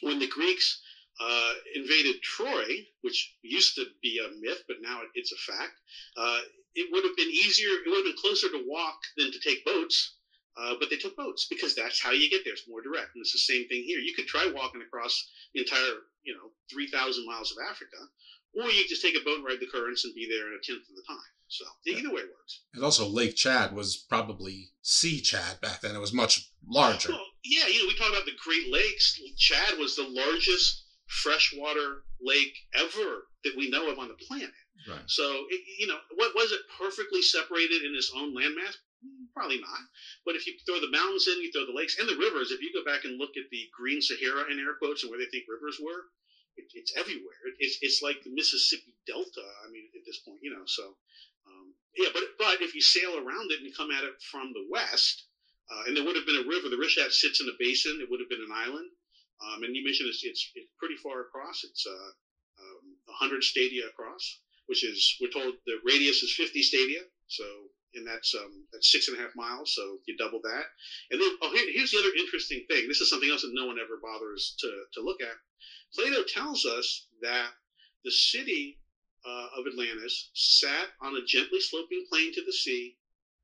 [0.00, 0.80] when the Greeks
[1.20, 2.64] uh, invaded Troy,
[3.02, 5.80] which used to be a myth, but now it's a fact,
[6.16, 6.40] uh,
[6.74, 7.68] it would have been easier.
[7.68, 10.14] It would have been closer to walk than to take boats.
[10.56, 12.54] Uh, but they took boats because that's how you get there.
[12.54, 13.98] It's more direct, and it's the same thing here.
[13.98, 17.98] You could try walking across the entire, you know, three thousand miles of Africa,
[18.54, 20.62] or you just take a boat and ride the currents and be there in a
[20.62, 21.34] tenth of the time.
[21.48, 22.62] So either way works.
[22.72, 25.94] And also, Lake Chad was probably Sea Chad back then.
[25.94, 27.10] It was much larger.
[27.10, 29.20] Well, yeah, you know, we talk about the Great Lakes.
[29.36, 34.50] Chad was the largest freshwater lake ever that we know of on the planet.
[34.88, 35.04] Right.
[35.06, 38.74] So, it, you know, what was it perfectly separated in its own landmass?
[39.34, 39.80] Probably not.
[40.24, 42.50] But if you throw the mountains in, you throw the lakes and the rivers.
[42.50, 45.18] If you go back and look at the Green Sahara in air quotes and where
[45.18, 46.06] they think rivers were,
[46.56, 47.42] it, it's everywhere.
[47.58, 49.42] It's it's like the Mississippi Delta.
[49.66, 50.62] I mean, at this point, you know.
[50.66, 50.94] So,
[51.50, 52.10] um, yeah.
[52.14, 55.24] But but if you sail around it and come at it from the west,
[55.70, 56.68] uh, and there would have been a river.
[56.68, 57.98] The Richat sits in a basin.
[58.00, 58.90] It would have been an island.
[59.42, 61.64] Um, and you mentioned it's, it's, it's pretty far across.
[61.64, 62.10] It's uh,
[62.60, 67.02] um, 100 stadia across, which is we're told the radius is 50 stadia.
[67.26, 67.44] So
[67.94, 69.72] and that's um, that's six and a half miles.
[69.74, 70.64] So you double that,
[71.10, 72.86] and then oh, here, here's the other interesting thing.
[72.88, 75.36] This is something else that no one ever bothers to to look at.
[75.94, 77.50] Plato tells us that
[78.04, 78.78] the city
[79.26, 82.94] uh, of Atlantis sat on a gently sloping plain to the sea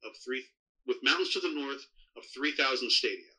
[0.05, 0.45] of three,
[0.87, 1.87] with mountains to the north
[2.17, 3.33] of three thousand stadia.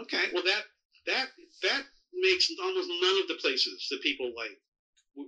[0.00, 0.62] Okay, well that
[1.06, 1.28] that
[1.62, 1.82] that
[2.12, 4.58] makes almost none of the places that people like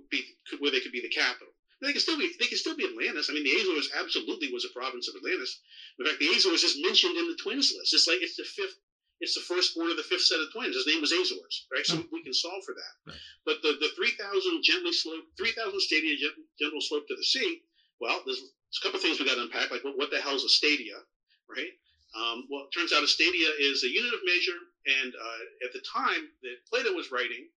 [0.09, 0.23] be
[0.59, 1.53] where they could be the capital.
[1.81, 3.29] They can still be they can still be Atlantis.
[3.29, 5.61] I mean, the Azores absolutely was a province of Atlantis.
[5.99, 7.93] In fact, the Azores is mentioned in the twins list.
[7.93, 8.81] It's like it's the fifth,
[9.21, 10.75] it's the firstborn of the fifth set of twins.
[10.75, 11.85] His name was Azores, right?
[11.85, 12.05] So oh.
[12.11, 12.93] we can solve for that.
[13.05, 13.21] Right.
[13.45, 16.17] But the the three thousand gently slope, three thousand stadia
[16.57, 17.61] gentle slope to the sea.
[18.01, 19.69] Well, there's, there's a couple things we got to unpack.
[19.69, 20.97] Like what, what the hell is a stadia,
[21.45, 21.73] right?
[22.17, 25.73] Um, well, it turns out a stadia is a unit of measure, and uh, at
[25.73, 27.49] the time that Plato was writing,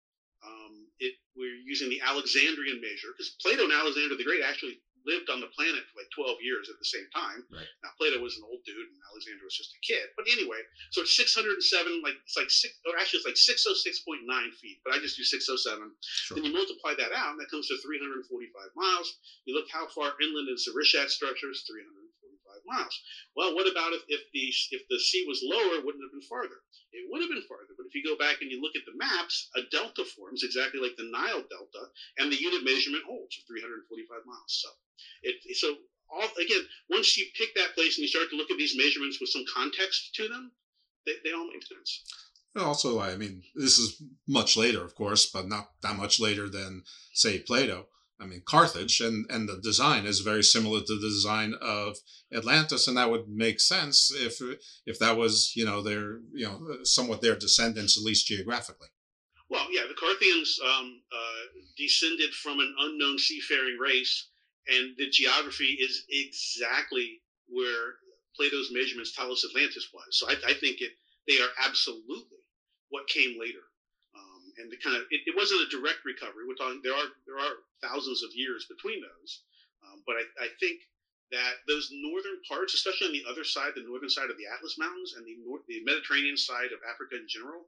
[0.47, 5.33] um, it we're using the Alexandrian measure because Plato and Alexander the Great actually lived
[5.33, 7.41] on the planet for like 12 years at the same time.
[7.49, 7.69] Right.
[7.81, 10.13] Now Plato was an old dude and Alexander was just a kid.
[10.17, 10.61] But anyway,
[10.93, 14.29] so it's 607, like it's like six, or actually it's like 606.9
[14.61, 14.81] feet.
[14.85, 15.57] But I just do 607.
[16.05, 16.37] Sure.
[16.37, 18.29] Then you multiply that out, and that comes to 345
[18.77, 19.09] miles.
[19.49, 21.49] You look how far inland is the Richat structure?
[21.49, 22.10] It's 345
[22.67, 22.95] miles.
[23.37, 25.83] Well, what about if, if the if the sea was lower?
[25.83, 26.61] Wouldn't have been farther.
[26.93, 28.99] It would have been farther, but if you go back and you look at the
[28.99, 31.83] maps, a delta forms exactly like the Nile Delta,
[32.19, 34.53] and the unit measurement holds of 345 miles.
[34.59, 34.69] So,
[35.23, 35.79] it so
[36.11, 39.21] all again, once you pick that place and you start to look at these measurements
[39.21, 40.53] with some context to them,
[41.07, 42.03] they, they all make sense.
[42.57, 46.83] Also, I mean, this is much later, of course, but not that much later than,
[47.15, 47.87] say, Plato.
[48.21, 51.97] I mean, Carthage and, and the design is very similar to the design of
[52.33, 54.41] Atlantis, and that would make sense if
[54.85, 58.89] if that was you know their you know somewhat their descendants at least geographically.
[59.49, 64.29] Well, yeah, the Carthaginians um, uh, descended from an unknown seafaring race,
[64.69, 67.97] and the geography is exactly where
[68.37, 70.07] Plato's measurements tell us Atlantis was.
[70.11, 70.93] So I, I think it
[71.27, 72.39] they are absolutely
[72.91, 73.70] what came later
[74.61, 76.45] and the kind of it, it, wasn't a direct recovery.
[76.45, 79.43] We're talking there are there are thousands of years between those,
[79.83, 80.85] um, but I, I, think
[81.33, 84.77] that those northern parts, especially on the other side, the northern side of the Atlas
[84.77, 87.65] Mountains and the the Mediterranean side of Africa in general,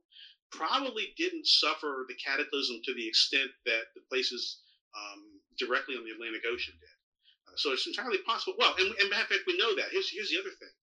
[0.52, 4.60] probably didn't suffer the cataclysm to the extent that the places
[4.92, 6.96] um, directly on the Atlantic Ocean did.
[7.48, 8.54] Uh, so it's entirely possible.
[8.60, 9.88] Well, and, and in fact, we know that.
[9.90, 10.74] Here's here's the other thing.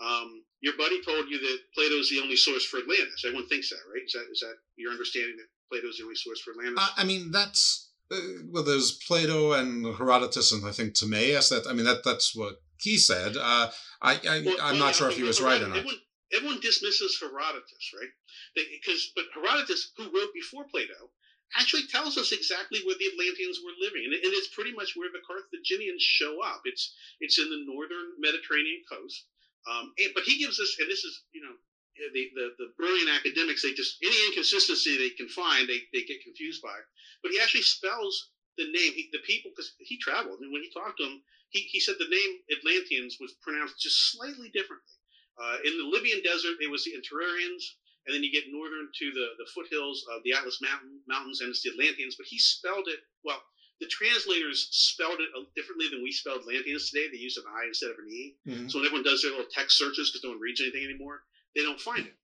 [0.00, 3.22] Um, your buddy told you that Plato is the only source for Atlantis.
[3.24, 4.02] Everyone thinks that, right?
[4.04, 6.82] Is that is that your understanding that Plato's the only source for Atlantis?
[6.82, 8.16] Uh, I mean, that's uh,
[8.50, 11.50] well, there's Plato and Herodotus, and I think Timaeus.
[11.50, 13.36] That I mean, that that's what he said.
[13.36, 13.70] Uh,
[14.00, 15.78] I, I well, not sure if he was right or not.
[15.78, 16.00] Everyone,
[16.34, 18.10] everyone dismisses Herodotus, right?
[18.54, 21.10] Because but Herodotus, who wrote before Plato,
[21.56, 25.10] actually tells us exactly where the Atlanteans were living, and, and it's pretty much where
[25.12, 26.62] the Carthaginians show up.
[26.64, 29.26] It's it's in the northern Mediterranean coast.
[29.68, 31.54] Um, and, but he gives us, and this is you know.
[31.98, 36.22] The, the, the brilliant academics, they just any inconsistency they can find, they, they get
[36.22, 36.78] confused by.
[37.26, 40.70] But he actually spells the name, he, the people, because he traveled, and when he
[40.70, 41.18] talked to them,
[41.50, 44.94] he, he said the name Atlanteans was pronounced just slightly differently.
[45.42, 47.66] Uh, in the Libyan desert, it was the Interarians,
[48.06, 51.50] and then you get northern to the, the foothills of the Atlas Mountain, Mountains, and
[51.50, 52.14] it's the Atlanteans.
[52.14, 53.42] But he spelled it well.
[53.80, 57.06] The translators spelled it differently than we spelled Atlanteans today.
[57.10, 58.34] They use an I instead of an E.
[58.46, 58.70] Mhm.
[58.70, 61.22] So when everyone does their little text searches because no one reads anything anymore,
[61.54, 62.14] they don't find it.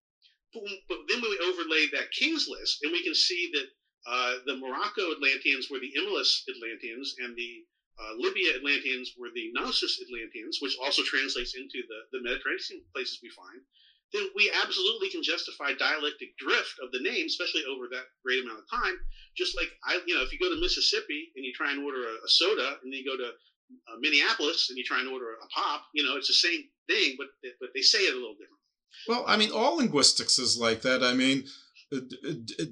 [0.53, 3.67] But, but then we overlay that King's list, and we can see that
[4.07, 7.65] uh, the Morocco Atlanteans were the Imilus Atlanteans, and the
[7.99, 13.19] uh, Libya Atlanteans were the Knossos Atlanteans, which also translates into the, the Mediterranean places
[13.23, 13.63] we find.
[14.15, 18.62] Then we absolutely can justify dialectic drift of the name, especially over that great amount
[18.62, 18.95] of time.
[19.37, 22.07] Just like I, you know, if you go to Mississippi and you try and order
[22.07, 23.31] a, a soda, and then you go to
[23.91, 27.17] uh, Minneapolis and you try and order a pop, you know, it's the same thing,
[27.19, 27.27] but
[27.61, 28.62] but they say it a little different.
[29.09, 31.03] Well, I mean, all linguistics is like that.
[31.03, 31.45] I mean,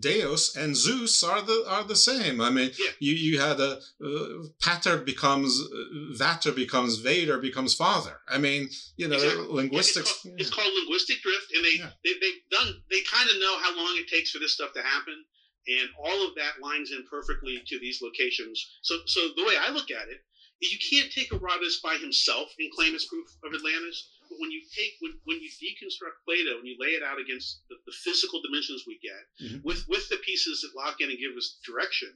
[0.00, 2.40] Deus and Zeus are the are the same.
[2.40, 4.26] I mean, you you had a uh,
[4.60, 8.20] Pater becomes uh, Vater becomes Vader becomes father.
[8.28, 9.46] I mean, you know, Exactly.
[9.48, 10.10] linguistics.
[10.10, 13.58] It's called, it's called linguistic drift, and they, they they've done they kind of know
[13.58, 15.24] how long it takes for this stuff to happen,
[15.66, 18.78] and all of that lines in perfectly to these locations.
[18.82, 20.20] So so the way I look at it
[20.70, 24.06] you can't take Herodotus by himself and claim it's proof of Atlantis.
[24.28, 27.60] But when you take when, when you deconstruct Plato and you lay it out against
[27.68, 29.62] the, the physical dimensions we get, Mhm.
[29.64, 32.12] with with the pieces that lock in and give us direction,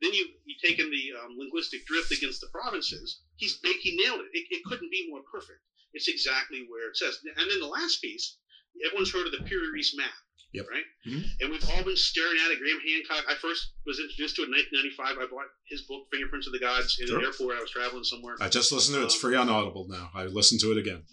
[0.00, 3.18] then you you take in the um, linguistic drift against the provinces.
[3.36, 4.30] He's he nailed it.
[4.32, 4.44] it.
[4.50, 5.60] It couldn't be more perfect.
[5.92, 7.18] It's exactly where it says.
[7.36, 8.36] And then the last piece,
[8.84, 10.14] everyone's heard of the Piri Reis map,
[10.52, 10.66] Yep.
[10.68, 10.84] right?
[11.06, 11.24] Mhm.
[11.40, 12.58] And we've all been staring at it.
[12.58, 13.24] Graham Hancock.
[13.28, 15.18] I first was introduced to it in 1995.
[15.18, 17.18] I bought his book, Fingerprints of the Gods, in Sure.
[17.18, 17.56] an airport.
[17.56, 18.34] I was traveling somewhere.
[18.40, 19.04] I just listened to it.
[19.06, 20.10] It's free on Audible now.
[20.12, 21.06] I listened to it again.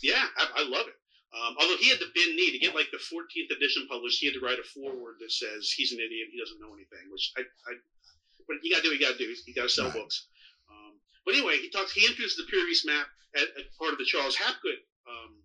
[0.00, 0.94] Yeah, I, I love it.
[1.34, 4.26] Um, although he had to bend knee to get like the 14th edition published, he
[4.26, 7.10] had to write a foreword that says he's an idiot, he doesn't know anything.
[7.10, 7.74] Which I, I
[8.46, 9.34] but you got to do what you got to do.
[9.46, 9.94] You got to sell Right.
[9.94, 10.26] books.
[10.70, 11.90] Um, but anyway, he talks.
[11.92, 14.78] He introduced the Piri Reis map at part of the Charles Hapgood
[15.10, 15.42] um,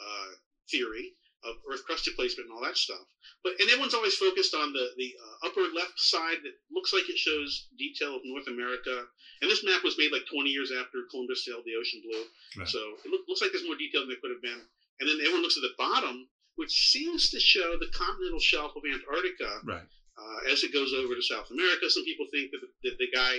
[0.00, 0.28] uh,
[0.70, 1.14] theory
[1.44, 3.02] of Earth crust displacement and all that stuff.
[3.42, 7.08] But and everyone's always focused on the the uh, upper left side that looks like
[7.08, 9.04] it shows detail of North America.
[9.40, 12.22] And this map was made like 20 years after Columbus sailed the ocean blue.
[12.56, 12.68] Right.
[12.68, 14.62] So it look, looks like there's more detail than there could have been.
[15.00, 18.82] And then everyone looks at the bottom, which seems to show the continental shelf of
[18.86, 19.82] Antarctica Right.
[20.18, 21.90] uh, as it goes over to South America.
[21.90, 23.34] Some people think that the, that the guy,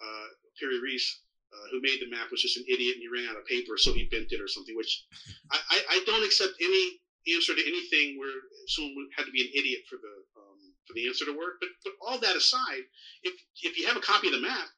[0.00, 0.26] uh,
[0.58, 1.04] Piri Reis,
[1.52, 3.76] uh, who made the map was just an idiot and he ran out of paper,
[3.76, 5.04] so he bent it or something, which
[5.50, 6.96] I, I, I don't accept any
[7.28, 8.34] answer to anything where
[8.66, 11.60] someone had to be an idiot for the um, for the answer to work.
[11.60, 12.84] But but all that aside,
[13.22, 14.68] if if you have a copy of the map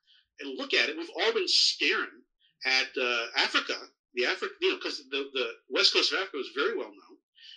[0.40, 2.22] and look at it, we've all been staring
[2.66, 3.76] at uh, Africa,
[4.14, 7.16] the Africa, you know, because the the west coast of Africa is very well known,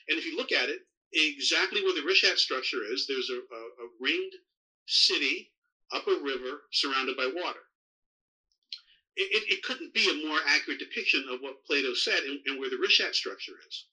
[0.09, 0.79] and if you look at it,
[1.13, 4.33] exactly where the Richat structure is, there's a, a, a ringed
[4.87, 5.51] city
[5.93, 7.59] up a river surrounded by water.
[9.15, 12.59] It, it, it couldn't be a more accurate depiction of what Plato said and, and
[12.59, 13.85] where the Richat structure is.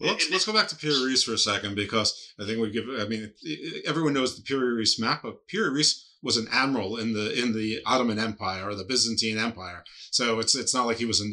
[0.00, 2.70] Well, let's, let's go back to Piri Reis for a second because I think we
[2.70, 2.84] give.
[3.00, 3.32] I mean,
[3.84, 7.52] everyone knows the Piri Reis map, but Piri Reis was an admiral in the in
[7.52, 9.84] the Ottoman Empire or the Byzantine Empire.
[10.10, 11.32] So it's it's not like he was an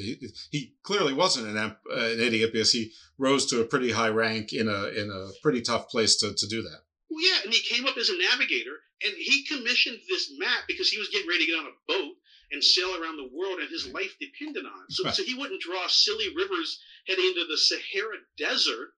[0.51, 4.51] he clearly wasn't an uh, an idiot because he rose to a pretty high rank
[4.51, 6.80] in a in a pretty tough place to, to do that.
[7.09, 10.89] Well, yeah, and he came up as a navigator, and he commissioned this map because
[10.89, 12.13] he was getting ready to get on a boat
[12.51, 14.91] and sail around the world, and his life depended on it.
[14.91, 18.89] So, so he wouldn't draw silly rivers heading into the Sahara Desert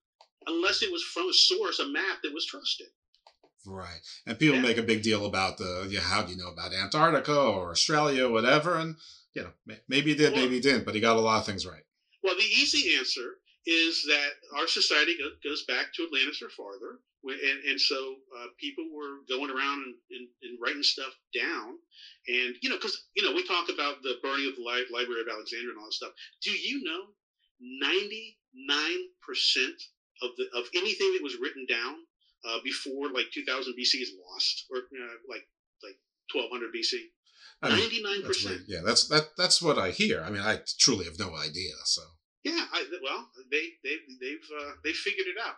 [0.46, 2.88] unless it was from a source, a map that was trusted.
[3.66, 4.00] Right.
[4.26, 7.38] And people make a big deal about the yeah, how do you know about Antarctica
[7.38, 8.96] or Australia, or whatever, and
[9.34, 9.50] you know
[9.88, 11.82] maybe he did, maybe he didn't, but he got a lot of things right.
[12.22, 17.58] Well, the easy answer is that our society goes back to Atlantis or farther, and,
[17.70, 21.76] and so uh, people were going around and, and, and writing stuff down,
[22.28, 25.22] and you know, because you know, we talk about the burning of the li- Library
[25.22, 26.12] of Alexandria and all that stuff.
[26.42, 27.10] Do you know,
[27.60, 29.74] ninety nine percent
[30.22, 31.94] of the of anything that was written down
[32.46, 35.46] uh, before like 2000 BC is lost, or uh, like
[35.82, 35.98] like
[36.32, 36.98] 1200 BC.
[37.62, 38.60] I mean, Ninety nine that's percent.
[38.68, 40.22] yeah, that's that that's what I hear.
[40.22, 41.74] I mean, I truly have no idea.
[41.86, 42.02] So
[42.44, 45.56] Yeah, I, well, they they they've uh, they figured it out.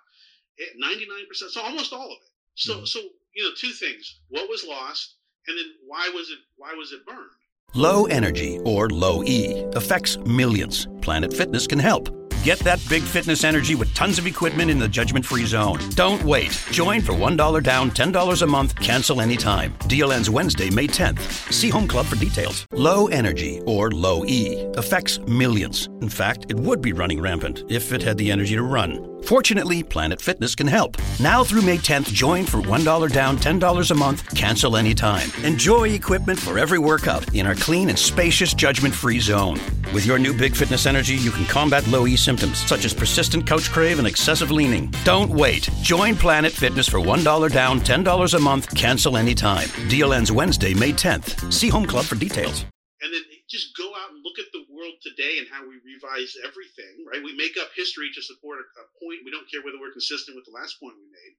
[0.77, 2.31] Ninety nine percent, so almost all of it.
[2.55, 2.85] So mm-hmm.
[2.85, 3.01] so
[3.35, 7.07] you know, two things: what was lost, And then why was it why was it
[7.07, 7.31] burned?
[7.75, 10.89] Low energy, or low E, affects millions.
[11.03, 12.20] Planet Fitness can help.
[12.43, 15.79] Get that big fitness energy with tons of equipment in the judgment free zone.
[15.91, 16.59] Don't wait.
[16.71, 19.75] Join for $1 down, $10 a month, cancel anytime.
[19.89, 21.21] Deal ends Wednesday, May 10th.
[21.53, 22.65] See Home Club for details.
[22.73, 25.91] Low energy, or low E, affects millions.
[26.01, 29.07] In fact, it would be running rampant if it had the energy to run.
[29.25, 30.97] Fortunately, Planet Fitness can help.
[31.21, 35.31] Now through May 10th, join for $1 down, $10 a month, cancel anytime.
[35.45, 39.61] Enjoy equipment for every workout in our clean and spacious judgment free zone.
[39.93, 43.47] With your new Big Fitness Energy, you can combat low E symptoms such as persistent
[43.47, 44.93] couch crave and excessive leaning.
[45.05, 45.69] Don't wait.
[45.83, 49.69] Join Planet Fitness for $1 down, $10 a month, cancel anytime.
[49.89, 51.53] Deal ends Wednesday, May 10th.
[51.53, 52.65] See Home Club for details.
[53.01, 56.37] And then just go out and look at the world today and how we revise
[56.47, 57.23] everything, right?
[57.23, 59.25] We make up history to support a, a point.
[59.25, 61.35] We don't care whether we're consistent with the last point we made.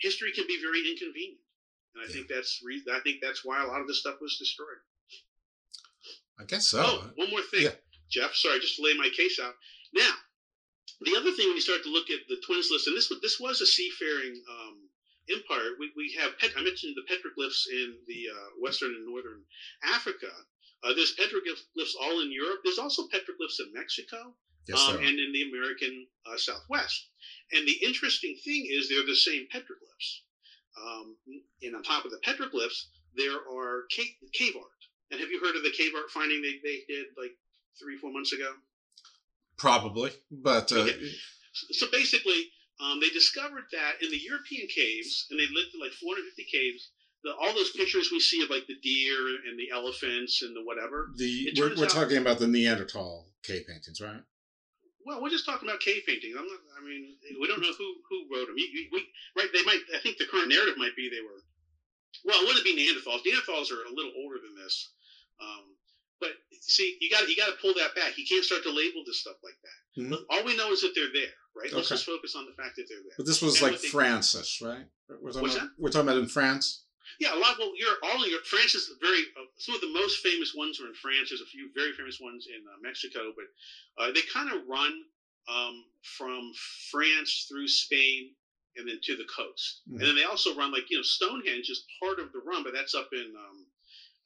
[0.00, 1.40] History can be very inconvenient.
[1.96, 4.36] And I think that's re- I think that's why a lot of this stuff was
[4.36, 4.80] destroyed.
[6.38, 6.82] I guess so.
[6.84, 7.68] Oh, one more thing,
[8.10, 8.34] Jeff.
[8.34, 9.54] Sorry, just to lay my case out.
[9.92, 10.12] Now,
[11.00, 13.20] the other thing when you start to look at the twins list, and this was
[13.20, 14.88] this was a seafaring um,
[15.30, 15.76] empire.
[15.78, 19.44] We, we have pet, I mentioned the petroglyphs in the uh, western and northern
[19.82, 20.30] Africa.
[20.82, 22.60] Uh, there's petroglyphs all in Europe.
[22.64, 24.34] There's also petroglyphs in Mexico
[24.68, 27.08] Yes, um, and in the American uh, Southwest.
[27.52, 30.20] And the interesting thing is they're the same petroglyphs.
[30.76, 31.16] Um,
[31.62, 34.82] and on top of the petroglyphs, there are cave, cave art.
[35.10, 37.32] And have you heard of the cave art finding they, they did like
[37.80, 38.52] three, four months ago?
[39.58, 40.86] Probably, but uh,
[41.72, 42.50] So basically,
[42.80, 46.90] um, they discovered that in the European caves, and they lived in like 450 caves.
[47.24, 49.16] The, all those pictures we see of like the deer
[49.48, 51.08] and the elephants and the whatever.
[51.16, 54.20] the we're, we're out- talking about the Neanderthal cave paintings, right?
[55.06, 56.34] Well, we're just talking about cave paintings.
[56.36, 56.60] I'm not.
[56.76, 58.58] I mean, we don't know who who wrote them.
[58.58, 59.06] You, we,
[59.38, 59.48] right?
[59.54, 59.80] They might.
[59.94, 61.40] I think the current narrative might be they were.
[62.24, 63.22] Well, it wouldn't be Neanderthals.
[63.22, 64.90] Neanderthals are a little older than this.
[65.40, 65.75] Um,
[66.20, 68.16] but see, you got you got to pull that back.
[68.18, 70.02] You can't start to label this stuff like that.
[70.02, 70.24] Mhm.
[70.30, 71.72] All we know is that they're there, right?
[71.72, 71.94] Let's Okay.
[71.96, 73.14] just focus on the fact that they're there.
[73.16, 74.86] But this was And like Francis, right?
[75.08, 75.74] We're talking What's about, that?
[75.78, 76.82] We're talking about in France.
[77.20, 77.56] Yeah, a lot.
[77.58, 79.22] Well, you're all in your France is very.
[79.36, 81.30] Uh, some of the most famous ones are in France.
[81.30, 83.46] There's a few very famous ones in uh, Mexico, but
[84.02, 85.04] uh, they kind of run
[85.48, 86.52] um, from
[86.90, 88.34] France through Spain
[88.76, 89.82] and then to the coast.
[89.88, 90.00] Mhm.
[90.00, 92.72] And then they also run like you know Stonehenge is part of the run, but
[92.74, 93.66] that's up in um,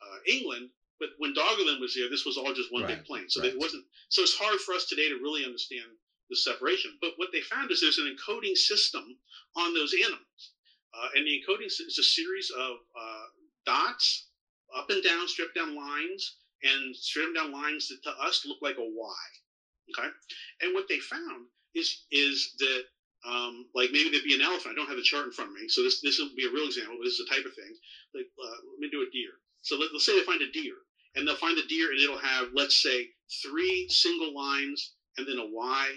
[0.00, 0.70] uh, England.
[1.00, 3.28] But when Doggerland was there, this was all just one big plain.
[3.28, 3.50] So right.
[3.50, 3.84] it wasn't.
[4.10, 5.88] So it's hard for us today to really understand
[6.28, 6.96] the separation.
[7.00, 9.16] But what they found is there's an encoding system
[9.56, 10.52] on those animals,
[10.94, 13.26] uh, and the encoding is a series of uh,
[13.66, 14.28] dots,
[14.76, 18.76] up and down, stripped down lines, and stripped down lines that to us look like
[18.76, 19.26] a Y.
[19.90, 20.08] Okay,
[20.60, 22.82] and what they found is is that
[23.26, 24.72] um, like maybe there'd be an elephant.
[24.72, 26.52] I don't have the chart in front of me, so this this will be a
[26.52, 26.96] real example.
[26.98, 27.74] But this is the type of thing.
[28.14, 29.40] Like uh, let me do a deer.
[29.62, 30.78] So let, let's say they find a deer,
[31.14, 33.08] and they'll find the deer, and it'll have let's say
[33.42, 35.88] three single lines and then a Y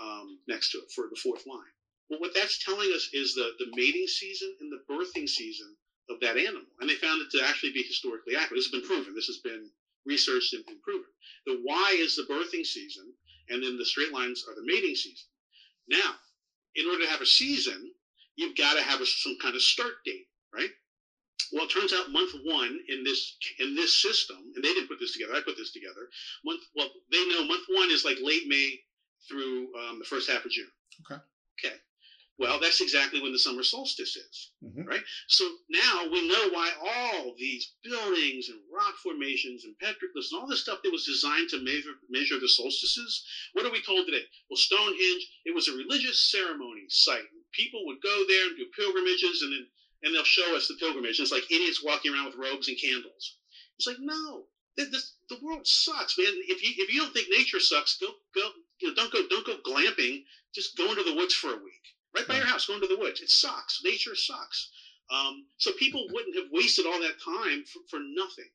[0.00, 1.72] um, next to it for the fourth line.
[2.10, 5.76] Well, what that's telling us is the the mating season and the birthing season
[6.08, 8.58] of that animal, and they found it to actually be historically accurate.
[8.58, 9.14] This has been proven.
[9.14, 9.70] This has been
[10.06, 11.10] researched and, proven.
[11.46, 13.12] The Y is the birthing season,
[13.48, 15.26] and then the straight lines are the mating season.
[15.88, 16.14] Now,
[16.76, 17.90] in order to have a season,
[18.36, 20.70] you've got to have a, some kind of start date, right?
[21.52, 24.98] Well, it turns out month one in this in this system, and they didn't put
[25.00, 25.34] this together.
[25.34, 26.08] I put this together.
[26.44, 28.80] Month well, they know month one is like late May
[29.28, 30.70] through um, the first half of June.
[31.10, 31.20] Okay.
[31.58, 31.76] Okay.
[32.38, 34.86] Well, that's exactly when the summer solstice is, Mhm.
[34.86, 35.02] right?
[35.26, 40.46] So now we know why all these buildings and rock formations and petroglyphs and all
[40.46, 43.24] this stuff that was designed to measure measure the solstices.
[43.52, 44.26] What are we told today?
[44.50, 47.24] Well, Stonehenge, it was a religious ceremony site.
[47.52, 49.66] People would go there and do pilgrimages, and then
[50.02, 51.18] and they'll show us the pilgrimage.
[51.20, 53.36] It's like idiots walking around with robes and candles.
[53.78, 54.44] It's like no,
[54.78, 56.32] th- this, the world sucks, man.
[56.48, 58.48] If you if you don't think nature sucks, go go.
[58.80, 60.22] You know, don't go don't go glamping.
[60.54, 61.84] Just go into the woods for a week,
[62.14, 62.66] right by your house.
[62.66, 63.20] Go into the woods.
[63.20, 63.80] It sucks.
[63.84, 64.70] Nature sucks.
[65.12, 68.48] Um, so people wouldn't have wasted all that time for, for nothing.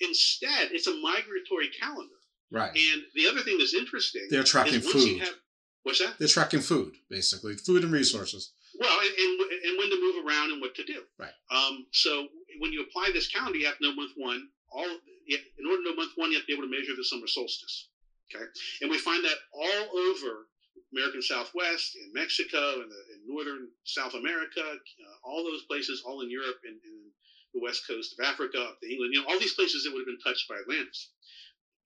[0.00, 2.14] Instead, it's a migratory calendar.
[2.50, 2.70] Right.
[2.70, 5.20] And the other thing that's interesting, They're tracking is once you food.
[5.26, 5.34] have
[5.82, 6.18] what's that?
[6.18, 8.52] They're tracking food, basically, food and resources.
[8.76, 11.02] Well, and, and, and when to move around and what to do.
[11.18, 11.32] Right.
[11.50, 12.28] Um, so
[12.60, 14.48] when you apply this calendar, you have to know month one.
[14.70, 17.04] All in order to know month one, you have to be able to measure the
[17.04, 17.88] summer solstice.
[18.28, 18.44] Okay,
[18.82, 20.44] and we find that all over
[20.92, 26.20] American Southwest, in Mexico, and the, in northern South America, uh, all those places, all
[26.20, 27.12] in Europe and, and
[27.54, 29.12] the west coast of Africa, up to England.
[29.12, 31.10] You know, all these places that would have been touched by Atlantis.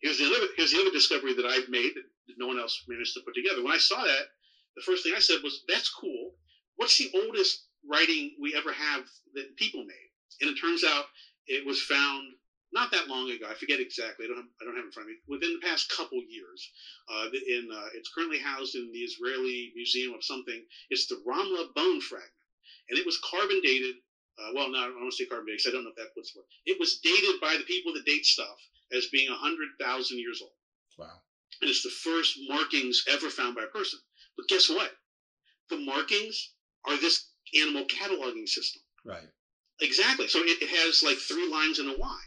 [0.01, 2.07] Here's the other here's the other discovery that I've made that
[2.37, 3.63] no one else managed to put together.
[3.63, 4.27] When I saw that,
[4.75, 6.35] the first thing I said was, "That's cool.
[6.83, 9.05] What's the oldest writing we ever have
[9.35, 10.11] that people made?"
[10.41, 11.07] And it turns out
[11.47, 12.35] it was found
[12.73, 13.47] not that long ago.
[13.49, 14.25] I forget exactly.
[14.25, 15.21] I don't have, I don't have it in front of me.
[15.29, 16.71] Within the past couple years,
[17.09, 20.65] uh, in uh, it's currently housed in the Israeli Museum of something.
[20.91, 22.51] It's the Ramla bone fragment,
[22.91, 23.95] and it was carbon dated.
[24.39, 25.69] Uh, well, no, I don't want to say carbon dated.
[25.69, 26.47] I don't know if that puts what.
[26.67, 28.59] It was dated by the people that date stuff
[28.91, 30.57] as being hundred thousand years old,
[30.99, 31.21] Wow.
[31.61, 34.01] and it's the first markings ever found by a person.
[34.37, 34.91] But guess what?
[35.71, 36.51] The markings
[36.87, 38.83] are this animal cataloging system.
[39.05, 39.29] Right.
[39.81, 40.29] Exactly.
[40.29, 42.19] So it, it has like three lines and a Y.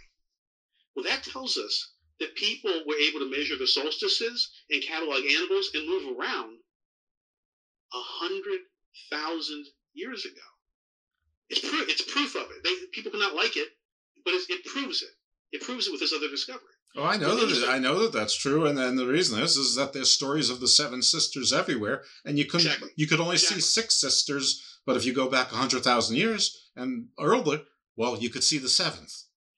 [0.95, 5.69] Well, that tells us that people were able to measure the solstices and catalog animals
[5.73, 6.59] and move around
[7.93, 8.59] a hundred
[9.11, 10.41] thousand years ago.
[11.49, 11.89] It's proof.
[11.89, 12.63] It's proof of it.
[12.63, 13.69] They, people cannot like it,
[14.23, 15.11] but it, it proves it.
[15.51, 16.74] It proves it with this other discovery.
[16.97, 19.57] Oh, I know that it, I know that that's true, and then the reason is
[19.57, 22.89] is that there's stories of the seven sisters everywhere, and you couldn't Exactly.
[22.95, 23.61] you could only Exactly.
[23.61, 27.61] see six sisters, but if you go back hundred thousand years and earlier,
[27.97, 29.13] well, you could see the seventh.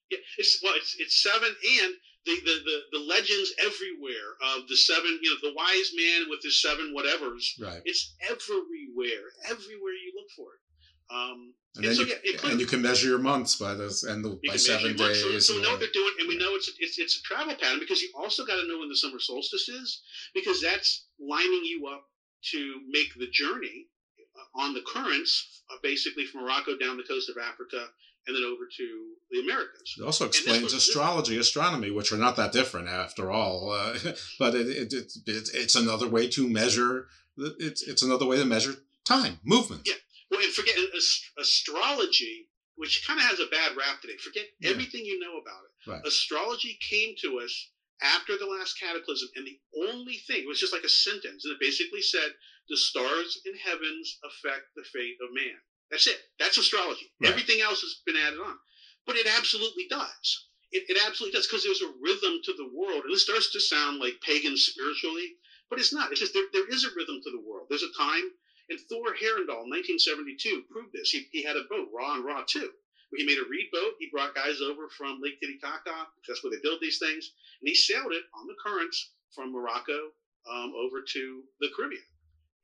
[0.09, 1.49] Yeah, it's well, it's it's seven,
[1.83, 1.93] and
[2.25, 5.19] the the the, the legends everywhere of the seven.
[5.21, 7.43] You know, the wise man with his seven whatevers.
[7.61, 7.81] Right.
[7.85, 10.61] It's everywhere, everywhere you look for it.
[11.10, 14.03] Um, And then so, you yeah, could- and you can measure your months by this
[14.03, 15.22] and the, by seven days.
[15.22, 17.55] So, so we know what they're doing, and we know it's it's it's a travel
[17.55, 20.01] pattern because you also got to know when the summer solstice is
[20.34, 22.03] because that's lining you up
[22.51, 23.88] to make the journey
[24.20, 27.88] uh, on the currents, uh, basically from Morocco down the coast of Africa
[28.28, 29.95] and then over to the Americas.
[29.97, 33.72] It also explains astrology, astronomy, which are not that different after all.
[33.72, 33.97] Uh,
[34.39, 37.08] but it, it, it, it, it's another way to measure.
[37.38, 39.84] It's it's another way to measure time, movement.
[39.86, 39.93] Yeah.
[40.30, 44.17] Well, and forget ast- astrology, which kind of has a bad rap today.
[44.17, 44.71] Forget Yeah.
[44.71, 45.89] everything you know about it.
[45.89, 46.05] Right.
[46.05, 47.69] Astrology came to us
[48.01, 51.53] after the last cataclysm, and the only thing it was just like a sentence, and
[51.53, 52.36] it basically said
[52.69, 55.57] the stars in heavens affect the fate of man.
[55.89, 56.19] That's it.
[56.38, 57.11] That's astrology.
[57.19, 57.32] Right.
[57.32, 58.59] Everything else has been added on,
[59.05, 60.45] but it absolutely does.
[60.71, 63.59] It, it absolutely does because there's a rhythm to the world, and it starts to
[63.59, 65.38] sound like pagan spiritually,
[65.69, 66.11] but it's not.
[66.11, 67.67] It's just there, there is a rhythm to the world.
[67.69, 68.30] There's a time
[68.70, 71.09] and Thor Heyerdahl in 1972 proved this.
[71.09, 72.70] He, he had a boat, Ra and Ra 2,
[73.15, 73.93] he made a reed boat.
[73.99, 77.74] He brought guys over from Lake Titicaca, that's where they build these things, and he
[77.76, 80.11] sailed it on the currents from Morocco
[80.49, 82.01] um, over to the Caribbean.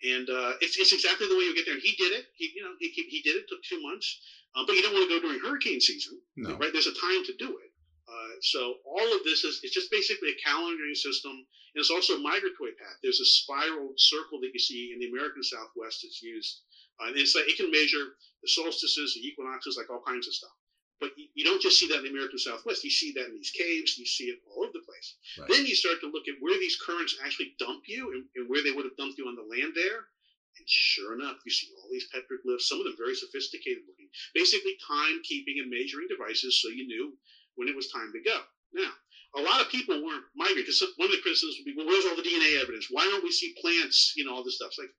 [0.03, 1.75] And uh, it's, it's exactly the way you get there.
[1.75, 2.25] And he did it.
[2.35, 3.45] He, you know, he, he he did it.
[3.47, 4.19] Took two months,
[4.55, 6.57] um, but you don't want to go during hurricane season, No.
[6.57, 6.71] right?
[6.73, 7.71] There's a time to do it.
[8.07, 12.15] Uh, so all of this is it's just basically a calendaring system, and it's also
[12.15, 12.99] a migratory path.
[13.01, 16.61] There's a spiral circle that you see in the American Southwest that's used,
[16.99, 20.35] uh, and it's like it can measure the solstices, the equinoxes, like all kinds of
[20.35, 20.51] stuff.
[20.99, 22.83] But you, you don't just see that in the American Southwest.
[22.83, 23.97] You see that in these caves.
[23.97, 25.15] You see it all over the place.
[25.39, 25.49] Right.
[25.49, 28.63] Then you start to look at where these currents actually dump you and, and where
[28.63, 30.11] they would have dumped you on the land there.
[30.55, 34.77] And sure enough, you see all these petroglyphs, some of them very sophisticated looking, basically
[34.85, 37.17] timekeeping and measuring devices so you knew
[37.55, 38.39] when it was time to go.
[38.73, 38.89] Now,
[39.35, 42.05] a lot of people weren't migrating because one of the criticisms would be, well, where's
[42.05, 42.87] all the DNA evidence?
[42.89, 44.69] Why don't we see plants, you know, all this stuff?
[44.69, 44.93] It's like,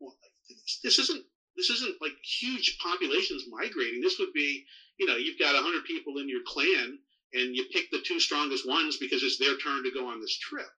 [0.00, 0.16] well,
[0.82, 1.22] this isn't
[1.56, 4.02] this isn't like huge populations migrating.
[4.02, 4.62] This would be,
[4.98, 6.98] you know, you've got 100 people in your clan
[7.32, 10.36] and you pick the two strongest ones because it's their turn to go on this
[10.36, 10.68] trip.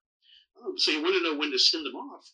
[0.63, 2.25] Um, so you want to know when to send them off.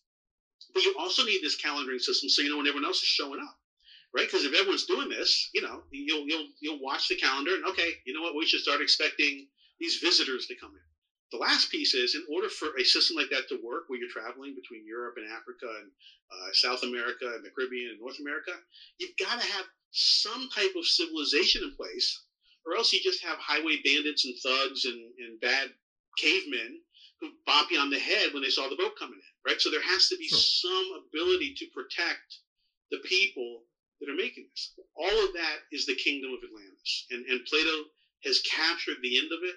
[0.73, 3.41] But you also need this calendaring system so you know when everyone else is showing
[3.41, 3.57] up,
[4.15, 4.27] right?
[4.27, 7.95] Because if everyone's doing this, you know, you'll you'll you'll watch the calendar and okay,
[8.05, 9.45] you know what, we should start expecting
[9.81, 10.81] these visitors to come in.
[11.33, 14.09] The last piece is in order for a system like that to work, where you're
[14.09, 15.91] traveling between Europe and Africa and
[16.31, 18.53] uh, South America and the Caribbean and North America,
[18.99, 22.21] you've got to have some type of civilization in place,
[22.65, 25.69] or else you just have highway bandits and thugs and, and bad
[26.19, 26.79] cavemen
[27.21, 29.61] who bop you on the head when they saw the boat coming in, right?
[29.61, 32.39] So there has to be some ability to protect
[32.91, 33.65] the people
[34.01, 34.75] that are making this.
[34.97, 37.91] All of that is the kingdom of Atlantis, and and Plato
[38.25, 39.57] has captured the end of it.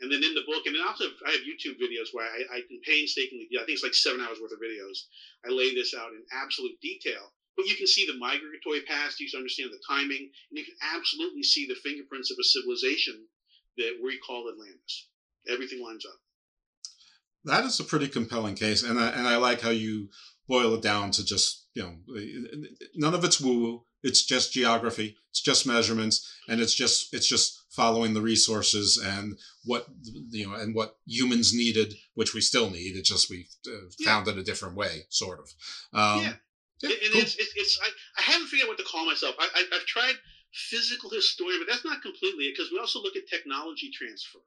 [0.00, 2.80] And then in the book, and also I have YouTube videos where I, I can
[2.84, 5.08] painstakingly, I think it's like seven hours worth of videos.
[5.40, 7.32] I lay this out in absolute detail.
[7.56, 10.76] But you can see the migratory past, you can understand the timing, and you can
[10.94, 13.24] absolutely see the fingerprints of a civilization
[13.78, 15.08] that we call Atlantis.
[15.48, 16.20] Everything lines up.
[17.44, 20.10] That is a pretty compelling case, and I, and I like how you
[20.46, 23.82] boil it down to just you know none of it's woo woo.
[24.02, 25.16] It's just geography.
[25.30, 29.86] It's just measurements, and it's just it's just following the resources and what
[30.30, 32.96] you know and what humans needed, which we still need.
[32.96, 35.52] It's just we uh, found it a different way, sort of.
[35.92, 36.32] Um, yeah.
[36.82, 39.34] and and it's, it's, it's I, I haven't figured out what to call myself.
[39.38, 40.14] I, I, I've tried
[40.52, 44.40] physical historian, but that's not completely it because we also look at technology transfer.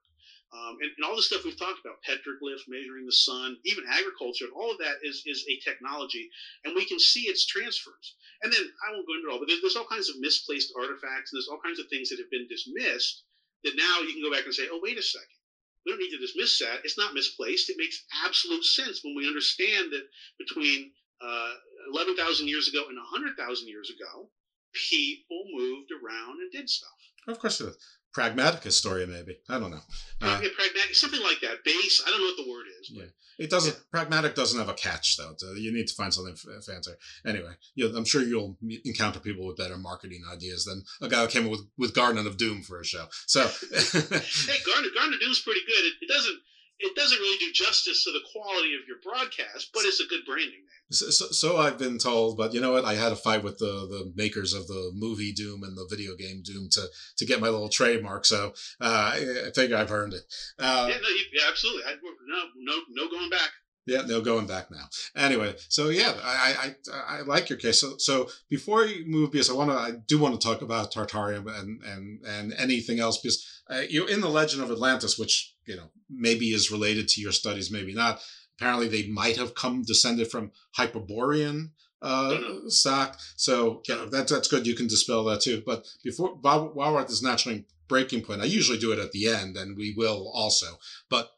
[0.49, 4.49] Um, and, and all the stuff we've talked about, petroglyphs, measuring the sun, even agriculture,
[4.57, 6.27] all of that is, is a technology,
[6.65, 8.17] and we can see its transfers.
[8.41, 10.73] And then I won't go into it all, but there's, there's all kinds of misplaced
[10.73, 13.21] artifacts, and there's all kinds of things that have been dismissed
[13.63, 15.37] that now you can go back and say, oh, wait a second.
[15.85, 16.81] We don't need to dismiss that.
[16.83, 17.69] It's not misplaced.
[17.69, 20.05] It makes absolute sense when we understand that
[20.41, 20.91] between
[21.21, 21.53] uh,
[21.93, 23.37] 11,000 years ago and 100,000
[23.67, 24.29] years ago,
[24.73, 26.89] people moved around and did stuff.
[27.27, 27.77] Of course, it is.
[28.13, 29.37] Pragmatic historia, maybe.
[29.49, 29.81] I don't know.
[30.21, 31.63] Uh, yeah, pragmatic, something like that.
[31.63, 32.03] Base.
[32.05, 32.91] I don't know what the word is.
[32.91, 33.73] Yeah, it doesn't.
[33.73, 33.79] Yeah.
[33.91, 35.33] Pragmatic doesn't have a catch though.
[35.37, 36.97] So you need to find something f- fancier.
[37.25, 41.21] Anyway, you know, I'm sure you'll encounter people with better marketing ideas than a guy
[41.21, 43.05] who came up with with Garden of Doom for a show.
[43.27, 43.41] So,
[43.71, 45.85] hey, Garden Garden of Doom's pretty good.
[45.85, 46.39] It, it doesn't
[46.79, 50.21] it doesn't really do justice to the quality of your broadcast, but it's a good
[50.25, 50.91] branding name.
[50.91, 52.85] So, so, I've been told, but you know what?
[52.85, 56.15] I had a fight with the the makers of the movie Doom and the video
[56.15, 58.25] game Doom to to get my little trademark.
[58.25, 60.23] So uh, I think I've earned it.
[60.57, 61.83] Uh, yeah, no, yeah, absolutely.
[61.83, 61.93] I,
[62.27, 63.51] no, no, no going back.
[63.85, 64.87] Yeah, no going back now.
[65.15, 67.81] Anyway, so yeah, I I, I like your case.
[67.81, 70.93] So so before you move, because I want to, I do want to talk about
[70.93, 75.55] Tartaria and and and anything else, because uh, you're in the Legend of Atlantis, which
[75.65, 78.21] you know maybe is related to your studies, maybe not
[78.59, 81.71] apparently they might have come descended from Hyperborean
[82.01, 83.17] uh, stock.
[83.35, 84.67] So yeah, that's that's good.
[84.67, 85.63] You can dispel that too.
[85.65, 89.27] But before while we're at this natural breaking point, I usually do it at the
[89.27, 90.79] end, and we will also.
[91.09, 91.31] But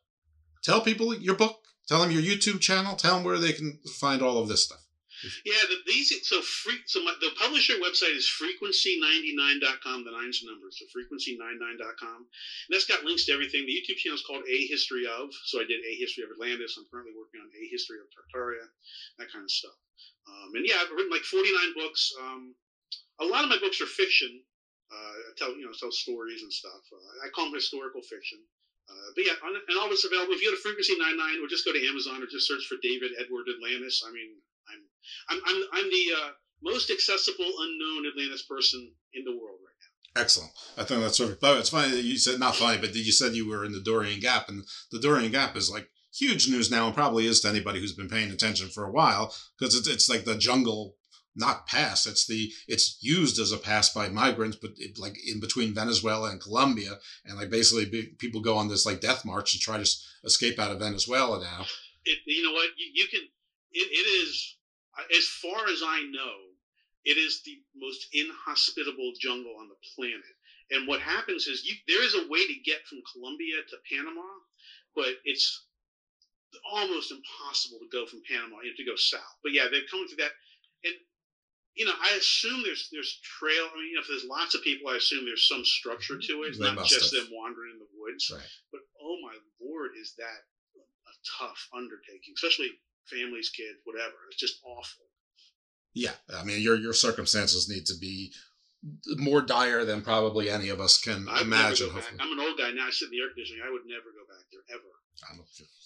[0.63, 1.57] tell people your book.
[1.91, 2.95] Tell them your YouTube channel.
[2.95, 4.79] Tell them where they can find all of this stuff.
[5.43, 6.79] Yeah, the, these so free.
[6.87, 10.05] So my, the publisher website is frequency99.com.
[10.07, 13.67] The nine's numbers, so frequency99.com, and that's got links to everything.
[13.67, 15.35] The YouTube channel is called A History of.
[15.51, 16.79] So I did A History of Atlantis.
[16.79, 18.63] I'm currently working on A History of Tartaria,
[19.19, 19.75] that kind of stuff.
[20.31, 22.15] Um, and yeah, I've written like 49 books.
[22.23, 22.55] Um,
[23.19, 24.39] a lot of my books are fiction.
[24.87, 26.87] Uh, I tell you know tell stories and stuff.
[26.87, 28.39] Uh, I call them historical fiction.
[28.91, 30.33] Uh, but yeah, and all this available.
[30.35, 32.75] If you go to Frequency 99 or just go to Amazon or just search for
[32.83, 34.35] David Edward Atlantis, I mean,
[34.67, 34.81] I'm
[35.31, 36.29] I'm I'm, I'm the uh,
[36.61, 40.21] most accessible unknown Atlantis person in the world right now.
[40.21, 40.51] Excellent.
[40.77, 41.37] I think that's of.
[41.41, 43.81] Oh, it's funny that you said not funny, but you said you were in the
[43.81, 47.49] Darien Gap, and the Darien Gap is like huge news now, and probably is to
[47.49, 50.95] anybody who's been paying attention for a while, because it's it's like the jungle
[51.35, 52.05] not pass.
[52.05, 56.29] It's the it's used as a pass by migrants, but it, like in between Venezuela
[56.29, 59.77] and Colombia, and like basically be, people go on this like death march to try
[59.77, 59.89] to
[60.23, 61.65] escape out of Venezuela now.
[62.05, 63.21] It, you know what you, you can
[63.71, 64.57] it, it is
[65.17, 66.51] as far as I know,
[67.05, 70.35] it is the most inhospitable jungle on the planet.
[70.71, 74.27] And what happens is you there is a way to get from Colombia to Panama,
[74.95, 75.65] but it's
[76.71, 78.61] almost impossible to go from Panama.
[78.61, 79.37] You have to go south.
[79.43, 80.35] But yeah, they're coming through that.
[80.83, 80.95] And
[81.75, 83.63] you know, I assume there's there's trail.
[83.71, 86.49] I mean, if there's lots of people, I assume there's some structure to it.
[86.49, 87.23] It's they not just have.
[87.23, 88.31] them wandering in the woods.
[88.33, 88.51] Right.
[88.71, 90.41] But oh my lord, is that
[90.75, 92.71] a tough undertaking, especially
[93.07, 94.27] families, kids, whatever.
[94.29, 95.07] It's just awful.
[95.93, 98.31] Yeah, I mean, your your circumstances need to be
[99.17, 101.91] more dire than probably any of us can I'd imagine.
[102.19, 102.87] I'm an old guy now.
[102.87, 103.63] I sit in the air conditioning.
[103.63, 104.91] I would never go back there ever.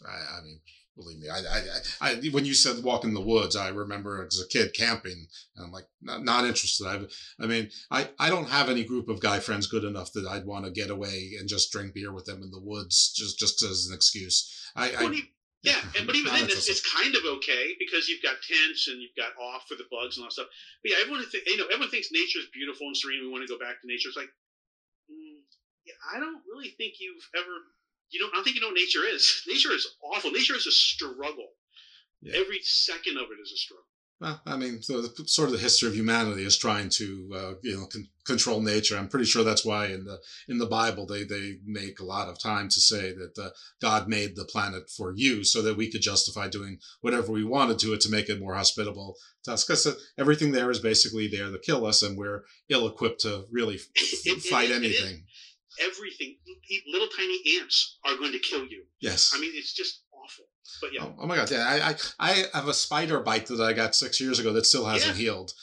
[0.07, 0.61] I, I mean,
[0.95, 4.39] believe me, I, I, I, when you said walk in the woods, I remember as
[4.39, 6.87] a kid camping, and I'm like, not, not interested.
[6.87, 6.99] I,
[7.43, 10.45] I mean, I, I don't have any group of guy friends good enough that I'd
[10.45, 13.63] want to get away and just drink beer with them in the woods, just, just
[13.63, 14.71] as an excuse.
[14.75, 15.21] I, I
[15.65, 19.01] yeah, and, but even then, it's, it's, kind of okay because you've got tents and
[19.01, 20.53] you've got off for the bugs and all that stuff.
[20.85, 23.25] But yeah, everyone, th- you know, everyone thinks nature is beautiful and serene.
[23.25, 24.13] We want to go back to nature.
[24.13, 24.29] It's like,
[25.09, 25.41] mm,
[25.89, 27.55] yeah, I don't really think you've ever,
[28.15, 29.43] you don't, I don't think you know what nature is.
[29.47, 30.31] Nature is awful.
[30.31, 31.49] Nature is a struggle.
[32.21, 32.39] Yeah.
[32.39, 33.85] Every second of it is a struggle.
[34.21, 37.53] Well, I mean, so the, sort of the history of humanity is trying to, uh,
[37.63, 38.97] you know, con- control nature.
[38.97, 42.29] I'm pretty sure that's why in the in the Bible they they make a lot
[42.29, 43.49] of time to say that uh,
[43.81, 47.77] God made the planet for you, so that we could justify doing whatever we wanted
[47.79, 49.65] to it to make it more hospitable to us.
[49.65, 53.43] Because uh, everything there is basically there to kill us, and we're ill equipped to
[53.51, 55.25] really f- fight it, anything.
[55.83, 56.37] Everything,
[56.91, 58.83] little tiny ants are going to kill you.
[58.99, 59.33] Yes.
[59.35, 60.45] I mean, it's just awful.
[60.81, 61.03] But yeah.
[61.03, 61.51] Oh, oh, my god!
[61.51, 64.65] Yeah, I, I I have a spider bite that I got six years ago that
[64.65, 65.21] still hasn't yeah.
[65.21, 65.53] healed.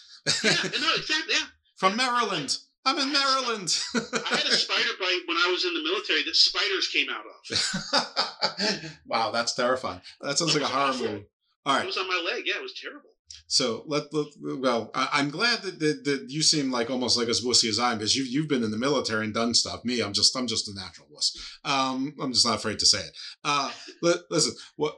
[0.44, 0.50] yeah,
[0.80, 1.34] no, exactly.
[1.34, 1.46] Yeah.
[1.76, 2.56] From Maryland.
[2.84, 3.76] I'm in Maryland.
[3.94, 7.24] I had a spider bite when I was in the military that spiders came out
[7.24, 8.90] of.
[9.06, 10.00] wow, that's terrifying.
[10.20, 11.06] That sounds like a horror awful.
[11.06, 11.26] movie.
[11.64, 11.84] All right.
[11.84, 12.42] It was on my leg.
[12.46, 13.10] Yeah, it was terrible.
[13.46, 17.28] So let, let well, I, am glad that, that, that you seem like almost like
[17.28, 19.84] as wussy as I am because you you've been in the military and done stuff.
[19.84, 21.36] Me, I'm just I'm just a natural wuss.
[21.64, 23.16] Um, I'm just not afraid to say it.
[23.44, 23.70] Uh,
[24.30, 24.96] listen, what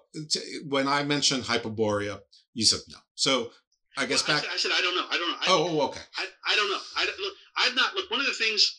[0.69, 2.21] when I mentioned Hyperborea,
[2.53, 2.99] you said no.
[3.15, 3.51] So
[3.97, 4.47] I guess well, back.
[4.53, 5.07] I said, I said I don't know.
[5.11, 5.37] I don't know.
[5.41, 6.01] I, oh, okay.
[6.19, 6.81] I, I don't know.
[6.97, 7.35] I look.
[7.57, 8.11] I've not look.
[8.11, 8.77] One of the things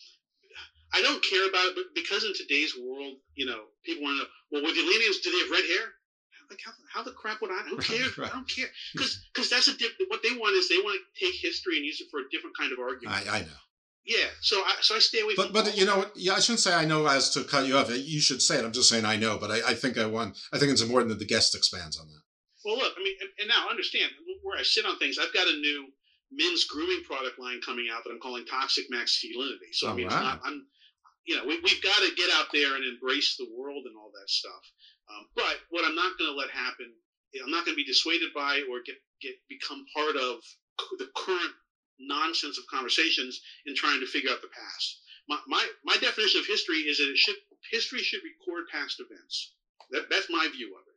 [0.92, 4.30] I don't care about, but because in today's world, you know, people want to know.
[4.50, 5.92] Well, with the Atlanteans, do they have red hair?
[6.50, 7.62] Like how, how the crap would I?
[7.68, 8.16] Who cares?
[8.18, 8.30] Right.
[8.30, 10.08] I don't care because because that's a different.
[10.08, 12.56] What they want is they want to take history and use it for a different
[12.56, 13.28] kind of argument.
[13.28, 13.60] I, I know.
[14.06, 15.34] Yeah, so I so I stay away.
[15.36, 16.06] But but you know?
[16.14, 17.90] Yeah, I shouldn't say I know as to cut you off.
[17.90, 18.64] You should say it.
[18.64, 20.38] I'm just saying I know, but I, I think I want.
[20.52, 22.22] I think it's important that the guest expands on that.
[22.64, 25.18] Well, look, I mean, and, and now understand where I sit on things.
[25.18, 25.88] I've got a new
[26.30, 29.72] men's grooming product line coming out that I'm calling Toxic Masculinity.
[29.72, 30.40] So I mean, it's not.
[30.44, 30.66] I'm,
[31.26, 34.12] you know, we, we've got to get out there and embrace the world and all
[34.14, 34.62] that stuff.
[35.10, 36.92] Um, but what I'm not going to let happen,
[37.42, 40.40] I'm not going to be dissuaded by or get get become part of
[40.98, 41.52] the current
[41.98, 45.00] nonsense of conversations in trying to figure out the past.
[45.28, 47.36] My, my, my definition of history is that it should
[47.70, 49.54] history should record past events.
[49.90, 50.95] That, that's my view of it.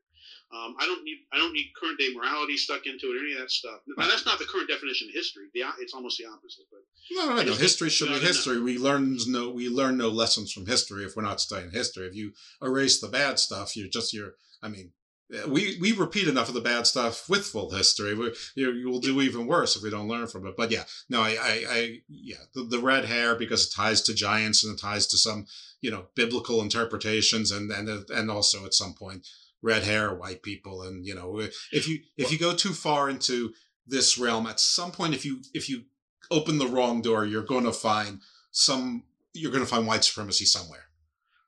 [0.51, 3.33] Um, I don't need I don't need current day morality stuck into it or any
[3.33, 3.81] of that stuff.
[3.85, 5.45] Now that's not the current definition of history.
[5.53, 6.65] The, it's almost the opposite.
[6.71, 6.79] But
[7.11, 7.53] No, no, I no.
[7.53, 8.59] History should be history.
[8.59, 12.07] We learn no we learn no lessons from history if we're not studying history.
[12.07, 12.33] If you
[12.63, 14.33] erase the bad stuff, you're just you're.
[14.63, 14.91] I mean,
[15.31, 18.15] uh, we we repeat enough of the bad stuff with full history.
[18.15, 20.57] We, you you will do even worse if we don't learn from it.
[20.57, 24.15] But yeah, no, I I, I yeah, the, the red hair because it ties to
[24.15, 25.45] giants and it ties to some
[25.79, 29.27] you know biblical interpretations and and and also at some point
[29.61, 33.09] red hair white people and you know uh, if you if you go too far
[33.09, 33.51] into
[33.85, 35.83] this realm at some point if you if you
[36.31, 39.03] open the wrong door you're going to find some
[39.33, 40.85] you're going to find white supremacy somewhere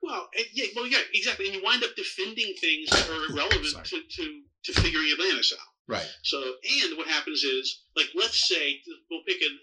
[0.01, 1.45] Well, yeah, well, yeah, exactly.
[1.45, 5.67] And you wind up defending things that are irrelevant to, to, to figuring Atlantis out.
[5.87, 9.59] right So, and what happens is, like, let's say we'll pick an,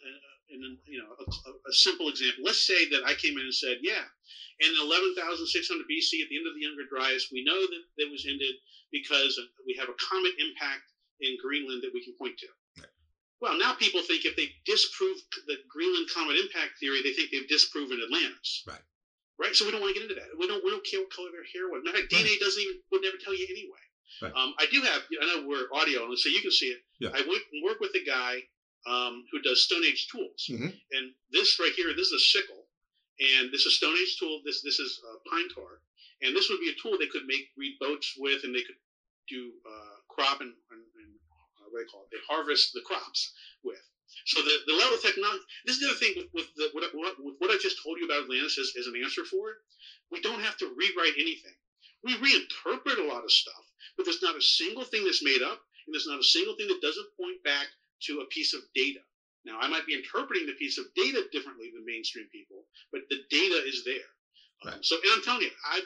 [0.51, 2.45] an, an you know a, a simple example.
[2.45, 4.05] Let's say that I came in and said, yeah,
[4.61, 5.45] in 11,600
[5.87, 8.55] BC, at the end of the Younger Dryas, we know that it was ended
[8.91, 10.89] because we have a comet impact
[11.21, 12.49] in Greenland that we can point to.
[13.41, 17.47] Well, now people think if they disprove the Greenland comet impact theory, they think they've
[17.47, 18.65] disproven Atlantis.
[18.67, 18.83] Right.
[19.39, 19.55] Right.
[19.55, 20.35] So we don't want to get into that.
[20.35, 20.59] We don't.
[20.65, 21.87] We don't care what color their hair was.
[21.87, 23.85] Of fact, DNA doesn't even would never tell you anyway.
[24.19, 24.35] Right.
[24.35, 25.07] Um, I do have.
[25.07, 26.83] I know we're audio, and so you can see it.
[26.99, 27.15] Yeah.
[27.15, 28.43] I went and worked with a guy
[28.89, 30.73] um, who does Stone Age tools, Mhm.
[30.93, 32.67] and this right here, this is a sickle,
[33.21, 34.41] and this is Stone Age tool.
[34.45, 35.81] This this is uh, pine tar,
[36.23, 38.79] and this would be a tool they could make reed boats with, and they could
[39.29, 41.11] do uh, crop and, and, and
[41.61, 42.11] uh, what do they call it?
[42.13, 43.31] They harvest the crops
[43.63, 43.83] with.
[44.25, 45.45] So the, the level of technology.
[45.67, 47.77] This is the other thing with, with, the, what, I- what, with what I just
[47.83, 49.57] told you about Atlantis as, as an answer for it.
[50.11, 51.53] We don't have to rewrite anything.
[52.03, 53.65] We reinterpret a lot of stuff,
[53.97, 56.69] but there's not a single thing that's made up, and there's not a single thing
[56.69, 57.67] that doesn't point back
[58.07, 59.01] to a piece of data.
[59.45, 63.21] Now, I might be interpreting the piece of data differently than mainstream people, but the
[63.31, 64.73] data is there.
[64.73, 65.81] Um, so, and I'm telling you, I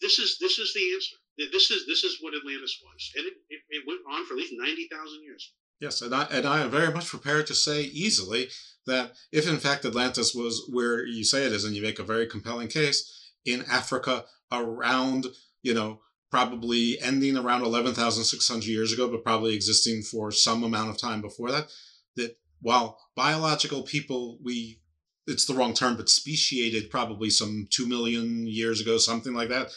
[0.00, 1.16] this is this is the answer.
[1.52, 4.38] This is this is what Atlantis was, and it, it, it went on for at
[4.38, 5.52] least ninety thousand years.
[5.80, 8.48] Yes, and I and I am very much prepared to say easily
[8.86, 12.04] that if in fact Atlantis was where you say it is, and you make a
[12.04, 15.26] very compelling case in Africa around,
[15.62, 16.00] you know,
[16.36, 20.90] probably ending around eleven thousand six hundred years ago, but probably existing for some amount
[20.90, 21.72] of time before that,
[22.14, 24.78] that while biological people we
[25.26, 29.70] it's the wrong term, but speciated probably some two million years ago, something like that.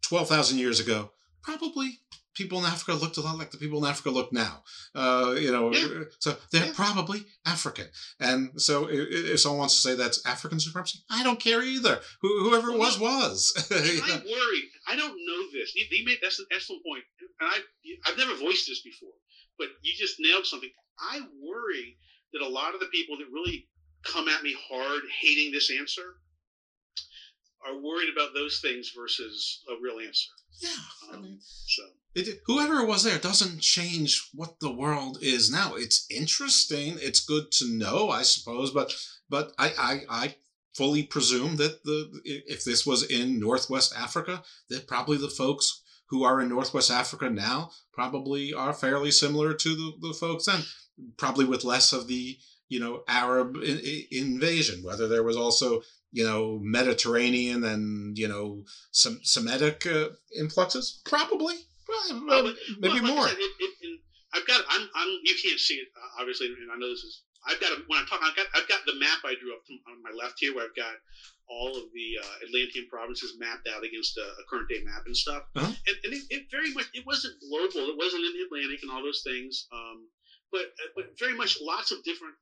[0.00, 1.10] Twelve thousand years ago,
[1.42, 2.00] probably
[2.38, 4.62] people in Africa looked a lot like the people in Africa look now.
[4.94, 5.72] Uh, you know,
[6.20, 7.86] so they're probably African.
[8.20, 11.98] And so if someone wants to say that's African supremacy, I don't care either.
[12.22, 13.52] Who, whoever it was was.
[13.70, 14.62] I worry.
[14.86, 15.74] I don't know this.
[15.74, 17.02] You made that's an excellent point,
[17.40, 17.58] and I
[18.06, 19.12] I've never voiced this before,
[19.58, 20.70] but you just nailed something.
[21.00, 21.96] I worry
[22.32, 23.66] that a lot of the people that really
[24.04, 26.14] come at me hard, hating this answer,
[27.66, 30.30] are worried about those things versus a real answer.
[30.60, 31.82] Yeah, um, so
[32.14, 35.74] It, whoever was there doesn't change what the world is now.
[35.74, 36.98] It's interesting.
[37.00, 38.92] It's good to know, I suppose, but
[39.28, 40.34] but I I, I
[40.74, 46.24] fully presume that the if this was in Northwest Africa, that probably the folks who
[46.24, 50.62] are in Northwest Africa now probably are fairly similar to the, the folks then,
[51.18, 54.82] probably with less of the you know Arab I- I- invasion.
[54.82, 55.82] Whether there was also
[56.12, 60.08] you know Mediterranean and you know some Semitic uh,
[60.38, 61.54] influxes, probably.
[61.88, 63.28] Well, Well, maybe well, like I more.
[63.28, 64.00] said, it, it, it,
[64.34, 64.60] I've got.
[64.68, 64.88] I'm.
[64.94, 65.08] I'm.
[65.24, 67.22] You can't see it uh, obviously, and I know this is.
[67.46, 67.72] I've got.
[67.72, 68.46] A, when I talk, I've got.
[68.54, 70.92] I've got the map I drew up to, on my left here, where I've got
[71.48, 75.16] all of the uh, Atlantean provinces mapped out against a, a current day map and
[75.16, 75.44] stuff.
[75.56, 75.64] Uh-huh.
[75.64, 76.92] And, and it, it very much.
[76.92, 77.88] It wasn't global.
[77.88, 79.66] It wasn't in the Atlantic and all those things.
[79.72, 80.08] Um,
[80.52, 82.36] but uh, but very much lots of different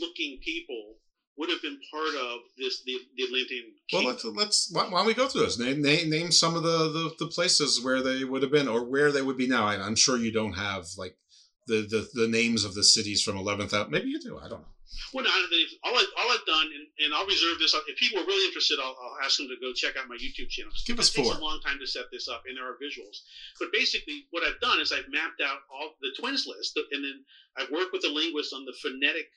[0.00, 0.96] looking people
[1.38, 3.64] would have been part of this the, the Atlantean.
[3.92, 5.58] Well, let's let's why, why don't we go through this?
[5.58, 8.84] Name, name name some of the, the the places where they would have been or
[8.84, 9.66] where they would be now.
[9.66, 11.16] I, I'm sure you don't have like
[11.66, 13.90] the the, the names of the cities from 11th out.
[13.90, 14.38] Maybe you do.
[14.38, 14.68] I don't know.
[15.14, 15.30] Well, no,
[15.84, 17.74] all, I, all I've done, and, and I'll reserve this.
[17.88, 20.50] If people are really interested, I'll, I'll ask them to go check out my YouTube
[20.50, 20.72] channel.
[20.86, 23.24] Give us it takes a long time to set this up, and there are visuals.
[23.58, 27.24] But basically, what I've done is I've mapped out all the twins list, and then
[27.56, 29.32] I've worked with a linguist on the phonetic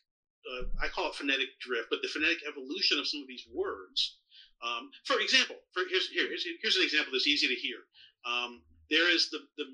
[0.52, 4.18] uh, I call it phonetic drift, but the phonetic evolution of some of these words.
[4.64, 7.78] Um, for example, for here's here, here's here's an example that's easy to hear.
[8.26, 9.66] Um, there is the the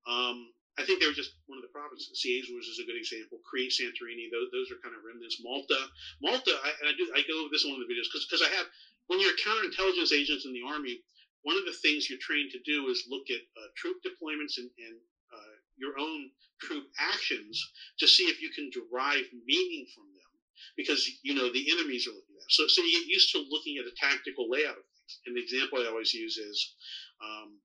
[0.07, 2.19] Um, I think they were just one of the provinces.
[2.19, 3.39] Azores is a good example.
[3.47, 5.39] Crete, Santorini, those, those are kind of remnants.
[5.39, 5.87] Malta,
[6.19, 8.43] Malta, I, and I do I go over this in one of the videos because
[8.43, 8.67] I have
[9.07, 11.01] when you're a counterintelligence agents in the army,
[11.43, 14.69] one of the things you're trained to do is look at uh, troop deployments and,
[14.81, 14.97] and
[15.33, 16.29] uh, your own
[16.61, 17.61] troop actions
[17.99, 20.31] to see if you can derive meaning from them
[20.77, 22.49] because you know the enemies are looking at.
[22.49, 25.19] So so you get used to looking at a tactical layout of things.
[25.25, 26.73] And the example I always use is
[27.21, 27.59] um,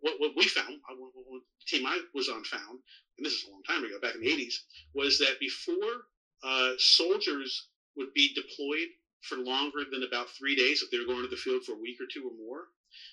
[0.00, 2.78] what, what we found, uh, what, what the team I was on found,
[3.16, 4.54] and this is a long time ago, back in the 80s,
[4.94, 6.06] was that before
[6.42, 8.88] uh, soldiers would be deployed
[9.22, 11.80] for longer than about three days, if they were going to the field for a
[11.80, 12.68] week or two or more,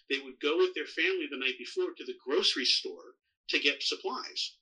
[0.09, 3.15] they would go with their family the night before to the grocery store
[3.49, 4.53] to get supplies.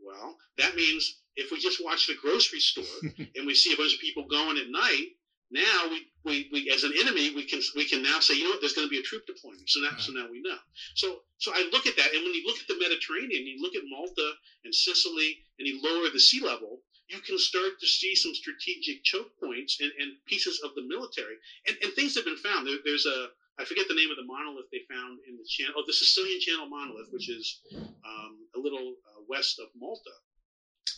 [0.00, 2.84] Well, that means if we just watch the grocery store
[3.36, 5.08] and we see a bunch of people going at night,
[5.52, 8.50] now we, we, we as an enemy we can we can now say you know
[8.50, 8.60] what?
[8.60, 9.68] There's going to be a troop deployment.
[9.68, 10.56] So now so now we know.
[10.94, 13.76] So so I look at that and when you look at the Mediterranean you look
[13.76, 14.32] at Malta
[14.64, 16.80] and Sicily and you lower the sea level
[17.12, 21.36] you can start to see some strategic choke points and, and pieces of the military
[21.68, 23.28] and, and things have been found there, there's a
[23.60, 26.40] I forget the name of the monolith they found in the channel oh the Sicilian
[26.40, 27.60] Channel monolith which is
[28.04, 30.10] um, a little uh, west of Malta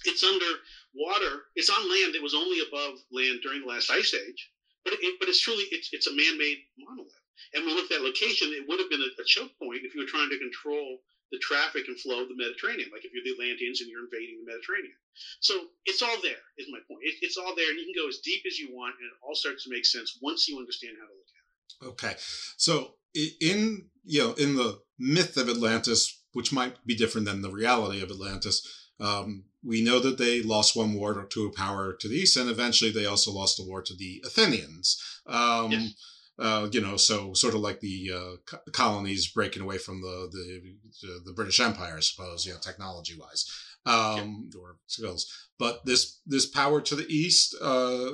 [0.05, 0.47] it's under
[0.95, 1.45] water.
[1.57, 4.51] It's on land that was only above land during the last ice age,
[4.85, 7.13] but it, but it's truly it's it's a man-made monolith.
[7.53, 9.95] And we look at that location, it would have been a, a choke point if
[9.95, 11.01] you were trying to control
[11.33, 14.39] the traffic and flow of the Mediterranean, like if you're the Atlanteans and you're invading
[14.39, 14.95] the Mediterranean.
[15.41, 15.55] So
[15.85, 17.03] it's all there, is my point.
[17.03, 19.19] It, it's all there, and you can go as deep as you want, and it
[19.23, 21.55] all starts to make sense once you understand how to look at it.
[21.91, 22.15] Okay,
[22.57, 22.95] so
[23.41, 28.03] in you know in the myth of Atlantis, which might be different than the reality
[28.03, 32.17] of Atlantis, um, we know that they lost one war to a power to the
[32.17, 35.01] east, and eventually they also lost a war to the Athenians.
[35.27, 35.95] Um,
[36.39, 40.29] uh, you know, so sort of like the uh, co- colonies breaking away from the,
[40.31, 43.47] the the British Empire, I suppose, you know, technology wise,
[43.87, 45.27] um, or skills.
[45.59, 48.11] But this this power to the east, uh,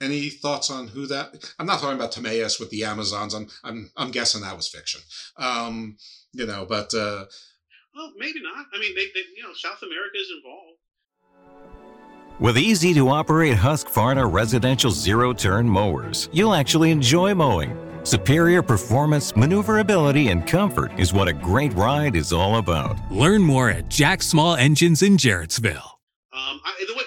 [0.00, 1.52] any thoughts on who that?
[1.58, 3.34] I'm not talking about Timaeus with the Amazons.
[3.34, 5.00] I'm I'm I'm guessing that was fiction.
[5.36, 5.96] Um,
[6.32, 7.24] you know, but uh,
[8.00, 8.66] Oh, maybe not.
[8.72, 11.87] I mean, they, they you know South America is involved.
[12.40, 17.76] With easy to operate Husqvarna residential zero turn mowers, you'll actually enjoy mowing.
[18.04, 22.96] Superior performance, maneuverability, and comfort is what a great ride is all about.
[23.10, 25.82] Learn more at Jack Small Engines in Jarrettsville.
[26.32, 27.02] Um, I, the way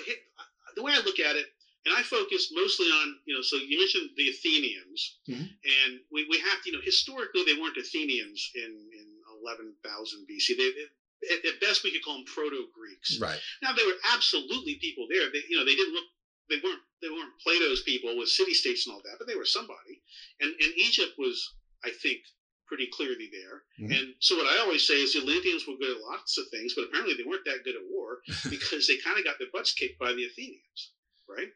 [0.75, 1.45] the way I look at it,
[1.85, 3.41] and I focus mostly on you know.
[3.41, 7.77] So you mentioned the Athenians, and we, we have to you know historically they weren't
[7.77, 9.07] Athenians in in
[9.41, 10.57] eleven thousand BC.
[10.57, 10.91] They, they
[11.29, 13.19] at, best we could call them proto Greeks.
[13.19, 13.39] right.
[13.61, 15.29] Now there were absolutely people there.
[15.31, 16.05] They you know they didn't look
[16.49, 19.45] they weren't they weren't Plato's people with city states and all that, but they were
[19.45, 20.01] somebody.
[20.39, 21.37] And and Egypt was
[21.83, 22.19] I think
[22.67, 23.63] pretty clearly there.
[23.79, 23.99] Mhm.
[23.99, 26.73] And so what I always say is the Atlanteans were good at lots of things,
[26.73, 29.73] but apparently they weren't that good at war because they kind of got their butts
[29.73, 30.91] kicked by the Athenians,
[31.27, 31.49] right?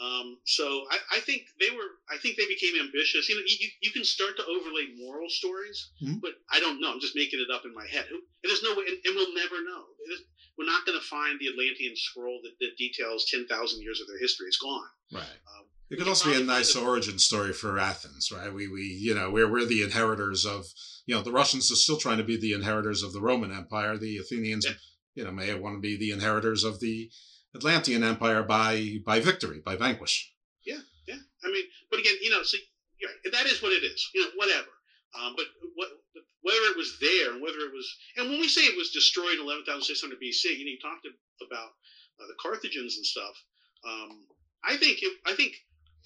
[0.00, 1.90] Um, so I, I think they were.
[2.08, 3.28] I think they became ambitious.
[3.28, 6.20] You know, you, you- you can start to overlay moral stories, Mhm.
[6.20, 6.92] but I don't know.
[6.92, 8.06] I'm just making it up in my head.
[8.10, 9.84] And there's no way, and, and we'll never know.
[10.06, 10.22] There's-
[10.56, 14.06] We're not going to find the Atlantean scroll that, that details ten thousand years of
[14.08, 14.46] their history.
[14.48, 14.88] It's gone.
[15.12, 15.22] Right.
[15.52, 18.52] Um, It could also be a nice origin story for Athens, right?
[18.52, 20.66] We we you know we're we're the inheritors of
[21.06, 23.96] you know the Russians are still trying to be the inheritors of the Roman Empire.
[23.98, 24.66] The Athenians,
[25.14, 27.08] you know, may want to be the inheritors of the
[27.58, 30.32] Atlantean Empire by by victory, by vanquish.
[30.64, 31.20] Yeah, yeah.
[31.44, 32.62] I mean, but again, you know, see,
[33.02, 33.32] right.
[33.32, 34.00] that is what it is.
[34.14, 34.72] You know, whatever.
[35.18, 35.88] Um, but what
[36.42, 37.86] whether it was there and whether it was,
[38.16, 41.06] and when we say it was destroyed in 11,600 BC, you know, you talked
[41.44, 41.70] about
[42.20, 43.34] uh, the Carthagins and stuff.
[43.84, 44.26] Um,
[44.64, 45.54] I think it, I think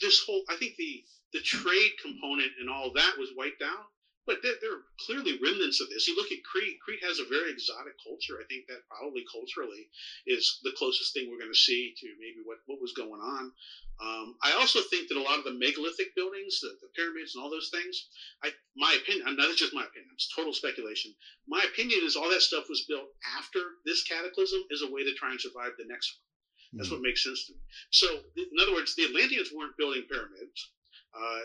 [0.00, 3.86] this whole I think the the trade component and all that was wiped out.
[4.24, 6.06] But there, there, are clearly remnants of this.
[6.06, 6.78] You look at Crete.
[6.78, 8.38] Crete has a very exotic culture.
[8.38, 9.90] I think that probably culturally
[10.26, 13.50] is the closest thing we're going to see to maybe what, what was going on.
[13.98, 17.42] Um, I also think that a lot of the megalithic buildings, the, the pyramids and
[17.42, 18.06] all those things,
[18.42, 21.14] I, my opinion, now that's just my opinion, it's total speculation.
[21.46, 25.14] My opinion is all that stuff was built after this cataclysm as a way to
[25.14, 26.78] try and survive the next one.
[26.78, 27.02] That's mm-hmm.
[27.02, 27.60] what makes sense to me.
[27.90, 28.06] So,
[28.38, 30.72] in other words, the Atlanteans weren't building pyramids.
[31.12, 31.44] Uh,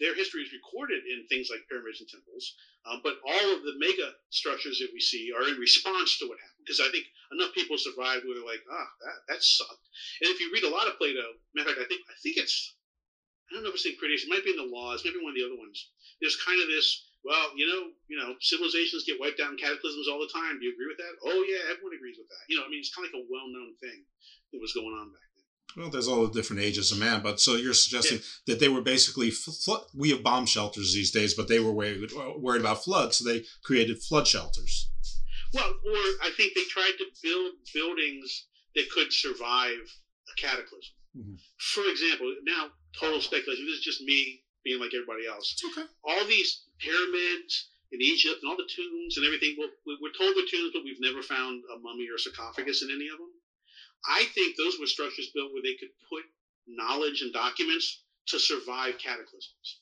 [0.00, 2.54] their history is recorded in things like pyramids and temples,
[2.86, 6.38] um, but all of the mega structures that we see are in response to what
[6.38, 6.64] happened.
[6.64, 7.04] Because I think
[7.34, 9.86] enough people survived where they're like, ah, that, that sucked.
[10.22, 12.38] And if you read a lot of Plato, matter of fact, I think I think
[12.38, 12.74] it's
[13.50, 15.32] I don't know if it's in Critias, it might be in the laws, maybe one
[15.32, 15.88] of the other ones.
[16.20, 20.04] There's kind of this, well, you know, you know, civilizations get wiped out in cataclysms
[20.04, 20.60] all the time.
[20.60, 21.16] Do you agree with that?
[21.24, 22.44] Oh yeah, everyone agrees with that.
[22.52, 24.04] You know, I mean, it's kind of like a well-known thing
[24.52, 25.27] that was going on back
[25.76, 28.24] well, there's all the different ages of man, but so you're suggesting yeah.
[28.46, 29.82] that they were basically flood.
[29.94, 33.44] We have bomb shelters these days, but they were worried, worried about floods, so they
[33.64, 34.90] created flood shelters.
[35.52, 39.80] Well, or I think they tried to build buildings that could survive
[40.28, 40.94] a cataclysm.
[41.16, 41.34] Mm-hmm.
[41.74, 42.68] For example, now
[42.98, 43.66] total speculation.
[43.66, 45.52] This is just me being like everybody else.
[45.54, 45.86] It's okay.
[46.04, 49.56] All these pyramids in Egypt and all the tombs and everything.
[49.58, 53.08] Well, we're told the tombs, but we've never found a mummy or sarcophagus in any
[53.08, 53.32] of them.
[54.06, 56.24] I think those were structures built where they could put
[56.66, 59.80] knowledge and documents to survive cataclysms.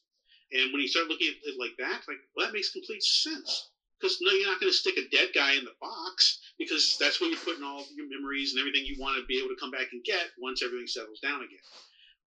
[0.52, 3.68] And when you start looking at it like that, like, well, that makes complete sense.
[3.98, 7.20] Because no, you're not going to stick a dead guy in the box because that's
[7.20, 9.70] where you're putting all your memories and everything you want to be able to come
[9.70, 11.64] back and get once everything settles down again.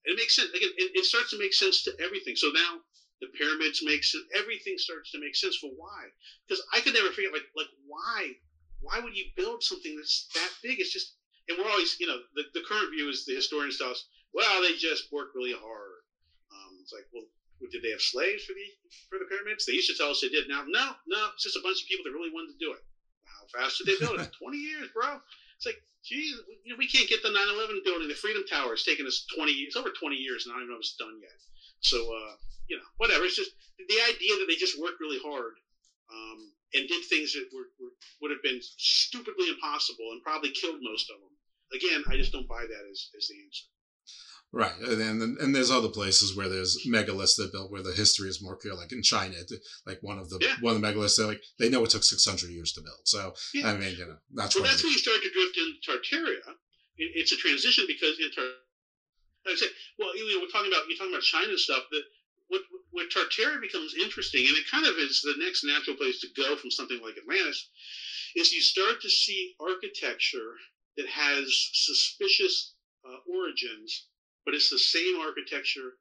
[0.05, 0.49] And it makes sense.
[0.49, 2.35] Again, it, it starts to make sense to everything.
[2.35, 2.81] So now
[3.21, 4.23] the pyramids make sense.
[4.33, 6.09] Everything starts to make sense for why.
[6.47, 8.33] Because I could never figure like like why
[8.81, 10.79] why would you build something that's that big?
[10.79, 11.13] It's just
[11.49, 14.03] and we're always, you know, the, the current view is the historian tells, us,
[14.33, 16.05] well, they just worked really hard.
[16.53, 17.25] Um, it's like, well,
[17.71, 18.67] did they have slaves for the
[19.09, 19.65] for the pyramids?
[19.65, 20.47] They used to tell us they did.
[20.47, 22.79] Now, no, no, it's just a bunch of people that really wanted to do it.
[23.25, 24.29] How fast did they build it?
[24.39, 25.19] Twenty years, bro.
[25.57, 28.73] It's like, geez, you know, we can't get the 9/11 building, the Freedom Tower.
[28.73, 30.95] It's taken us 20 years, over 20 years, and I don't even know if it's
[30.95, 31.35] done yet.
[31.81, 32.39] So, uh,
[32.71, 33.25] you know, whatever.
[33.25, 35.59] It's just the idea that they just worked really hard
[36.07, 40.79] um, and did things that were, were, would have been stupidly impossible and probably killed
[40.79, 41.35] most of them
[41.73, 43.65] again, I just don't buy that as, as the answer.
[44.51, 48.29] Right, and, and and there's other places where there's megaliths that built where the history
[48.29, 49.35] is more clear, like in China,
[49.85, 50.55] like one of the yeah.
[50.59, 51.17] one of the megaliths.
[51.17, 53.05] They like they know it took 600 years to build.
[53.05, 53.69] So yeah.
[53.69, 56.41] I mean, you know, that's well, that's when you start to drift into Tartaria.
[56.97, 58.65] It's a transition because in Tar-
[59.47, 59.69] I said,
[59.99, 61.83] well, you know, we're talking about you're talking about China stuff.
[61.91, 62.03] That
[62.47, 66.27] what what Tartaria becomes interesting, and it kind of is the next natural place to
[66.35, 67.69] go from something like Atlantis,
[68.35, 70.57] is you start to see architecture
[70.99, 72.75] that has suspicious
[73.07, 74.11] uh, origins,
[74.43, 75.95] but it's the same architecture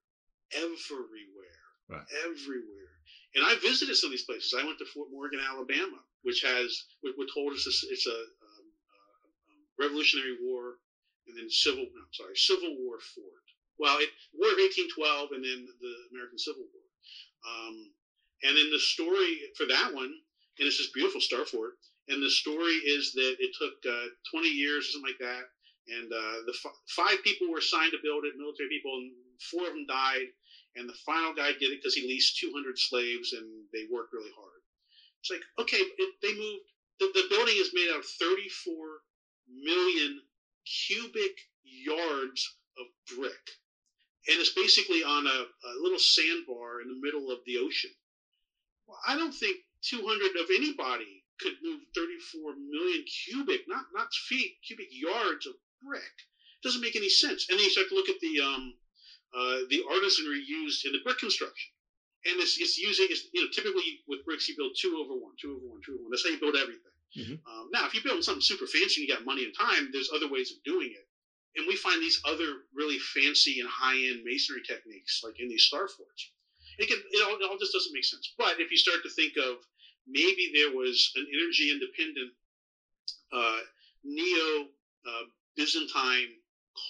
[0.51, 1.63] everywhere.
[1.89, 2.03] Right.
[2.27, 2.99] Everywhere.
[3.39, 4.55] And I visited some of these places.
[4.59, 6.67] I went to Fort Morgan, Alabama, which has,
[7.05, 10.83] we're told it's a, it's a um, uh, Revolutionary War
[11.29, 13.47] and then Civil, no, I'm sorry, Civil War fort.
[13.79, 16.87] Well, it, War of 1812 and then the American Civil War.
[17.47, 17.95] Um,
[18.43, 20.11] and then the story for that one,
[20.59, 21.79] and it's this beautiful star fort,
[22.09, 25.45] and the story is that it took uh, 20 years something like that.
[25.89, 29.69] And uh, the f- five people were assigned to build it, military people, and four
[29.69, 30.29] of them died.
[30.77, 34.31] And the final guy did it because he leased 200 slaves and they worked really
[34.37, 34.61] hard.
[35.21, 36.65] It's like, okay, it, they moved.
[37.01, 39.01] The, the building is made out of 34
[39.49, 40.21] million
[40.87, 41.33] cubic
[41.65, 42.87] yards of
[43.17, 43.45] brick.
[44.29, 47.91] And it's basically on a, a little sandbar in the middle of the ocean.
[48.87, 54.59] Well, I don't think 200 of anybody could move 34 million cubic, not not feet,
[54.67, 56.15] cubic yards of brick.
[56.59, 57.47] It doesn't make any sense.
[57.49, 58.75] And then you start to look at the um,
[59.35, 61.71] uh, the artisanry used in the brick construction,
[62.27, 65.35] and it's, it's using it's, you know typically with bricks you build two over one,
[65.41, 66.11] two over one, two over one.
[66.11, 66.93] That's how you build everything.
[67.17, 67.41] Mm-hmm.
[67.49, 70.11] Um, now, if you build something super fancy and you got money and time, there's
[70.13, 71.07] other ways of doing it.
[71.57, 75.65] And we find these other really fancy and high end masonry techniques, like in these
[75.65, 76.31] star forts.
[76.79, 78.35] It, can, it, all, it all just doesn't make sense.
[78.39, 79.59] But if you start to think of
[80.09, 82.33] maybe there was an energy independent
[83.33, 83.61] uh,
[84.05, 84.69] neo
[85.07, 85.23] uh,
[85.57, 86.39] Byzantine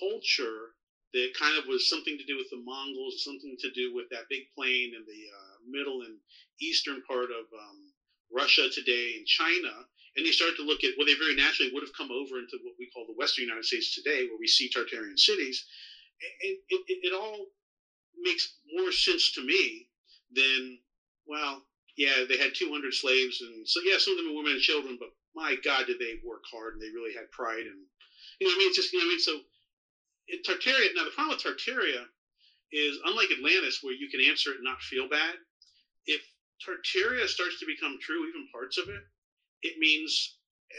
[0.01, 0.75] culture
[1.15, 4.29] that kind of was something to do with the Mongols, something to do with that
[4.29, 6.19] big plain in the uh, middle and
[6.61, 7.93] eastern part of um,
[8.31, 9.73] Russia today and China.
[10.17, 12.59] And you start to look at, well, they very naturally would have come over into
[12.63, 15.65] what we call the Western United States today, where we see Tartarian cities.
[16.41, 17.47] It, it, it all
[18.21, 19.87] makes more sense to me
[20.35, 20.79] than,
[21.27, 21.63] well,
[21.99, 24.97] yeah, they had 200 slaves, and so yeah, some of them were women and children,
[24.99, 27.85] but my God, did they work hard and they really had pride and
[28.39, 28.69] you know what I mean?
[28.69, 29.27] It's just you know what I mean.
[29.27, 29.41] So
[30.29, 32.07] in Tartaria, now the problem with Tartaria
[32.71, 35.37] is unlike Atlantis, where you can answer it and not feel bad.
[36.07, 36.23] If
[36.63, 39.03] Tartaria starts to become true, even parts of it,
[39.63, 40.37] it means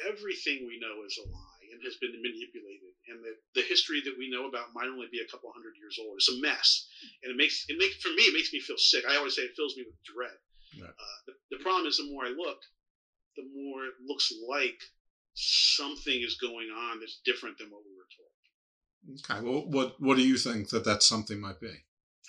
[0.08, 4.18] everything we know is a lie and has been manipulated, and that the history that
[4.18, 6.16] we know about might only be a couple hundred years old.
[6.18, 6.88] It's a mess,
[7.24, 9.04] and it makes it makes for me it makes me feel sick.
[9.06, 10.38] I always say it fills me with dread.
[10.78, 10.90] Right.
[10.90, 12.62] Uh, the, the problem is the more I look,
[13.36, 14.80] the more it looks like
[15.34, 18.34] something is going on that's different than what we were told.
[19.24, 19.40] Okay.
[19.42, 21.72] Well, what what do you think that that something might be?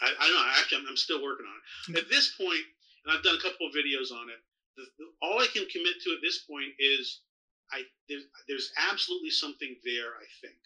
[0.01, 0.53] I, I don't know.
[0.57, 1.99] Actually, I'm, I'm still working on it.
[1.99, 2.65] At this point,
[3.05, 4.41] and I've done a couple of videos on it.
[4.77, 7.21] The, the, all I can commit to at this point is
[7.73, 10.15] I there's, there's absolutely something there.
[10.15, 10.61] I think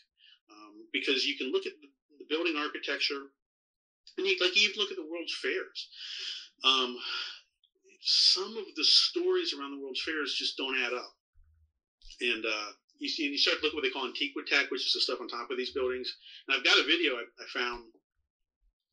[0.53, 1.89] um, because you can look at the,
[2.19, 3.33] the building architecture,
[4.19, 5.89] and you like you even look at the World's Fairs.
[6.63, 6.97] Um,
[8.05, 11.13] some of the stories around the World's Fairs just don't add up,
[12.21, 14.87] and uh, you see, and you start to look at what they call Antiquitech, which
[14.87, 16.15] is the stuff on top of these buildings.
[16.47, 17.85] And I've got a video I, I found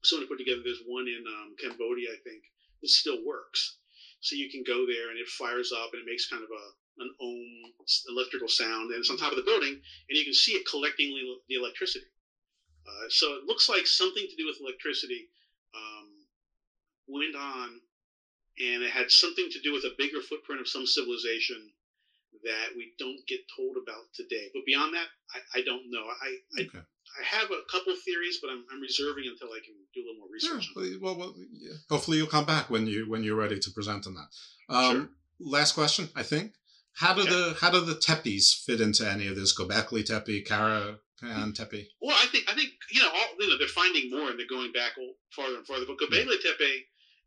[0.04, 0.62] someone put together.
[0.64, 2.42] There's one in um, Cambodia, I think,
[2.82, 3.78] that still works.
[4.22, 6.64] So you can go there and it fires up and it makes kind of a
[7.00, 7.72] an ohm
[8.10, 11.10] electrical sound, and it's on top of the building, and you can see it collecting
[11.48, 12.06] the electricity.
[12.86, 15.28] Uh, so it looks like something to do with electricity
[15.74, 16.08] um,
[17.08, 17.80] went on,
[18.62, 21.72] and it had something to do with a bigger footprint of some civilization
[22.44, 24.50] that we don't get told about today.
[24.54, 26.04] But beyond that, I, I don't know.
[26.06, 26.80] I, I, Okay.
[26.80, 30.20] I have a couple theories, but I'm, I'm reserving until I can do a little
[30.20, 30.72] more research.
[30.78, 31.74] on Yeah, well, well, yeah.
[31.90, 34.30] hopefully you'll come back when you when you're ready to present on that.
[34.74, 35.10] Um,
[35.40, 36.54] Last question, I think.
[36.94, 39.58] How do the how do the tepes fit into any of this?
[39.58, 41.88] Gobekli Tepe, Karahan Tepe.
[42.02, 44.46] Well, I think I think you know all you know they're finding more and they're
[44.48, 44.92] going back
[45.36, 45.86] farther and farther.
[45.88, 46.86] But Gobekli Tepe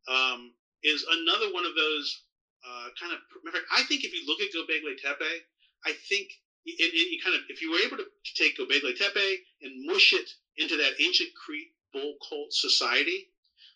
[0.09, 0.53] um,
[0.85, 2.23] is another one of those
[2.63, 3.19] uh, kind of.
[3.43, 5.43] Matter fact, I think if you look at Gobekli Tepe,
[5.85, 6.29] I think
[6.65, 9.87] it, it, you kind of if you were able to, to take Gobekli Tepe and
[9.87, 13.29] mush it into that ancient Crete bull cult society,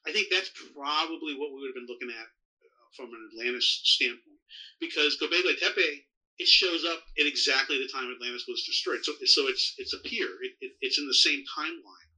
[0.06, 3.80] I think that's probably what we would have been looking at uh, from an Atlantis
[3.84, 4.40] standpoint.
[4.80, 6.04] Because Gobekli Tepe,
[6.38, 9.00] it shows up at exactly the time Atlantis was destroyed.
[9.02, 10.28] So, so it's it's a peer.
[10.44, 12.08] It, it, it's in the same timeline,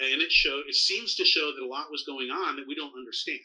[0.00, 2.74] and it show it seems to show that a lot was going on that we
[2.74, 3.40] don't understand.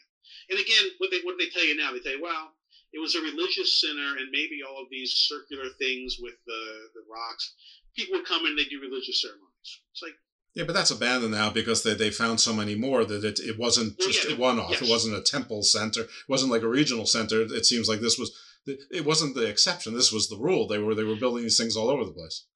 [0.50, 1.92] And again, what they what do they tell you now?
[1.92, 2.52] They tell you, well,
[2.92, 6.62] it was a religious center, and maybe all of these circular things with the
[6.94, 7.54] the rocks.
[7.96, 9.70] People would come and they do religious ceremonies.
[9.92, 10.14] It's like
[10.54, 13.56] Yeah, but that's abandoned now because they, they found so many more that it, it
[13.58, 14.70] wasn't Well, just yeah, a one off.
[14.72, 14.82] yes.
[14.82, 16.02] It wasn't a temple center.
[16.02, 17.42] It wasn't like a regional center.
[17.42, 18.30] It seems like this was
[18.66, 19.94] it wasn't the exception.
[19.94, 20.66] This was the rule.
[20.66, 22.46] They were they were building these things all over the place.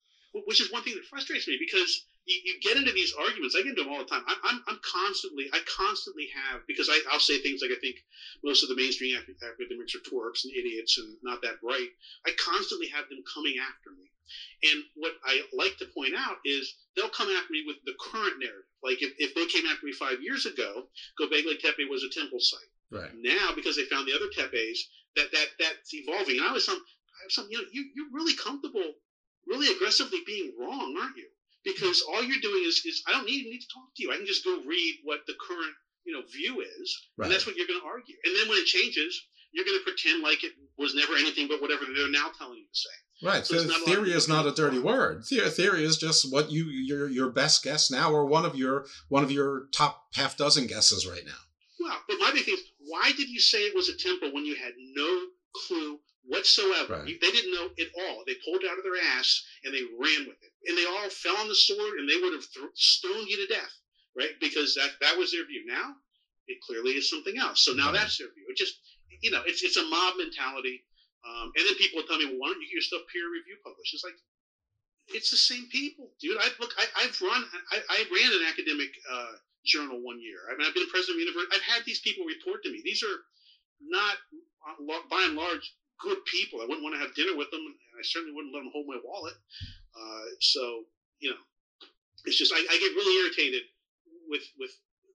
[0.46, 3.56] which is one thing that frustrates me because you, you get into these arguments.
[3.56, 4.22] I get into them all the time.
[4.28, 7.96] I'm, I'm, I'm constantly, I constantly have because I, I'll say things like I think
[8.44, 11.88] most of the mainstream academics are twerps and idiots and not that bright.
[12.26, 14.12] I constantly have them coming after me,
[14.70, 18.38] and what I like to point out is they'll come after me with the current
[18.38, 18.68] narrative.
[18.84, 20.86] Like if, if they came after me five years ago,
[21.18, 22.70] Gobekli Tepe was a temple site.
[22.90, 23.10] Right.
[23.16, 24.78] Now, because they found the other tepes,
[25.16, 26.38] that that that's evolving.
[26.38, 28.92] And I was some, I have some, you know, you you're really comfortable,
[29.46, 31.28] really aggressively being wrong, aren't you?
[31.74, 34.12] Because all you're doing is is I don't need need to talk to you.
[34.12, 35.74] I can just go read what the current
[36.04, 36.86] you know view is,
[37.16, 37.26] Right.
[37.26, 38.14] and that's what you're going to argue.
[38.24, 39.12] And then when it changes,
[39.52, 42.64] you're going to pretend like it was never anything but whatever they're now telling you
[42.64, 42.96] to say.
[43.28, 43.46] Right.
[43.46, 45.24] So it's The not a lot theory is not a dirty word.
[45.28, 48.86] The- Theory is just what you your your best guess now, or one of your
[49.08, 51.40] one of your top half dozen guesses right now.
[51.80, 54.44] Well, but my big thing is, why did you say it was a temple when
[54.44, 57.02] you had no clue whatsoever?
[57.02, 57.18] Right.
[57.20, 58.22] They didn't know at all.
[58.26, 61.10] They pulled it out of their ass and they ran with it, and they all
[61.10, 63.72] fell on the sword, and they would have th- stoned you to death,
[64.16, 64.36] right?
[64.40, 65.64] Because that that was their view.
[65.66, 65.96] Now
[66.46, 67.64] it clearly is something else.
[67.64, 68.46] So now that's their view.
[68.48, 68.78] It just,
[69.20, 70.84] you know, it's it's a mob mentality.
[71.26, 73.26] Um, and then people will tell me, well, why don't you get your stuff peer
[73.26, 73.92] review published?
[73.92, 74.14] It's like,
[75.10, 76.38] it's the same people, dude.
[76.38, 77.42] I look, I, I've run,
[77.74, 79.34] I, I ran an academic uh,
[79.66, 80.46] journal one year.
[80.46, 81.52] I mean, I've been president of the university.
[81.52, 82.80] I've had these people report to me.
[82.84, 83.18] These are
[83.82, 84.14] not,
[84.62, 84.78] uh,
[85.10, 86.60] by and large, good people.
[86.60, 88.86] I wouldn't want to have dinner with them, and I certainly wouldn't let them hold
[88.86, 89.34] my wallet.
[89.94, 90.84] Uh, so,
[91.20, 91.40] you know,
[92.24, 93.62] it's just I, I get really irritated
[94.28, 94.70] with with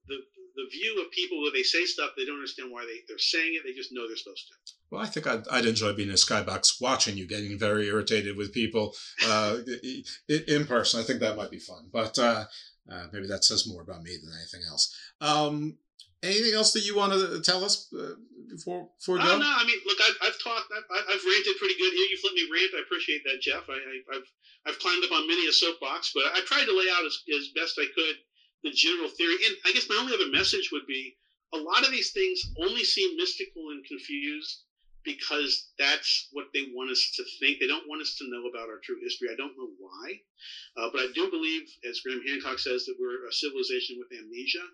[0.08, 0.18] the
[0.56, 3.54] the view of people where they say stuff they don't understand why they they're saying
[3.54, 3.62] it.
[3.64, 4.54] They just know they're supposed to.
[4.90, 8.52] Well, I think I'd, I'd enjoy being a skybox watching you getting very irritated with
[8.52, 8.94] people
[9.26, 9.58] uh,
[10.28, 11.00] in person.
[11.00, 12.44] I think that might be fun, but uh,
[12.90, 14.94] uh, maybe that says more about me than anything else.
[15.20, 15.78] Um,
[16.24, 18.16] anything else that you want to tell us uh,
[18.48, 21.56] before before we Oh no, I mean, look, I've, I've talked, I've, I've I've ranted
[21.60, 22.06] pretty good here.
[22.10, 22.72] You've let me rant.
[22.74, 23.68] I appreciate that, Jeff.
[23.68, 24.28] I, I, I've
[24.66, 27.52] I've climbed up on many a soapbox, but I tried to lay out as, as
[27.54, 28.16] best I could
[28.64, 29.36] the general theory.
[29.44, 31.16] And I guess my only other message would be
[31.52, 34.64] a lot of these things only seem mystical and confused
[35.04, 37.60] because that's what they want us to think.
[37.60, 39.28] They don't want us to know about our true history.
[39.30, 40.18] I don't know why,
[40.80, 44.64] uh, but I do believe, as Graham Hancock says, that we're a civilization with amnesia.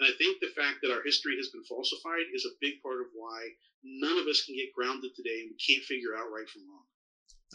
[0.00, 3.00] And I think the fact that our history has been falsified is a big part
[3.00, 3.52] of why
[3.84, 6.88] none of us can get grounded today and we can't figure out right from wrong.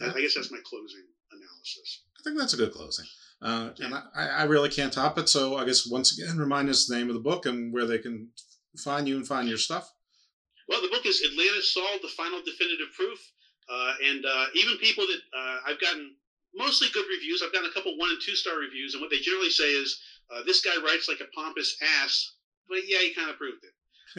[0.00, 2.02] I, I guess that's my closing analysis.
[2.18, 3.04] I think that's a good closing.
[3.42, 5.28] Uh, and I, I really can't top it.
[5.28, 7.98] So I guess once again, remind us the name of the book and where they
[7.98, 8.30] can
[8.78, 9.90] find you and find your stuff.
[10.70, 13.18] Well, the book is Atlantis Solved, the Final Definitive Proof.
[13.68, 16.14] Uh, and uh, even people that uh, I've gotten
[16.54, 19.18] mostly good reviews, I've gotten a couple one and two star reviews, and what they
[19.18, 19.98] generally say is,
[20.30, 22.34] uh, this guy writes like a pompous ass,
[22.68, 23.74] but yeah, he kind of proved it.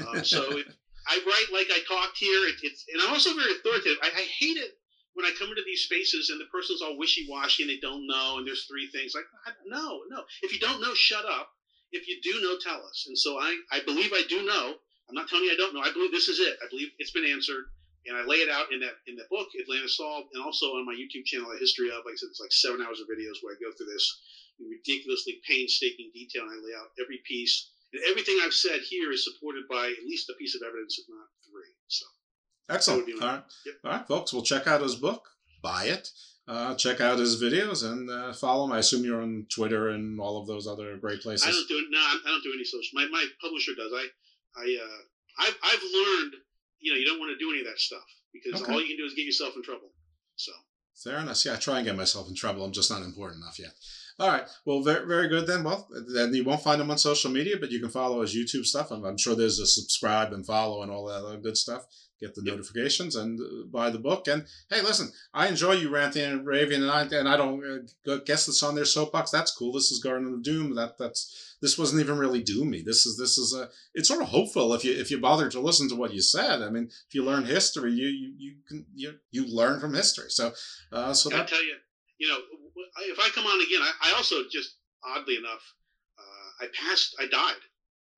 [0.07, 0.67] Um, so it,
[1.07, 2.47] I write like I talked here.
[2.47, 3.97] It, it's and I'm also very authoritative.
[4.03, 4.75] I, I, hate it
[5.13, 8.07] when I come into these spaces and the person's all wishy washy and they don't
[8.07, 9.25] know, and there's three things like
[9.67, 10.23] no, no.
[10.43, 11.51] If you don't know, shut up.
[11.91, 13.05] If you do know, tell us.
[13.07, 14.75] And so I, I believe I do know,
[15.11, 15.83] I'm not telling you I don't know.
[15.83, 16.55] I believe this is it.
[16.63, 17.67] I believe it's been answered,
[18.07, 20.87] and I lay it out in that in that book, Atlantis Solved, and also on
[20.87, 22.07] my YouTube channel, a history of.
[22.07, 24.07] Like I said, it's like seven hours of videos where I go through this
[24.63, 27.75] in ridiculously painstaking detail, and I lay out every piece.
[27.91, 31.11] And everything I've said here is supported by at least a piece of evidence, if
[31.11, 31.75] not three.
[31.91, 32.05] So
[32.71, 33.11] excellent.
[33.21, 33.75] All right, yep.
[33.83, 34.31] all right, folks.
[34.31, 35.27] We'll check out his book.
[35.61, 36.07] Buy it.
[36.47, 38.71] Uh, check out his videos and uh, follow him.
[38.71, 41.47] I assume you're on Twitter and all of those other great places.
[41.47, 42.89] I don't do no, I don't do any social.
[42.93, 43.91] My my publisher does.
[43.93, 44.07] I
[44.55, 45.01] I uh,
[45.39, 46.33] I've I've learned,
[46.79, 48.71] you know, you don't want to do any of that stuff because okay.
[48.71, 49.91] all you can do is get yourself in trouble.
[50.35, 50.51] So
[51.03, 51.37] fair enough.
[51.37, 52.63] See, I try and get myself in trouble.
[52.63, 53.73] I'm just not important enough yet.
[54.19, 54.47] All right.
[54.65, 55.63] Well, very, very good then.
[55.63, 58.65] Well, then you won't find him on social media, but you can follow his YouTube
[58.65, 58.91] stuff.
[58.91, 61.85] I'm, I'm sure there's a subscribe and follow and all that other good stuff.
[62.21, 62.55] Get the yep.
[62.55, 64.27] notifications and uh, buy the book.
[64.27, 68.17] And hey, listen, I enjoy you ranting and raving, and I and I don't uh,
[68.25, 69.31] guess that's on their soapbox.
[69.31, 69.73] That's cool.
[69.73, 70.75] This is Garden of Doom.
[70.75, 72.85] That that's this wasn't even really doomy.
[72.85, 75.59] This is this is a it's sort of hopeful if you if you bother to
[75.59, 76.61] listen to what you said.
[76.61, 80.29] I mean, if you learn history, you you you can you you learn from history.
[80.29, 80.53] So
[80.91, 81.75] uh, so I tell you,
[82.19, 82.37] you know,
[82.99, 85.73] if I come on again, I, I also just oddly enough,
[86.19, 87.61] uh, I passed, I died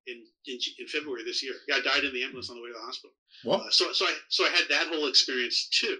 [0.06, 1.54] in, in in February this year.
[1.68, 3.14] Yeah, I died in the ambulance on the way to the hospital.
[3.42, 3.60] What?
[3.60, 5.98] Uh, so so I so I had that whole experience too.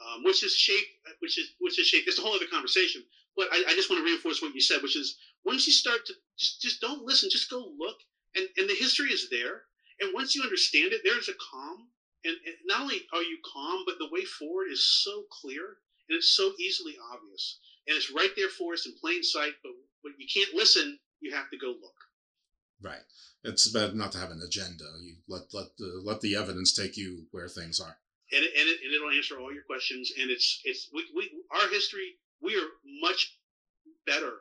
[0.00, 0.86] Um, which is shape,
[1.20, 2.04] which is which is shape.
[2.06, 3.04] It's a whole other conversation.
[3.36, 6.06] But I, I, just want to reinforce what you said, which is once you start
[6.06, 7.96] to just just don't listen, just go look,
[8.34, 9.62] and and the history is there.
[10.00, 11.88] And once you understand it, there's a calm,
[12.24, 15.76] and, and not only are you calm, but the way forward is so clear
[16.08, 19.52] and it's so easily obvious, and it's right there for us in plain sight.
[19.62, 19.72] But
[20.02, 21.99] when you can't listen, you have to go look.
[22.82, 23.02] Right.
[23.44, 24.84] It's better not to have an agenda.
[25.02, 27.96] You let let the let the evidence take you where things are.
[28.32, 30.12] And it, and, it, and it'll answer all your questions.
[30.20, 32.68] And it's it's we, we our history we are
[33.00, 33.36] much
[34.06, 34.40] better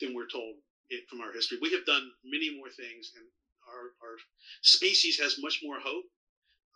[0.00, 0.56] than we're told
[0.88, 1.58] it, from our history.
[1.60, 3.24] We have done many more things, and
[3.68, 4.16] our, our
[4.62, 6.04] species has much more hope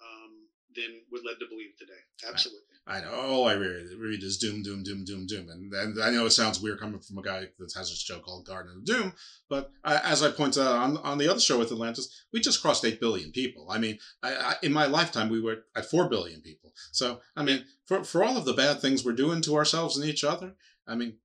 [0.01, 1.93] um, than we're led to believe today.
[2.29, 2.61] Absolutely.
[2.87, 3.13] I, I know.
[3.15, 5.49] All I read, read, is doom, doom, doom, doom, doom.
[5.49, 8.19] And, and I know it sounds weird coming from a guy that has a show
[8.19, 9.13] called Garden of Doom,
[9.49, 12.41] but I, as I pointed out uh, on, on the other show with Atlantis, we
[12.41, 13.69] just crossed 8 billion people.
[13.71, 16.73] I mean, I, I, in my lifetime, we were at 4 billion people.
[16.93, 20.09] So, I mean, for, for all of the bad things we're doing to ourselves and
[20.09, 20.55] each other,
[20.87, 21.17] I mean,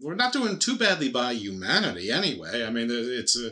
[0.00, 2.64] we're not doing too badly by humanity anyway.
[2.64, 3.50] I mean, it's uh,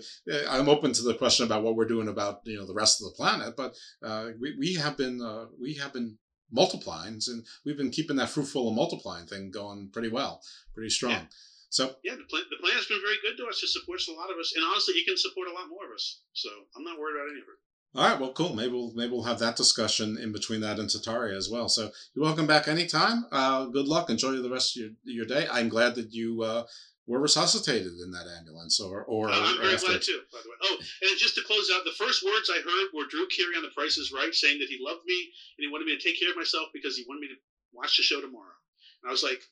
[0.49, 3.07] I'm open to the question about what we're doing about you know the rest of
[3.07, 6.19] the planet, but uh, we, we have been uh, we have been
[6.51, 10.41] multiplying, and we've been keeping that fruitful and multiplying thing going pretty well,
[10.75, 11.13] pretty strong.
[11.13, 11.25] Yeah.
[11.71, 13.63] So yeah, the, plan, the planet's been very good to us.
[13.63, 15.95] It supports a lot of us, and honestly, it can support a lot more of
[15.95, 16.23] us.
[16.33, 17.59] So I'm not worried about any of it.
[17.95, 18.55] All right, well, cool.
[18.55, 21.69] Maybe we'll maybe we'll have that discussion in between that and Tartaria as well.
[21.69, 23.27] So you're welcome back anytime.
[23.31, 24.11] Uh, good luck.
[24.11, 25.47] Enjoy the rest of your, your day.
[25.51, 26.65] I'm glad that you uh,
[27.07, 29.31] were resuscitated in that ambulance, or or.
[29.31, 30.21] Uh, I'm very glad too.
[30.33, 30.57] By the way.
[30.65, 33.63] Oh, and just to close out, the first words I heard were Drew Carey on
[33.63, 36.19] The Price Is Right saying that he loved me and he wanted me to take
[36.19, 37.39] care of myself because he wanted me to
[37.73, 38.59] watch the show tomorrow.
[39.03, 39.43] And I was like,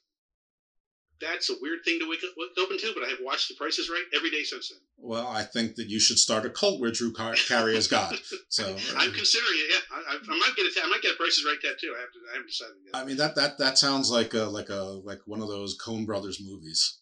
[1.22, 3.54] that's a weird thing to wake up, wake up into, but I have watched The
[3.54, 4.78] Price is Right every day since then.
[4.98, 8.18] Well, I think that you should start a cult where Drew Car- Carey is God.
[8.48, 8.64] So
[8.96, 9.70] I'm considering it.
[9.70, 11.94] Yeah, I, I, might get a, I might get a Price is Right tattoo.
[11.96, 12.18] I have to.
[12.30, 12.96] I haven't decided yet.
[12.96, 16.04] I mean that that that sounds like a like a like one of those Coen
[16.04, 16.98] Brothers movies.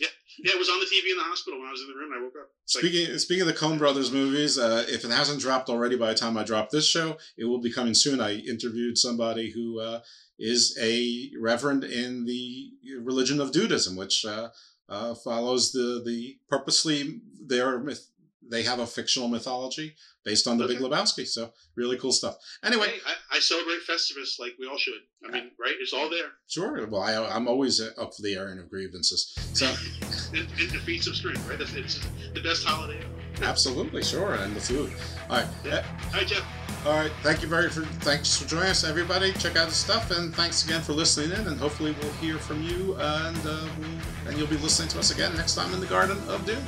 [0.00, 0.08] Yeah,
[0.38, 2.12] yeah, it was on the TV in the hospital when I was in the room.
[2.12, 2.48] and I woke up.
[2.64, 5.96] It's speaking like, speaking of the Coen Brothers movies, uh, if it hasn't dropped already
[5.96, 8.20] by the time I drop this show, it will be coming soon.
[8.20, 10.00] I interviewed somebody who uh,
[10.38, 12.70] is a reverend in the
[13.02, 14.48] religion of Dudism, which uh,
[14.88, 18.10] uh, follows the the purposely their myth.
[18.48, 20.74] They have a fictional mythology based on the okay.
[20.74, 21.26] Big Lebowski.
[21.26, 22.36] So really cool stuff.
[22.62, 23.00] Anyway, hey,
[23.32, 25.00] I, I, celebrate Festivus like we all should.
[25.26, 25.74] I mean, right?
[25.80, 26.30] It's all there.
[26.46, 26.86] Sure.
[26.86, 29.34] Well, I, I'm always up for the airing of grievances.
[29.52, 29.66] So
[30.32, 31.60] it, it defeats of strength, right?
[31.60, 32.00] It's, it's
[32.34, 33.15] the best holiday ever.
[33.42, 34.92] Absolutely, sure, and the food.
[35.28, 35.46] All right.
[35.64, 35.82] Yeah.
[36.12, 36.44] Hi, Jeff.
[36.86, 37.10] All right.
[37.22, 39.32] Thank you very for thanks for joining us, everybody.
[39.32, 41.46] Check out the stuff, and thanks again for listening in.
[41.48, 45.10] And hopefully, we'll hear from you, and uh, we'll, and you'll be listening to us
[45.10, 46.64] again next time in the Garden of Doom.